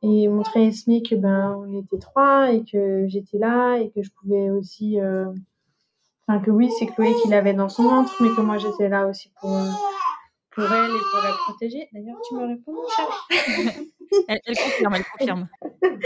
et 0.03 0.27
montrer 0.27 0.61
à 0.61 0.63
Esmé 0.63 1.03
que 1.03 1.15
ben 1.15 1.55
on 1.59 1.77
était 1.79 1.99
trois 1.99 2.51
et 2.51 2.63
que 2.63 3.05
j'étais 3.07 3.37
là 3.37 3.77
et 3.77 3.89
que 3.91 4.01
je 4.01 4.09
pouvais 4.19 4.49
aussi, 4.49 4.99
euh, 4.99 5.25
enfin 6.31 6.39
que 6.39 6.51
oui 6.51 6.69
c'est 6.77 6.87
Chloé 6.87 7.13
qui 7.21 7.29
l'avait 7.29 7.53
dans 7.53 7.69
son 7.69 7.83
ventre, 7.83 8.15
mais 8.21 8.29
que 8.29 8.41
moi 8.41 8.57
j'étais 8.57 8.89
là 8.89 9.07
aussi 9.07 9.31
pour 9.39 9.55
euh, 9.55 9.69
pour 10.51 10.63
elle 10.63 10.91
et 10.91 11.03
pour 11.11 11.23
la 11.23 11.31
protéger. 11.45 11.87
D'ailleurs, 11.93 12.17
tu 12.27 12.35
me 12.35 12.45
réponds, 12.45 12.75
chéri 12.95 13.91
elle, 14.27 14.39
elle 14.45 14.55
confirme, 14.55 14.95
elle 14.95 15.05
confirme. 15.17 15.47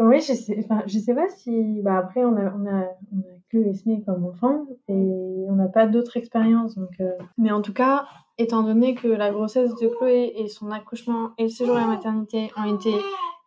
Oui, 0.00 0.20
je 0.20 0.32
sais, 0.32 0.56
enfin, 0.62 0.84
je 0.86 0.96
sais 0.96 1.12
pas 1.12 1.28
si. 1.28 1.80
Bah, 1.82 1.98
après, 1.98 2.24
on 2.24 2.36
a, 2.36 2.54
on 2.54 2.66
a, 2.66 2.84
on 3.12 3.58
a 3.58 3.68
Esme 3.68 4.00
comme 4.06 4.26
enfant 4.26 4.64
et 4.86 4.92
on 4.92 5.56
n'a 5.56 5.66
pas 5.66 5.88
d'autres 5.88 6.16
expériences. 6.16 6.76
Donc, 6.76 6.92
euh, 7.00 7.10
Mais 7.36 7.50
en 7.50 7.62
tout 7.62 7.72
cas, 7.72 8.06
étant 8.38 8.62
donné 8.62 8.94
que 8.94 9.08
la 9.08 9.32
grossesse 9.32 9.74
de 9.74 9.88
Chloé 9.88 10.34
et 10.36 10.46
son 10.46 10.70
accouchement 10.70 11.30
et 11.36 11.44
le 11.44 11.48
séjour 11.48 11.76
à 11.76 11.80
la 11.80 11.86
maternité 11.88 12.52
ont 12.56 12.76
été 12.76 12.92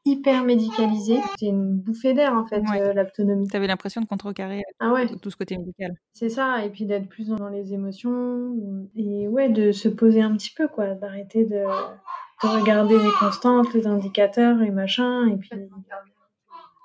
hyper 0.05 0.43
médicalisés, 0.43 1.19
c'est 1.37 1.47
une 1.47 1.75
bouffée 1.77 2.13
d'air 2.13 2.33
en 2.33 2.45
fait, 2.45 2.61
Ouais. 2.61 2.81
euh, 2.81 2.93
l'autonomie. 2.93 3.47
Tu 3.47 3.55
avais 3.55 3.67
l'impression 3.67 4.01
de 4.01 4.07
contrecarrer 4.07 4.63
Ah 4.79 4.91
ouais, 4.93 5.07
tout 5.21 5.29
ce 5.29 5.35
côté 5.37 5.57
médical. 5.57 5.91
c'est 6.13 6.29
ça, 6.29 6.65
et 6.65 6.69
puis 6.69 6.85
d'être 6.85 7.07
plus 7.07 7.27
dans 7.29 7.49
les 7.49 7.73
émotions, 7.73 8.55
et 8.95 9.27
ouais, 9.27 9.49
de 9.49 9.71
se 9.71 9.89
poser 9.89 10.21
un 10.21 10.35
petit 10.35 10.53
peu, 10.55 10.67
quoi, 10.67 10.95
d'arrêter 10.95 11.45
de, 11.45 11.59
de 12.43 12.47
regarder 12.59 12.97
les 12.97 13.11
constantes, 13.19 13.73
les 13.73 13.85
indicateurs 13.87 14.61
et 14.61 14.71
machin, 14.71 15.27
et 15.27 15.37
puis, 15.37 15.49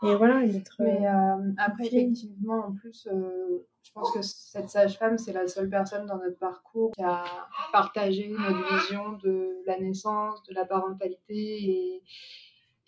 et 0.02 0.14
voilà, 0.14 0.44
et 0.44 0.48
d'être... 0.50 0.76
Mais 0.80 1.06
euh, 1.06 1.52
après, 1.56 1.84
Ok. 1.84 1.92
effectivement, 1.92 2.66
en 2.66 2.72
plus, 2.72 3.08
euh, 3.10 3.66
je 3.82 3.92
pense 3.92 4.12
que 4.12 4.20
cette 4.20 4.68
sage-femme, 4.68 5.16
c'est 5.16 5.32
la 5.32 5.48
seule 5.48 5.70
personne 5.70 6.04
dans 6.06 6.18
notre 6.18 6.38
parcours 6.38 6.90
qui 6.94 7.02
a 7.02 7.24
partagé 7.72 8.28
notre 8.28 8.76
vision 8.82 9.12
de 9.24 9.62
la 9.66 9.78
naissance, 9.80 10.42
de 10.42 10.54
la 10.54 10.66
parentalité, 10.66 11.24
et, 11.34 12.02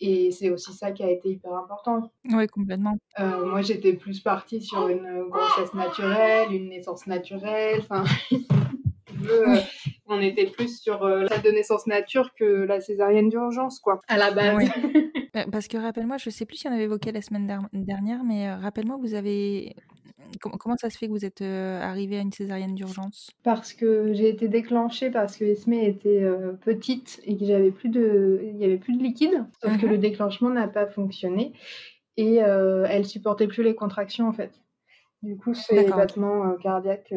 et 0.00 0.30
c'est 0.30 0.50
aussi 0.50 0.72
ça 0.72 0.92
qui 0.92 1.02
a 1.02 1.10
été 1.10 1.30
hyper 1.30 1.52
important. 1.54 2.10
Oui, 2.32 2.46
complètement. 2.46 2.96
Euh, 3.18 3.44
moi, 3.46 3.62
j'étais 3.62 3.92
plus 3.94 4.20
partie 4.20 4.62
sur 4.62 4.88
une 4.88 5.24
grossesse 5.28 5.74
naturelle, 5.74 6.52
une 6.52 6.68
naissance 6.68 7.06
naturelle. 7.06 7.80
Enfin, 7.80 8.04
euh, 9.30 9.56
on 10.06 10.20
était 10.20 10.46
plus 10.46 10.80
sur 10.80 11.02
euh, 11.04 11.24
la 11.28 11.38
de 11.38 11.50
naissance 11.50 11.86
nature 11.86 12.30
que 12.34 12.44
la 12.44 12.80
césarienne 12.80 13.28
d'urgence, 13.28 13.80
quoi, 13.80 14.00
à 14.08 14.16
la 14.16 14.30
base. 14.30 14.56
Oui. 14.56 14.68
Euh, 15.36 15.44
Parce 15.52 15.68
que 15.68 15.76
rappelle-moi, 15.76 16.16
je 16.18 16.30
sais 16.30 16.46
plus 16.46 16.56
si 16.56 16.68
on 16.68 16.72
avait 16.72 16.84
évoqué 16.84 17.12
la 17.12 17.22
semaine 17.22 17.46
der- 17.46 17.68
dernière, 17.72 18.24
mais 18.24 18.48
euh, 18.48 18.56
rappelle-moi, 18.56 18.96
vous 19.00 19.14
avez. 19.14 19.74
Com- 20.40 20.52
comment 20.58 20.76
ça 20.76 20.90
se 20.90 20.98
fait 20.98 21.06
que 21.06 21.12
vous 21.12 21.24
êtes 21.24 21.40
euh, 21.42 21.80
arrivé 21.80 22.18
à 22.18 22.20
une 22.20 22.32
césarienne 22.32 22.74
d'urgence? 22.74 23.30
Parce 23.42 23.72
que 23.72 24.12
j'ai 24.14 24.28
été 24.28 24.48
déclenchée 24.48 25.10
parce 25.10 25.36
que 25.36 25.44
Esme 25.44 25.72
était 25.74 26.22
euh, 26.22 26.52
petite 26.52 27.20
et 27.24 27.36
que 27.36 27.44
j'avais 27.44 27.70
plus 27.70 27.88
de, 27.88 28.40
il 28.42 28.56
y 28.58 28.64
avait 28.64 28.76
plus 28.78 28.96
de 28.96 29.02
liquide, 29.02 29.44
sauf 29.62 29.78
que 29.78 29.86
Mhm. 29.86 29.92
le 29.92 29.98
déclenchement 29.98 30.50
n'a 30.50 30.68
pas 30.68 30.86
fonctionné 30.86 31.52
et 32.16 32.42
euh, 32.42 32.86
elle 32.88 33.06
supportait 33.06 33.46
plus 33.48 33.62
les 33.62 33.74
contractions 33.74 34.28
en 34.28 34.32
fait. 34.32 34.52
Du 35.22 35.36
coup, 35.36 35.54
ses 35.54 35.84
battements 35.90 36.54
cardiaques 36.56 37.12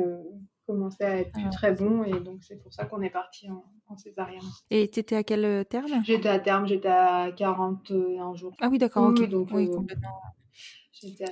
commençaient 0.65 1.03
à 1.05 1.17
être 1.19 1.31
plus 1.33 1.43
Ah. 1.45 1.49
très 1.51 1.71
bons 1.73 2.03
et 2.03 2.19
donc 2.19 2.43
c'est 2.43 2.55
pour 2.61 2.73
ça 2.73 2.85
qu'on 2.85 3.01
est 3.01 3.09
parti 3.11 3.49
en, 3.49 3.63
en 3.87 3.97
césarienne. 3.97 4.41
Et 4.71 4.87
t'étais 4.87 5.15
à 5.17 5.23
quel 5.23 5.65
terme? 5.65 6.03
J'étais 6.03 6.29
à 6.29 6.39
terme, 6.39 6.65
j'étais 6.67 6.87
à 6.87 7.31
41 7.35 8.33
jours. 8.35 8.55
Ah 8.59 8.69
oui, 8.71 8.77
d'accord, 8.77 9.09
ok. 9.09 9.27
donc, 9.29 9.49
oui, 9.51 9.67
euh, 9.69 9.75
complètement. 9.75 10.09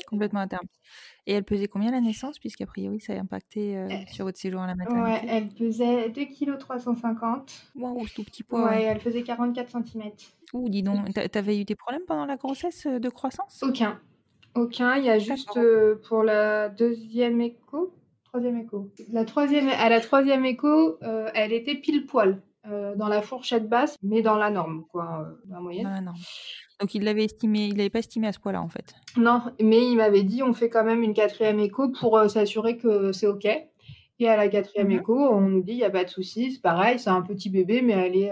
Complètement 0.08 0.40
à 0.42 0.48
terme. 0.48 0.66
Et 1.28 1.34
elle 1.34 1.44
pesait 1.44 1.68
combien 1.68 1.92
la 1.92 2.02
naissance? 2.02 2.40
Puisqu'a 2.40 2.66
priori, 2.66 3.00
ça 3.00 3.14
a 3.14 3.18
impacté 3.20 3.78
euh, 3.78 3.88
sur 4.12 4.26
votre 4.26 4.38
séjour 4.40 4.62
à 4.62 4.68
la 4.68 4.74
Ouais, 4.74 4.86
maternité. 4.96 5.28
elle 5.30 5.48
pesait 5.50 6.10
2 6.10 6.26
kg 6.26 6.58
350. 6.58 7.52
Waouh, 7.76 8.08
ce 8.08 8.14
tout 8.16 8.24
petit 8.24 8.44
poids. 8.44 8.64
Ouais, 8.64 8.70
ouais. 8.70 8.84
elle 8.84 9.00
faisait 9.00 9.24
44 9.24 9.70
cm. 9.72 10.12
Ouh, 10.54 10.70
dis 10.70 10.82
donc, 10.84 11.14
t'a- 11.14 11.30
t'avais 11.30 11.60
eu 11.60 11.66
des 11.66 11.76
problèmes 11.76 12.06
pendant 12.08 12.26
la 12.26 12.38
grossesse 12.38 12.86
euh, 12.88 13.00
de 13.00 13.10
croissance? 13.10 13.62
Aucun. 13.64 14.00
Aucun. 14.56 14.96
Il 14.96 15.06
y 15.06 15.10
a 15.10 15.20
juste 15.20 15.56
euh, 15.58 15.96
pour 16.08 16.24
la 16.24 16.70
deuxième 16.70 17.40
écho, 17.42 17.94
troisième 18.24 18.58
écho. 18.58 18.92
La 19.12 19.26
troisième, 19.26 19.68
à 19.70 19.90
la 19.90 20.00
troisième 20.02 20.46
écho, 20.46 20.98
euh, 21.04 21.30
elle 21.36 21.54
était 21.54 21.76
pile 21.76 22.06
poil 22.08 22.42
euh, 22.70 22.96
dans 22.96 23.08
la 23.08 23.22
fourchette 23.22 23.68
basse, 23.70 23.98
mais 24.04 24.22
dans 24.22 24.36
la 24.36 24.50
norme, 24.50 24.86
quoi, 24.92 25.22
euh, 25.28 25.42
dans 25.46 25.56
la 25.56 25.62
moyenne. 25.62 26.14
Donc 26.80 26.96
il 26.96 27.04
l'avait 27.04 27.26
estimé, 27.26 27.66
il 27.68 27.78
l'avait 27.78 27.90
pas 27.90 28.00
estimé 28.00 28.28
à 28.28 28.32
ce 28.32 28.40
poids-là 28.40 28.62
en 28.62 28.70
fait. 28.70 28.94
Non, 29.18 29.42
mais 29.62 29.86
il 29.86 29.96
m'avait 29.98 30.24
dit 30.24 30.42
on 30.44 30.54
fait 30.54 30.70
quand 30.70 30.84
même 30.84 31.04
une 31.04 31.14
quatrième 31.14 31.60
écho 31.60 31.90
pour 31.90 32.18
euh, 32.18 32.28
s'assurer 32.30 32.78
que 32.78 33.12
c'est 33.12 33.28
ok. 33.28 33.48
Et 34.22 34.28
à 34.28 34.36
la 34.38 34.48
quatrième 34.50 34.88
Mhm. 34.90 35.00
écho, 35.00 35.18
on 35.18 35.42
nous 35.42 35.62
dit 35.62 35.72
il 35.74 35.78
y 35.78 35.84
a 35.86 35.90
pas 35.90 36.04
de 36.04 36.10
souci, 36.10 36.52
c'est 36.54 36.62
pareil, 36.62 37.00
c'est 37.00 37.10
un 37.10 37.22
petit 37.22 37.50
bébé, 37.50 37.82
mais 37.82 37.94
elle 37.94 38.16
est, 38.18 38.32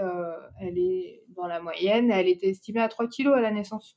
elle 0.60 0.76
est 0.78 1.22
dans 1.36 1.46
la 1.46 1.60
moyenne. 1.60 2.10
Elle 2.10 2.28
était 2.28 2.48
estimée 2.48 2.80
à 2.80 2.88
3 2.88 3.06
kilos 3.08 3.34
à 3.36 3.40
la 3.40 3.50
naissance. 3.50 3.96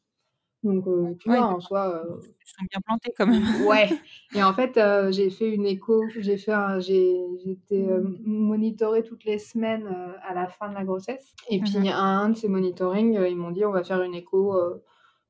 Donc 0.63 0.87
euh, 0.87 1.13
tu 1.19 1.29
Ouais, 1.29 1.37
vois, 1.37 1.47
en 1.47 1.59
soi. 1.59 1.89
euh, 2.05 2.15
Ils 2.45 2.49
sont 2.49 2.65
bien 2.69 2.79
plantés 2.85 3.13
quand 3.17 3.27
même. 3.27 3.45
Ouais. 3.65 3.89
Et 4.35 4.43
en 4.43 4.53
fait, 4.53 4.77
euh, 4.77 5.11
j'ai 5.11 5.29
fait 5.29 5.49
une 5.53 5.65
écho, 5.65 6.03
j'ai 6.19 6.37
fait 6.37 6.53
j'ai, 6.79 7.25
j'étais 7.43 7.83
euh, 7.89 8.01
monitorée 8.23 9.03
toutes 9.03 9.25
les 9.25 9.39
semaines 9.39 9.87
à 10.23 10.33
la 10.33 10.47
fin 10.47 10.69
de 10.69 10.73
la 10.75 10.83
grossesse. 10.83 11.33
Et 11.49 11.59
puis 11.59 11.77
Mhm. 11.79 11.87
à 11.87 11.97
un 11.99 12.29
de 12.29 12.37
ces 12.37 12.47
monitorings, 12.47 13.13
ils 13.27 13.35
m'ont 13.35 13.51
dit 13.51 13.65
on 13.65 13.71
va 13.71 13.83
faire 13.83 14.01
une 14.03 14.13
écho 14.15 14.55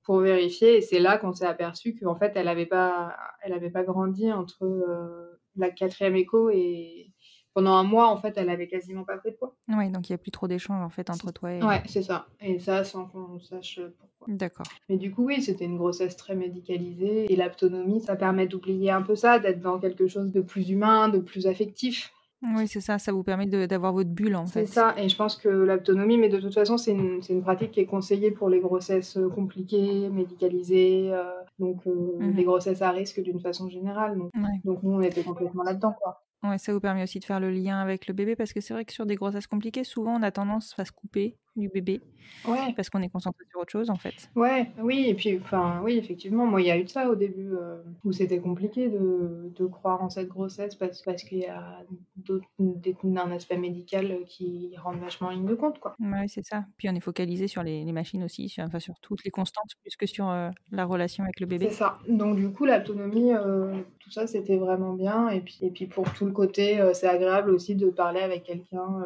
pour 0.04 0.20
vérifier. 0.20 0.78
Et 0.78 0.82
c'est 0.82 1.00
là 1.00 1.18
qu'on 1.18 1.34
s'est 1.34 1.46
aperçu 1.46 1.96
qu'en 1.96 2.16
fait, 2.16 2.34
elle 2.36 2.48
avait 2.48 2.66
pas, 2.66 3.16
elle 3.42 3.54
avait 3.54 3.70
pas 3.72 3.84
grandi 3.84 4.32
entre 4.32 5.38
la 5.56 5.70
quatrième 5.70 6.16
écho 6.16 6.50
et 6.50 7.11
pendant 7.54 7.74
un 7.74 7.84
mois, 7.84 8.08
en 8.10 8.18
fait, 8.18 8.34
elle 8.38 8.50
avait 8.50 8.68
quasiment 8.68 9.04
pas 9.04 9.18
pris 9.18 9.32
de 9.32 9.36
poids. 9.36 9.56
Ouais, 9.68 9.90
donc 9.90 10.10
il 10.10 10.12
n'y 10.12 10.16
a 10.16 10.18
plus 10.18 10.32
trop 10.32 10.48
d'échanges 10.48 10.82
en 10.84 10.90
fait 10.90 11.10
entre 11.10 11.32
toi 11.32 11.54
et. 11.54 11.64
Ouais, 11.64 11.82
c'est 11.86 12.02
ça. 12.04 12.28
Et 12.42 12.60
ça, 12.60 12.84
sans 12.84 13.06
qu'on 13.06 13.40
sache 13.40 13.80
pourquoi. 14.00 14.28
D'accord. 14.36 14.66
Mais 14.90 14.98
du 14.98 15.12
coup, 15.12 15.26
oui, 15.26 15.42
c'était 15.42 15.66
une 15.66 15.78
grossesse 15.78 16.16
très 16.16 16.36
médicalisée. 16.36 17.32
Et 17.32 17.36
l'autonomie, 17.36 18.02
ça 18.02 18.16
permet 18.16 18.48
d'oublier 18.48 18.92
un 18.92 19.02
peu 19.02 19.16
ça, 19.16 19.40
d'être 19.40 19.60
dans 19.62 19.80
quelque 19.80 20.08
chose 20.08 20.32
de 20.32 20.42
plus 20.42 20.70
humain, 20.70 21.10
de 21.10 21.20
plus 21.20 21.48
affectif. 21.48 22.12
Oui, 22.56 22.68
c'est 22.68 22.82
ça, 22.82 22.98
ça 22.98 23.12
vous 23.12 23.22
permet 23.22 23.46
d'avoir 23.46 23.94
votre 23.94 24.10
bulle 24.10 24.36
en 24.36 24.48
C'est 24.48 24.62
fait. 24.62 24.66
ça. 24.66 24.96
Et 24.98 25.10
je 25.10 25.16
pense 25.16 25.36
que 25.36 25.48
l'autonomie, 25.48 26.18
mais 26.18 26.28
de 26.30 26.40
toute 26.40 26.56
façon, 26.56 26.76
c'est 26.80 26.92
une, 26.92 27.22
c'est 27.22 27.34
une 27.34 27.44
pratique 27.44 27.70
qui 27.70 27.82
est 27.82 27.86
conseillée 27.86 28.32
pour 28.32 28.50
les 28.50 28.60
grossesses 28.60 29.16
euh, 29.18 29.30
compliquées, 29.30 30.10
médicalisées, 30.10 31.12
euh, 31.14 31.24
donc 31.60 31.86
euh, 31.86 32.18
Mhm. 32.20 32.36
les 32.36 32.44
grossesses 32.44 32.82
à 32.82 32.90
risque 32.90 33.22
d'une 33.22 33.40
façon 33.40 33.70
générale. 33.70 34.18
Donc, 34.18 34.32
Ouais. 34.36 34.60
donc 34.66 34.82
nous, 34.82 34.92
on 34.92 35.02
était 35.02 35.22
complètement 35.22 35.62
là-dedans, 35.62 35.94
quoi. 36.02 36.24
Ouais, 36.44 36.58
ça 36.58 36.74
vous 36.74 36.80
permet 36.80 37.04
aussi 37.04 37.20
de 37.20 37.26
faire 37.26 37.40
le 37.40 37.52
lien 37.52 37.80
avec 37.80 38.08
le 38.08 38.14
bébé 38.14 38.36
parce 38.36 38.52
que 38.54 38.62
c'est 38.62 38.74
vrai 38.74 38.84
que 38.86 38.94
sur 38.94 39.06
des 39.06 39.16
grossesses 39.16 39.46
compliquées, 39.48 39.84
souvent 39.84 40.16
on 40.20 40.24
a 40.24 40.32
tendance 40.32 40.74
à 40.80 40.86
se 40.86 40.92
couper 40.92 41.38
du 41.56 41.70
bébé 41.70 42.02
Ouais. 42.48 42.74
parce 42.76 42.90
qu'on 42.90 43.02
est 43.02 43.10
concentré 43.10 43.44
sur 43.50 43.60
autre 43.60 43.72
chose 43.72 43.90
en 43.90 43.96
fait. 43.96 44.30
Ouais, 44.36 44.72
oui, 44.82 45.06
et 45.08 45.14
puis, 45.14 45.38
enfin, 45.44 45.82
oui, 45.84 45.98
effectivement, 45.98 46.46
moi, 46.46 46.62
il 46.62 46.68
y 46.68 46.72
a 46.72 46.78
eu 46.78 46.88
ça 46.88 47.10
au 47.10 47.16
début, 47.16 47.52
euh, 47.52 47.82
où 48.04 48.12
c'était 48.12 48.40
compliqué 48.40 48.90
de, 48.90 49.52
de 49.56 49.66
croire 49.66 50.02
en 50.02 50.10
cette 50.10 50.28
grossesse 50.28 50.76
parce, 50.76 51.02
parce 51.02 51.24
qu'il 51.24 51.40
y 51.40 51.46
a 51.48 51.84
un 52.30 53.32
aspect 53.32 53.58
médical 53.58 54.20
qui 54.28 54.74
rentre 54.78 55.00
vachement 55.00 55.28
en 55.28 55.32
ligne 55.32 55.46
de 55.46 55.56
compte, 55.56 55.80
quoi. 55.80 55.96
Ouais, 56.00 56.28
c'est 56.28 56.46
ça. 56.46 56.64
Puis 56.78 56.90
on 56.90 56.96
est 56.96 57.00
focalisé 57.02 57.48
sur 57.48 57.64
les, 57.64 57.84
les 57.84 57.92
machines 57.92 58.24
aussi, 58.24 58.50
sur, 58.50 58.64
enfin 58.64 58.80
sur 58.80 59.00
toutes 59.02 59.24
les 59.24 59.32
constantes 59.32 59.72
plus 59.82 59.96
que 59.96 60.06
sur 60.06 60.30
euh, 60.30 60.50
la 60.72 60.86
relation 60.86 61.24
avec 61.24 61.40
le 61.40 61.46
bébé. 61.48 61.68
C'est 61.70 61.76
ça. 61.76 62.00
Donc, 62.08 62.38
du 62.38 62.50
coup, 62.52 62.66
l'autonomie, 62.66 63.34
euh, 63.34 63.74
tout 64.00 64.12
ça, 64.12 64.26
c'était 64.26 64.58
vraiment 64.58 64.94
bien. 64.94 65.30
Et 65.30 65.42
puis, 65.42 65.60
et 65.62 65.70
puis 65.70 65.86
pour 65.86 66.12
tout 66.14 66.26
le 66.26 66.32
côté, 66.32 66.80
c'est 66.94 67.08
agréable 67.08 67.52
aussi 67.52 67.76
de 67.76 67.90
parler 67.90 68.22
avec 68.22 68.44
quelqu'un 68.44 69.04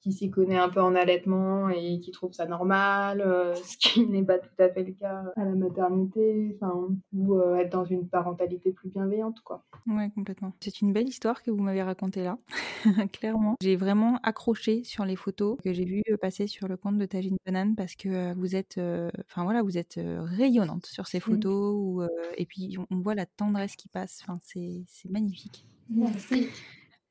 qui 0.00 0.12
s'y 0.12 0.30
connaît 0.30 0.58
un 0.58 0.68
peu 0.68 0.80
en 0.80 0.94
allaitement 0.94 1.68
et 1.68 2.00
qui 2.00 2.10
trouve 2.10 2.32
ça 2.32 2.46
normal, 2.46 3.20
euh, 3.20 3.54
ce 3.56 3.76
qui 3.76 4.06
n'est 4.06 4.22
pas 4.22 4.38
tout 4.38 4.50
à 4.58 4.68
fait 4.68 4.84
le 4.84 4.92
cas 4.92 5.24
à 5.36 5.44
la 5.44 5.54
maternité, 5.54 6.56
enfin, 6.56 6.88
ou 7.12 7.34
euh, 7.34 7.56
être 7.56 7.70
dans 7.70 7.84
une 7.84 8.08
parentalité 8.08 8.72
plus 8.72 8.88
bienveillante, 8.88 9.40
quoi. 9.40 9.64
Ouais, 9.86 10.10
complètement. 10.14 10.52
C'est 10.60 10.80
une 10.80 10.92
belle 10.92 11.08
histoire 11.08 11.42
que 11.42 11.50
vous 11.50 11.62
m'avez 11.62 11.82
racontée 11.82 12.22
là, 12.22 12.38
clairement. 13.12 13.56
J'ai 13.60 13.76
vraiment 13.76 14.18
accroché 14.22 14.84
sur 14.84 15.04
les 15.04 15.16
photos 15.16 15.56
que 15.62 15.72
j'ai 15.72 15.84
vues 15.84 16.02
passer 16.20 16.46
sur 16.46 16.68
le 16.68 16.76
compte 16.76 16.98
de 16.98 17.06
Tajine 17.06 17.36
Banane 17.46 17.74
parce 17.74 17.94
que 17.94 18.08
euh, 18.08 18.34
vous 18.36 18.56
êtes, 18.56 18.78
euh, 18.78 19.10
enfin 19.26 19.44
voilà, 19.44 19.62
vous 19.62 19.78
êtes 19.78 20.00
rayonnante 20.04 20.86
sur 20.86 21.06
ces 21.06 21.20
photos 21.20 21.74
où, 21.74 22.02
et 22.36 22.46
puis 22.46 22.76
on, 22.78 22.86
on 22.90 23.00
voit 23.00 23.14
la 23.14 23.26
tendresse 23.26 23.76
qui 23.76 23.88
passe. 23.88 24.20
Enfin, 24.22 24.38
c'est 24.42 25.10
magnifique. 25.10 25.64
Merci. 25.90 26.48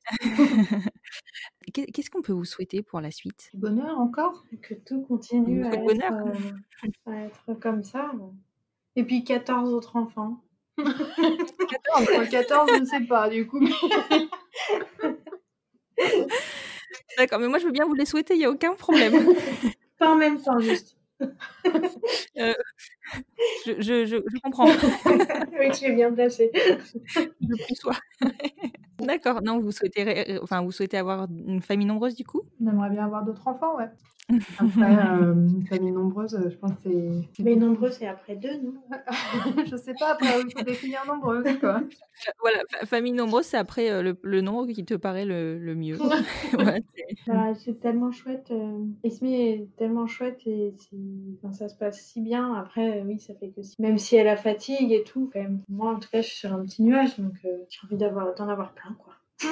Qu'est- 1.72 1.86
Qu'est-ce 1.86 2.10
qu'on 2.10 2.22
peut 2.22 2.32
vous 2.32 2.44
souhaiter 2.44 2.82
pour 2.82 3.00
la 3.00 3.10
suite? 3.10 3.50
Bonheur 3.54 3.98
encore 3.98 4.44
Que 4.62 4.74
tout 4.74 5.02
continue 5.02 5.64
à 5.64 5.72
être, 5.72 5.80
euh, 6.26 6.32
à 7.06 7.16
être 7.24 7.54
comme 7.60 7.82
ça. 7.84 8.10
Et 8.96 9.04
puis 9.04 9.24
14 9.24 9.72
autres 9.72 9.96
enfants. 9.96 10.42
14, 10.76 12.28
14, 12.30 12.70
je 12.74 12.80
ne 12.80 12.84
sais 12.84 13.00
pas, 13.00 13.28
du 13.28 13.46
coup. 13.46 13.60
D'accord, 17.16 17.38
mais 17.40 17.48
moi 17.48 17.58
je 17.58 17.64
veux 17.66 17.72
bien 17.72 17.84
vous 17.86 17.94
les 17.94 18.06
souhaiter, 18.06 18.34
il 18.34 18.38
n'y 18.38 18.44
a 18.44 18.50
aucun 18.50 18.74
problème. 18.74 19.12
Pas 19.98 20.10
en 20.10 20.16
même 20.16 20.40
temps, 20.40 20.58
juste. 20.60 20.96
Euh, 21.20 22.54
je, 23.66 23.72
je, 23.80 24.04
je, 24.06 24.16
je 24.26 24.38
comprends. 24.42 24.66
oui, 24.66 25.70
tu 25.72 25.84
es 25.86 25.92
bien 25.92 26.12
placé. 26.12 26.50
je 26.54 27.64
plus 27.64 27.74
sois. 27.74 27.96
D'accord, 29.00 29.42
non, 29.42 29.60
vous 29.60 29.70
souhaitez, 29.70 30.02
ré- 30.02 30.38
enfin, 30.42 30.60
vous 30.62 30.72
souhaitez 30.72 30.96
avoir 30.98 31.28
une 31.30 31.62
famille 31.62 31.86
nombreuse 31.86 32.16
du 32.16 32.24
coup? 32.24 32.42
On 32.60 32.68
aimerait 32.68 32.90
bien 32.90 33.04
avoir 33.04 33.24
d'autres 33.24 33.46
enfants, 33.46 33.76
ouais. 33.76 33.88
Après, 34.58 34.94
euh, 34.98 35.32
une 35.32 35.64
famille 35.66 35.92
nombreuse, 35.92 36.34
euh, 36.34 36.50
je 36.50 36.56
pense 36.56 36.72
que 36.72 36.90
c'est. 37.38 37.42
Mais 37.42 37.56
nombreux, 37.56 37.90
c'est 37.90 38.06
après 38.08 38.36
deux, 38.36 38.60
non? 38.60 38.74
Je 39.70 39.74
sais 39.76 39.94
pas, 39.94 40.12
après, 40.12 40.40
il 40.42 40.52
faut 40.52 40.64
définir 40.64 41.00
nombreuse, 41.06 41.46
quoi. 41.60 41.80
Voilà, 42.40 42.58
fa- 42.70 42.84
famille 42.84 43.12
nombreuse, 43.12 43.46
c'est 43.46 43.56
après 43.56 43.88
euh, 43.90 44.02
le, 44.02 44.18
le 44.22 44.40
nombre 44.42 44.66
qui 44.66 44.84
te 44.84 44.92
paraît 44.94 45.24
le, 45.24 45.58
le 45.58 45.74
mieux. 45.74 45.96
Ouais, 46.58 46.82
c'est- 46.94 47.16
Bah, 47.32 47.54
c'est 47.54 47.80
tellement 47.80 48.10
chouette. 48.10 48.48
Euh... 48.50 48.84
Esme 49.04 49.26
est 49.26 49.66
tellement 49.78 50.06
chouette 50.06 50.40
et 50.46 50.74
enfin, 51.42 51.54
ça 51.54 51.68
se 51.68 51.76
passe 51.76 51.98
si 52.00 52.20
bien. 52.20 52.52
Après, 52.54 52.97
euh, 52.98 53.02
oui, 53.06 53.18
ça 53.20 53.34
fait 53.34 53.48
que 53.50 53.62
si... 53.62 53.74
même 53.80 53.98
si 53.98 54.16
elle 54.16 54.28
a 54.28 54.36
fatigue 54.36 54.92
et 54.92 55.04
tout, 55.04 55.30
quand 55.32 55.40
même. 55.40 55.62
Moi, 55.68 55.92
en 55.94 55.98
tout 55.98 56.08
cas, 56.10 56.20
je 56.22 56.26
suis 56.28 56.38
sur 56.38 56.52
un 56.52 56.62
petit 56.64 56.82
nuage, 56.82 57.18
donc 57.18 57.34
euh, 57.44 57.48
j'ai 57.68 57.78
envie 57.86 57.96
d'avoir 57.96 58.34
d'en 58.34 58.48
avoir 58.48 58.72
plein, 58.74 58.94
quoi. 58.98 59.14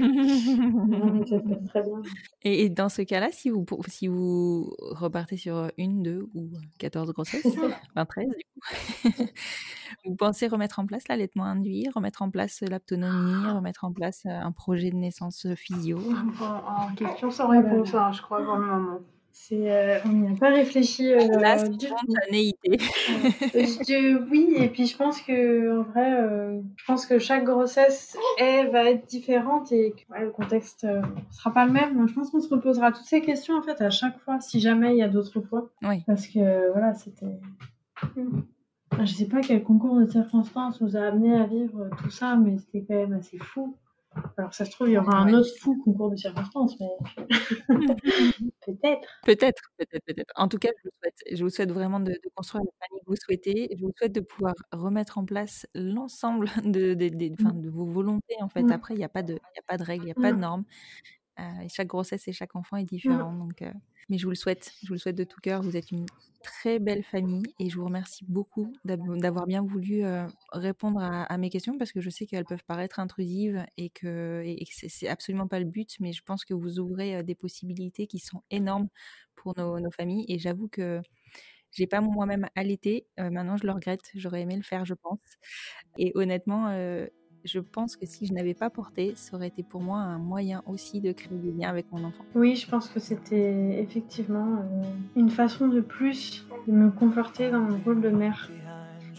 Non, 0.00 1.12
mais 1.12 1.26
ça 1.26 1.38
se 1.40 1.44
passe 1.46 1.64
très 1.68 1.82
bien. 1.82 2.00
et, 2.42 2.64
et 2.64 2.68
dans 2.70 2.88
ce 2.88 3.02
cas-là, 3.02 3.28
si 3.32 3.50
vous, 3.50 3.64
pour- 3.64 3.84
si 3.86 4.08
vous 4.08 4.74
repartez 4.80 5.36
sur 5.36 5.70
une, 5.76 6.02
deux 6.02 6.26
ou 6.34 6.48
14 6.78 7.12
grossesses, 7.12 7.44
enfin 7.90 8.06
13 8.06 8.28
du 8.28 8.44
coup, 8.54 8.60
vous 10.06 10.14
pensez 10.16 10.46
remettre 10.48 10.78
en 10.78 10.86
place 10.86 11.06
l'allaitement 11.08 11.44
induit, 11.44 11.86
remettre 11.94 12.22
en 12.22 12.30
place 12.30 12.62
l'autonomie, 12.62 13.46
remettre 13.50 13.84
en 13.84 13.92
place 13.92 14.24
un 14.24 14.52
projet 14.52 14.90
de 14.90 14.96
naissance 14.96 15.46
physio? 15.54 15.98
En 16.40 16.94
question 16.94 17.30
sans 17.30 17.48
réponse, 17.48 17.92
hein, 17.94 18.10
je 18.12 18.22
crois, 18.22 18.42
pour 18.42 18.56
le 18.56 18.64
moment. 18.66 19.00
C'est, 19.40 19.70
euh, 19.70 19.98
on 20.04 20.08
n'y 20.08 20.28
a 20.28 20.36
pas 20.36 20.50
réfléchi 20.50 21.10
euh, 21.12 21.18
Là, 21.38 21.66
du. 21.68 21.86
Je- 23.54 24.28
oui, 24.30 24.52
et 24.56 24.68
puis 24.68 24.86
je 24.86 24.96
pense 24.96 25.22
que 25.22 25.78
en 25.78 25.84
vrai, 25.84 26.12
euh, 26.20 26.60
je 26.76 26.84
pense 26.84 27.06
que 27.06 27.18
chaque 27.18 27.44
grossesse 27.44 28.16
est, 28.38 28.66
va 28.66 28.90
être 28.90 29.06
différente 29.06 29.70
et 29.72 29.92
que 29.92 30.12
ouais, 30.12 30.24
le 30.24 30.30
contexte 30.30 30.84
euh, 30.84 31.00
sera 31.30 31.52
pas 31.52 31.64
le 31.66 31.72
même. 31.72 32.06
Je 32.08 32.14
pense 32.14 32.30
qu'on 32.30 32.40
se 32.40 32.48
reposera 32.48 32.90
toutes 32.92 33.06
ces 33.06 33.20
questions 33.22 33.56
en 33.56 33.62
fait 33.62 33.80
à 33.80 33.90
chaque 33.90 34.18
fois, 34.18 34.40
si 34.40 34.60
jamais 34.60 34.92
il 34.92 34.98
y 34.98 35.02
a 35.02 35.08
d'autres 35.08 35.40
fois. 35.40 35.70
Oui. 35.82 36.02
Parce 36.06 36.26
que 36.26 36.70
voilà, 36.72 36.92
c'était. 36.94 37.26
Je 39.00 39.06
sais 39.06 39.28
pas 39.28 39.40
quel 39.40 39.62
concours 39.62 39.98
de 40.00 40.06
circonstances 40.06 40.80
nous 40.80 40.96
a 40.96 41.00
amené 41.00 41.34
à 41.38 41.44
vivre 41.44 41.88
tout 42.02 42.10
ça, 42.10 42.36
mais 42.36 42.58
c'était 42.58 42.84
quand 42.86 42.94
même 42.96 43.12
assez 43.14 43.38
fou. 43.38 43.76
Alors 44.36 44.54
ça 44.54 44.64
se 44.64 44.70
trouve, 44.70 44.88
il 44.88 44.92
y 44.94 44.98
aura 44.98 45.16
un 45.18 45.26
Ouais. 45.26 45.34
autre 45.34 45.50
fou 45.58 45.80
concours 45.84 46.10
de 46.10 46.16
circonstances, 46.16 46.76
mais 46.80 46.88
peut-être. 48.66 49.08
Peut-être, 49.24 49.62
peut-être, 49.76 50.04
peut-être. 50.06 50.32
En 50.36 50.48
tout 50.48 50.58
cas, 50.58 50.70
je 50.78 50.88
vous 50.88 50.94
souhaite, 51.02 51.36
je 51.38 51.44
vous 51.44 51.50
souhaite 51.50 51.72
vraiment 51.72 52.00
de, 52.00 52.12
de 52.12 52.30
construire 52.34 52.64
la 52.64 52.86
famille 52.86 53.00
que 53.04 53.10
vous 53.10 53.16
souhaitez. 53.16 53.68
Je 53.76 53.84
vous 53.84 53.92
souhaite 53.96 54.12
de 54.14 54.20
pouvoir 54.20 54.54
remettre 54.72 55.18
en 55.18 55.24
place 55.24 55.66
l'ensemble 55.74 56.46
de, 56.64 56.94
de, 56.94 57.08
de- 57.08 57.34
enfin, 57.40 57.52
de 57.54 57.68
vos 57.68 57.84
volontés. 57.84 58.36
En 58.40 58.48
fait, 58.48 58.62
Mm. 58.62 58.72
après, 58.72 58.94
il 58.94 58.98
n'y 58.98 59.04
a 59.04 59.08
pas 59.08 59.22
de, 59.22 59.34
il 59.34 59.56
y 59.56 59.60
a 59.60 59.62
pas 59.66 59.76
de 59.76 59.84
règles, 59.84 60.04
il 60.04 60.06
n'y 60.06 60.12
a 60.12 60.14
pas 60.14 60.32
de 60.32 60.36
Mm. 60.36 60.40
normes. 60.40 60.64
Euh, 61.40 61.60
et 61.64 61.68
chaque 61.68 61.86
grossesse 61.88 62.26
et 62.28 62.32
chaque 62.32 62.56
enfant 62.56 62.76
est 62.76 62.84
différent. 62.84 63.32
Donc, 63.32 63.62
euh, 63.62 63.72
mais 64.08 64.18
je 64.18 64.24
vous 64.24 64.30
le 64.30 64.36
souhaite. 64.36 64.72
Je 64.82 64.88
vous 64.88 64.94
le 64.94 64.98
souhaite 64.98 65.16
de 65.16 65.24
tout 65.24 65.40
cœur. 65.40 65.62
Vous 65.62 65.76
êtes 65.76 65.90
une 65.90 66.06
très 66.42 66.78
belle 66.78 67.02
famille 67.02 67.42
et 67.58 67.68
je 67.68 67.76
vous 67.76 67.84
remercie 67.84 68.24
beaucoup 68.26 68.72
d'av- 68.84 69.18
d'avoir 69.18 69.46
bien 69.46 69.62
voulu 69.62 70.04
euh, 70.04 70.26
répondre 70.52 71.00
à, 71.02 71.36
mes 71.38 71.50
questions 71.50 71.76
parce 71.78 71.92
que 71.92 72.00
je 72.00 72.10
sais 72.10 72.26
qu'elles 72.26 72.44
peuvent 72.44 72.64
paraître 72.64 73.00
intrusives 73.00 73.64
et 73.76 73.90
que, 73.90 74.42
que 74.42 74.88
c'est- 74.88 75.08
absolument 75.08 75.48
pas 75.48 75.58
le 75.58 75.66
but. 75.66 75.96
Mais 76.00 76.12
je 76.12 76.22
pense 76.22 76.44
que 76.44 76.54
vous 76.54 76.78
ouvrez 76.78 77.16
euh, 77.16 77.22
des 77.22 77.34
possibilités 77.34 78.06
qui 78.06 78.18
sont 78.18 78.42
énormes 78.50 78.88
pour 79.34 79.54
nos, 79.56 79.90
familles. 79.90 80.24
Et 80.28 80.38
j'avoue 80.38 80.68
que 80.68 81.00
j'ai 81.72 81.86
pas 81.86 82.00
moi-même 82.00 82.46
allaité. 82.54 83.06
Euh, 83.20 83.30
maintenant, 83.30 83.56
je 83.56 83.66
le 83.66 83.72
regrette. 83.72 84.10
J'aurais 84.14 84.42
aimé 84.42 84.56
le 84.56 84.62
faire, 84.62 84.84
je 84.84 84.94
pense. 84.94 85.20
Et 85.98 86.12
honnêtement, 86.14 86.68
je 87.48 87.58
pense 87.60 87.96
que 87.96 88.06
si 88.06 88.26
je 88.26 88.32
n'avais 88.32 88.54
pas 88.54 88.70
porté, 88.70 89.12
ça 89.16 89.36
aurait 89.36 89.48
été 89.48 89.62
pour 89.62 89.80
moi 89.80 89.98
un 89.98 90.18
moyen 90.18 90.62
aussi 90.66 91.00
de 91.00 91.12
créer 91.12 91.38
des 91.38 91.52
liens 91.52 91.68
avec 91.68 91.86
mon 91.92 92.04
enfant. 92.04 92.24
Oui, 92.34 92.56
je 92.56 92.68
pense 92.68 92.88
que 92.88 93.00
c'était 93.00 93.80
effectivement 93.80 94.56
euh, 94.58 94.82
une 95.16 95.30
façon 95.30 95.68
de 95.68 95.80
plus 95.80 96.46
de 96.66 96.72
me 96.72 96.90
conforter 96.90 97.50
dans 97.50 97.60
mon 97.60 97.78
rôle 97.78 98.00
de 98.00 98.10
mère. 98.10 98.50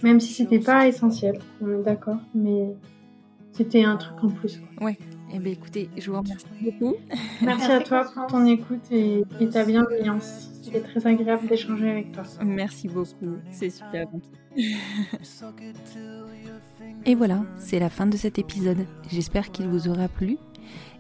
Même 0.04 0.20
si 0.20 0.32
c'était 0.34 0.60
pas 0.60 0.88
essentiel, 0.88 1.40
on 1.62 1.80
est 1.80 1.84
d'accord, 1.84 2.20
mais 2.34 2.74
c'était 3.52 3.84
un 3.84 3.98
truc 3.98 4.24
en 4.24 4.30
plus. 4.30 4.62
quoi. 4.78 4.92
Eh 5.32 5.38
bien, 5.38 5.52
écoutez, 5.52 5.90
je 5.98 6.10
vous 6.10 6.18
remercie 6.18 6.46
beaucoup. 6.62 6.96
Merci 7.42 7.72
à 7.72 7.82
toi 7.82 8.06
pour 8.14 8.28
ton 8.28 8.46
écoute 8.46 8.82
et, 8.92 9.24
et 9.40 9.50
ta 9.50 9.64
bienveillance. 9.66 10.50
C'était 10.64 10.82
très 10.82 11.06
agréable 11.06 11.48
d'échanger 11.48 11.90
avec 11.90 12.12
toi. 12.12 12.24
Merci 12.44 12.88
beaucoup. 12.88 13.38
C'est 13.52 13.70
super 13.70 14.10
gentil. 14.12 14.30
Et 17.06 17.16
voilà, 17.16 17.44
c'est 17.58 17.80
la 17.80 17.90
fin 17.90 18.06
de 18.06 18.18
cet 18.18 18.40
épisode. 18.40 18.86
J'espère 19.10 19.52
qu'il 19.52 19.68
vous 19.68 19.88
aura 19.88 20.08
plu. 20.08 20.38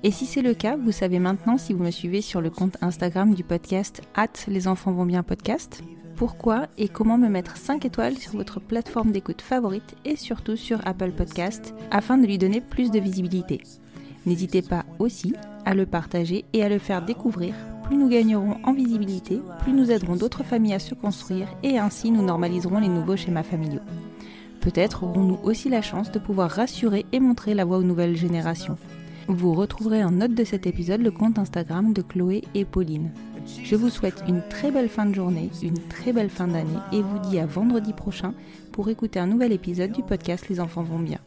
Et 0.03 0.11
si 0.11 0.25
c'est 0.25 0.41
le 0.41 0.53
cas, 0.53 0.77
vous 0.77 0.91
savez 0.91 1.19
maintenant 1.19 1.57
si 1.57 1.73
vous 1.73 1.83
me 1.83 1.91
suivez 1.91 2.21
sur 2.21 2.41
le 2.41 2.49
compte 2.49 2.77
Instagram 2.81 3.33
du 3.33 3.43
podcast 3.43 4.01
at 4.15 4.27
les 4.47 4.67
enfants 4.67 4.93
vont 4.93 5.05
bien 5.05 5.23
podcast, 5.23 5.83
pourquoi 6.15 6.67
et 6.77 6.87
comment 6.87 7.17
me 7.17 7.29
mettre 7.29 7.57
5 7.57 7.85
étoiles 7.85 8.17
sur 8.17 8.33
votre 8.33 8.59
plateforme 8.59 9.11
d'écoute 9.11 9.41
favorite 9.41 9.95
et 10.05 10.15
surtout 10.15 10.55
sur 10.55 10.85
Apple 10.87 11.11
Podcast 11.11 11.73
afin 11.91 12.17
de 12.17 12.27
lui 12.27 12.37
donner 12.37 12.61
plus 12.61 12.91
de 12.91 12.99
visibilité. 12.99 13.61
N'hésitez 14.25 14.61
pas 14.61 14.85
aussi 14.99 15.33
à 15.65 15.73
le 15.73 15.85
partager 15.85 16.45
et 16.53 16.63
à 16.63 16.69
le 16.69 16.77
faire 16.79 17.03
découvrir. 17.03 17.53
Plus 17.89 17.97
nous 17.97 18.07
gagnerons 18.07 18.57
en 18.65 18.71
visibilité, 18.71 19.41
plus 19.61 19.73
nous 19.73 19.89
aiderons 19.89 20.15
d'autres 20.15 20.43
familles 20.43 20.75
à 20.75 20.79
se 20.79 20.93
construire 20.93 21.47
et 21.63 21.79
ainsi 21.79 22.11
nous 22.11 22.21
normaliserons 22.21 22.79
les 22.79 22.87
nouveaux 22.87 23.17
schémas 23.17 23.41
familiaux. 23.41 23.81
Peut-être 24.61 25.05
aurons-nous 25.05 25.39
aussi 25.41 25.69
la 25.69 25.81
chance 25.81 26.11
de 26.11 26.19
pouvoir 26.19 26.51
rassurer 26.51 27.07
et 27.11 27.19
montrer 27.19 27.55
la 27.55 27.65
voie 27.65 27.79
aux 27.79 27.83
nouvelles 27.83 28.15
générations. 28.15 28.77
Vous 29.27 29.55
retrouverez 29.55 30.03
en 30.03 30.11
note 30.11 30.35
de 30.35 30.43
cet 30.43 30.67
épisode 30.67 31.01
le 31.01 31.09
compte 31.09 31.39
Instagram 31.39 31.91
de 31.91 32.03
Chloé 32.03 32.43
et 32.53 32.63
Pauline. 32.63 33.09
Je 33.63 33.75
vous 33.75 33.89
souhaite 33.89 34.23
une 34.27 34.43
très 34.47 34.69
belle 34.69 34.89
fin 34.89 35.07
de 35.07 35.15
journée, 35.15 35.49
une 35.63 35.79
très 35.89 36.13
belle 36.13 36.29
fin 36.29 36.47
d'année 36.47 36.69
et 36.91 37.01
vous 37.01 37.17
dis 37.17 37.39
à 37.39 37.47
vendredi 37.47 37.93
prochain 37.93 38.35
pour 38.71 38.89
écouter 38.89 39.17
un 39.17 39.25
nouvel 39.25 39.51
épisode 39.51 39.93
du 39.93 40.03
podcast 40.03 40.47
Les 40.47 40.59
enfants 40.59 40.83
vont 40.83 40.99
bien. 40.99 41.17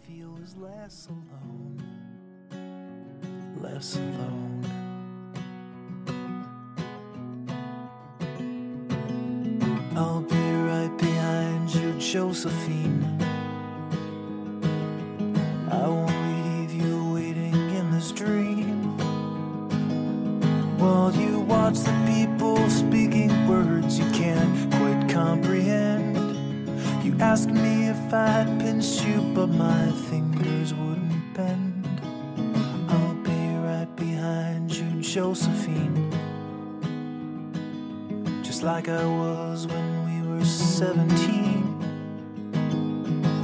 I'll 10.03 10.21
be 10.21 10.47
right 10.71 10.95
behind 10.99 11.73
you, 11.73 11.93
Josephine. 12.01 13.05
I 15.71 15.87
won't 15.87 16.19
leave 16.29 16.73
you 16.73 17.15
waiting 17.15 17.55
in 17.79 17.93
this 17.93 18.11
dream. 18.11 18.99
While 20.77 21.15
you 21.15 21.39
watch 21.39 21.79
the 21.89 21.97
people 22.05 22.59
speaking 22.69 23.31
words 23.47 24.01
you 24.01 24.11
can't 24.11 24.75
quite 24.75 25.09
comprehend. 25.09 26.17
You 27.05 27.17
asked 27.21 27.51
me 27.51 27.87
if 27.87 28.13
I'd 28.13 28.59
pinch 28.59 29.03
you, 29.05 29.21
but 29.37 29.51
my 29.51 29.93
fingers 30.11 30.75
wouldn't 30.75 31.33
bend. 31.33 31.87
I'll 32.89 33.15
be 33.23 33.41
right 33.69 33.95
behind 33.95 34.75
you, 34.75 35.01
Josephine. 35.01 35.92
Like 38.63 38.89
I 38.89 39.05
was 39.05 39.67
when 39.67 40.05
we 40.07 40.23
were 40.29 40.45
17. 40.45 41.03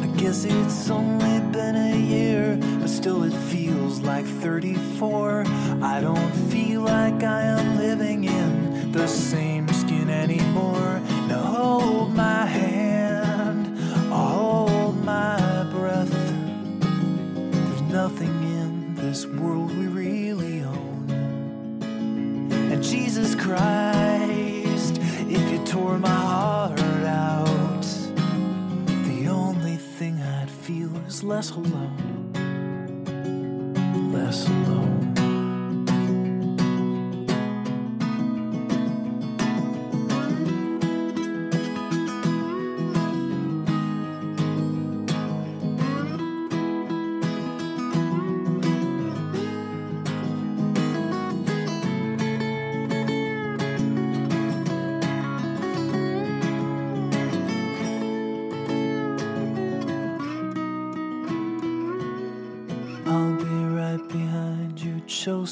I 0.00 0.06
guess 0.16 0.44
it's 0.44 0.90
only 0.90 1.40
been 1.50 1.74
a 1.74 1.96
year, 1.96 2.56
but 2.78 2.88
still 2.88 3.24
it 3.24 3.32
feels 3.50 3.98
like 4.00 4.24
34. 4.24 5.44
I 5.82 6.00
don't 6.00 6.27
us 31.38 31.50
alone. 31.52 32.17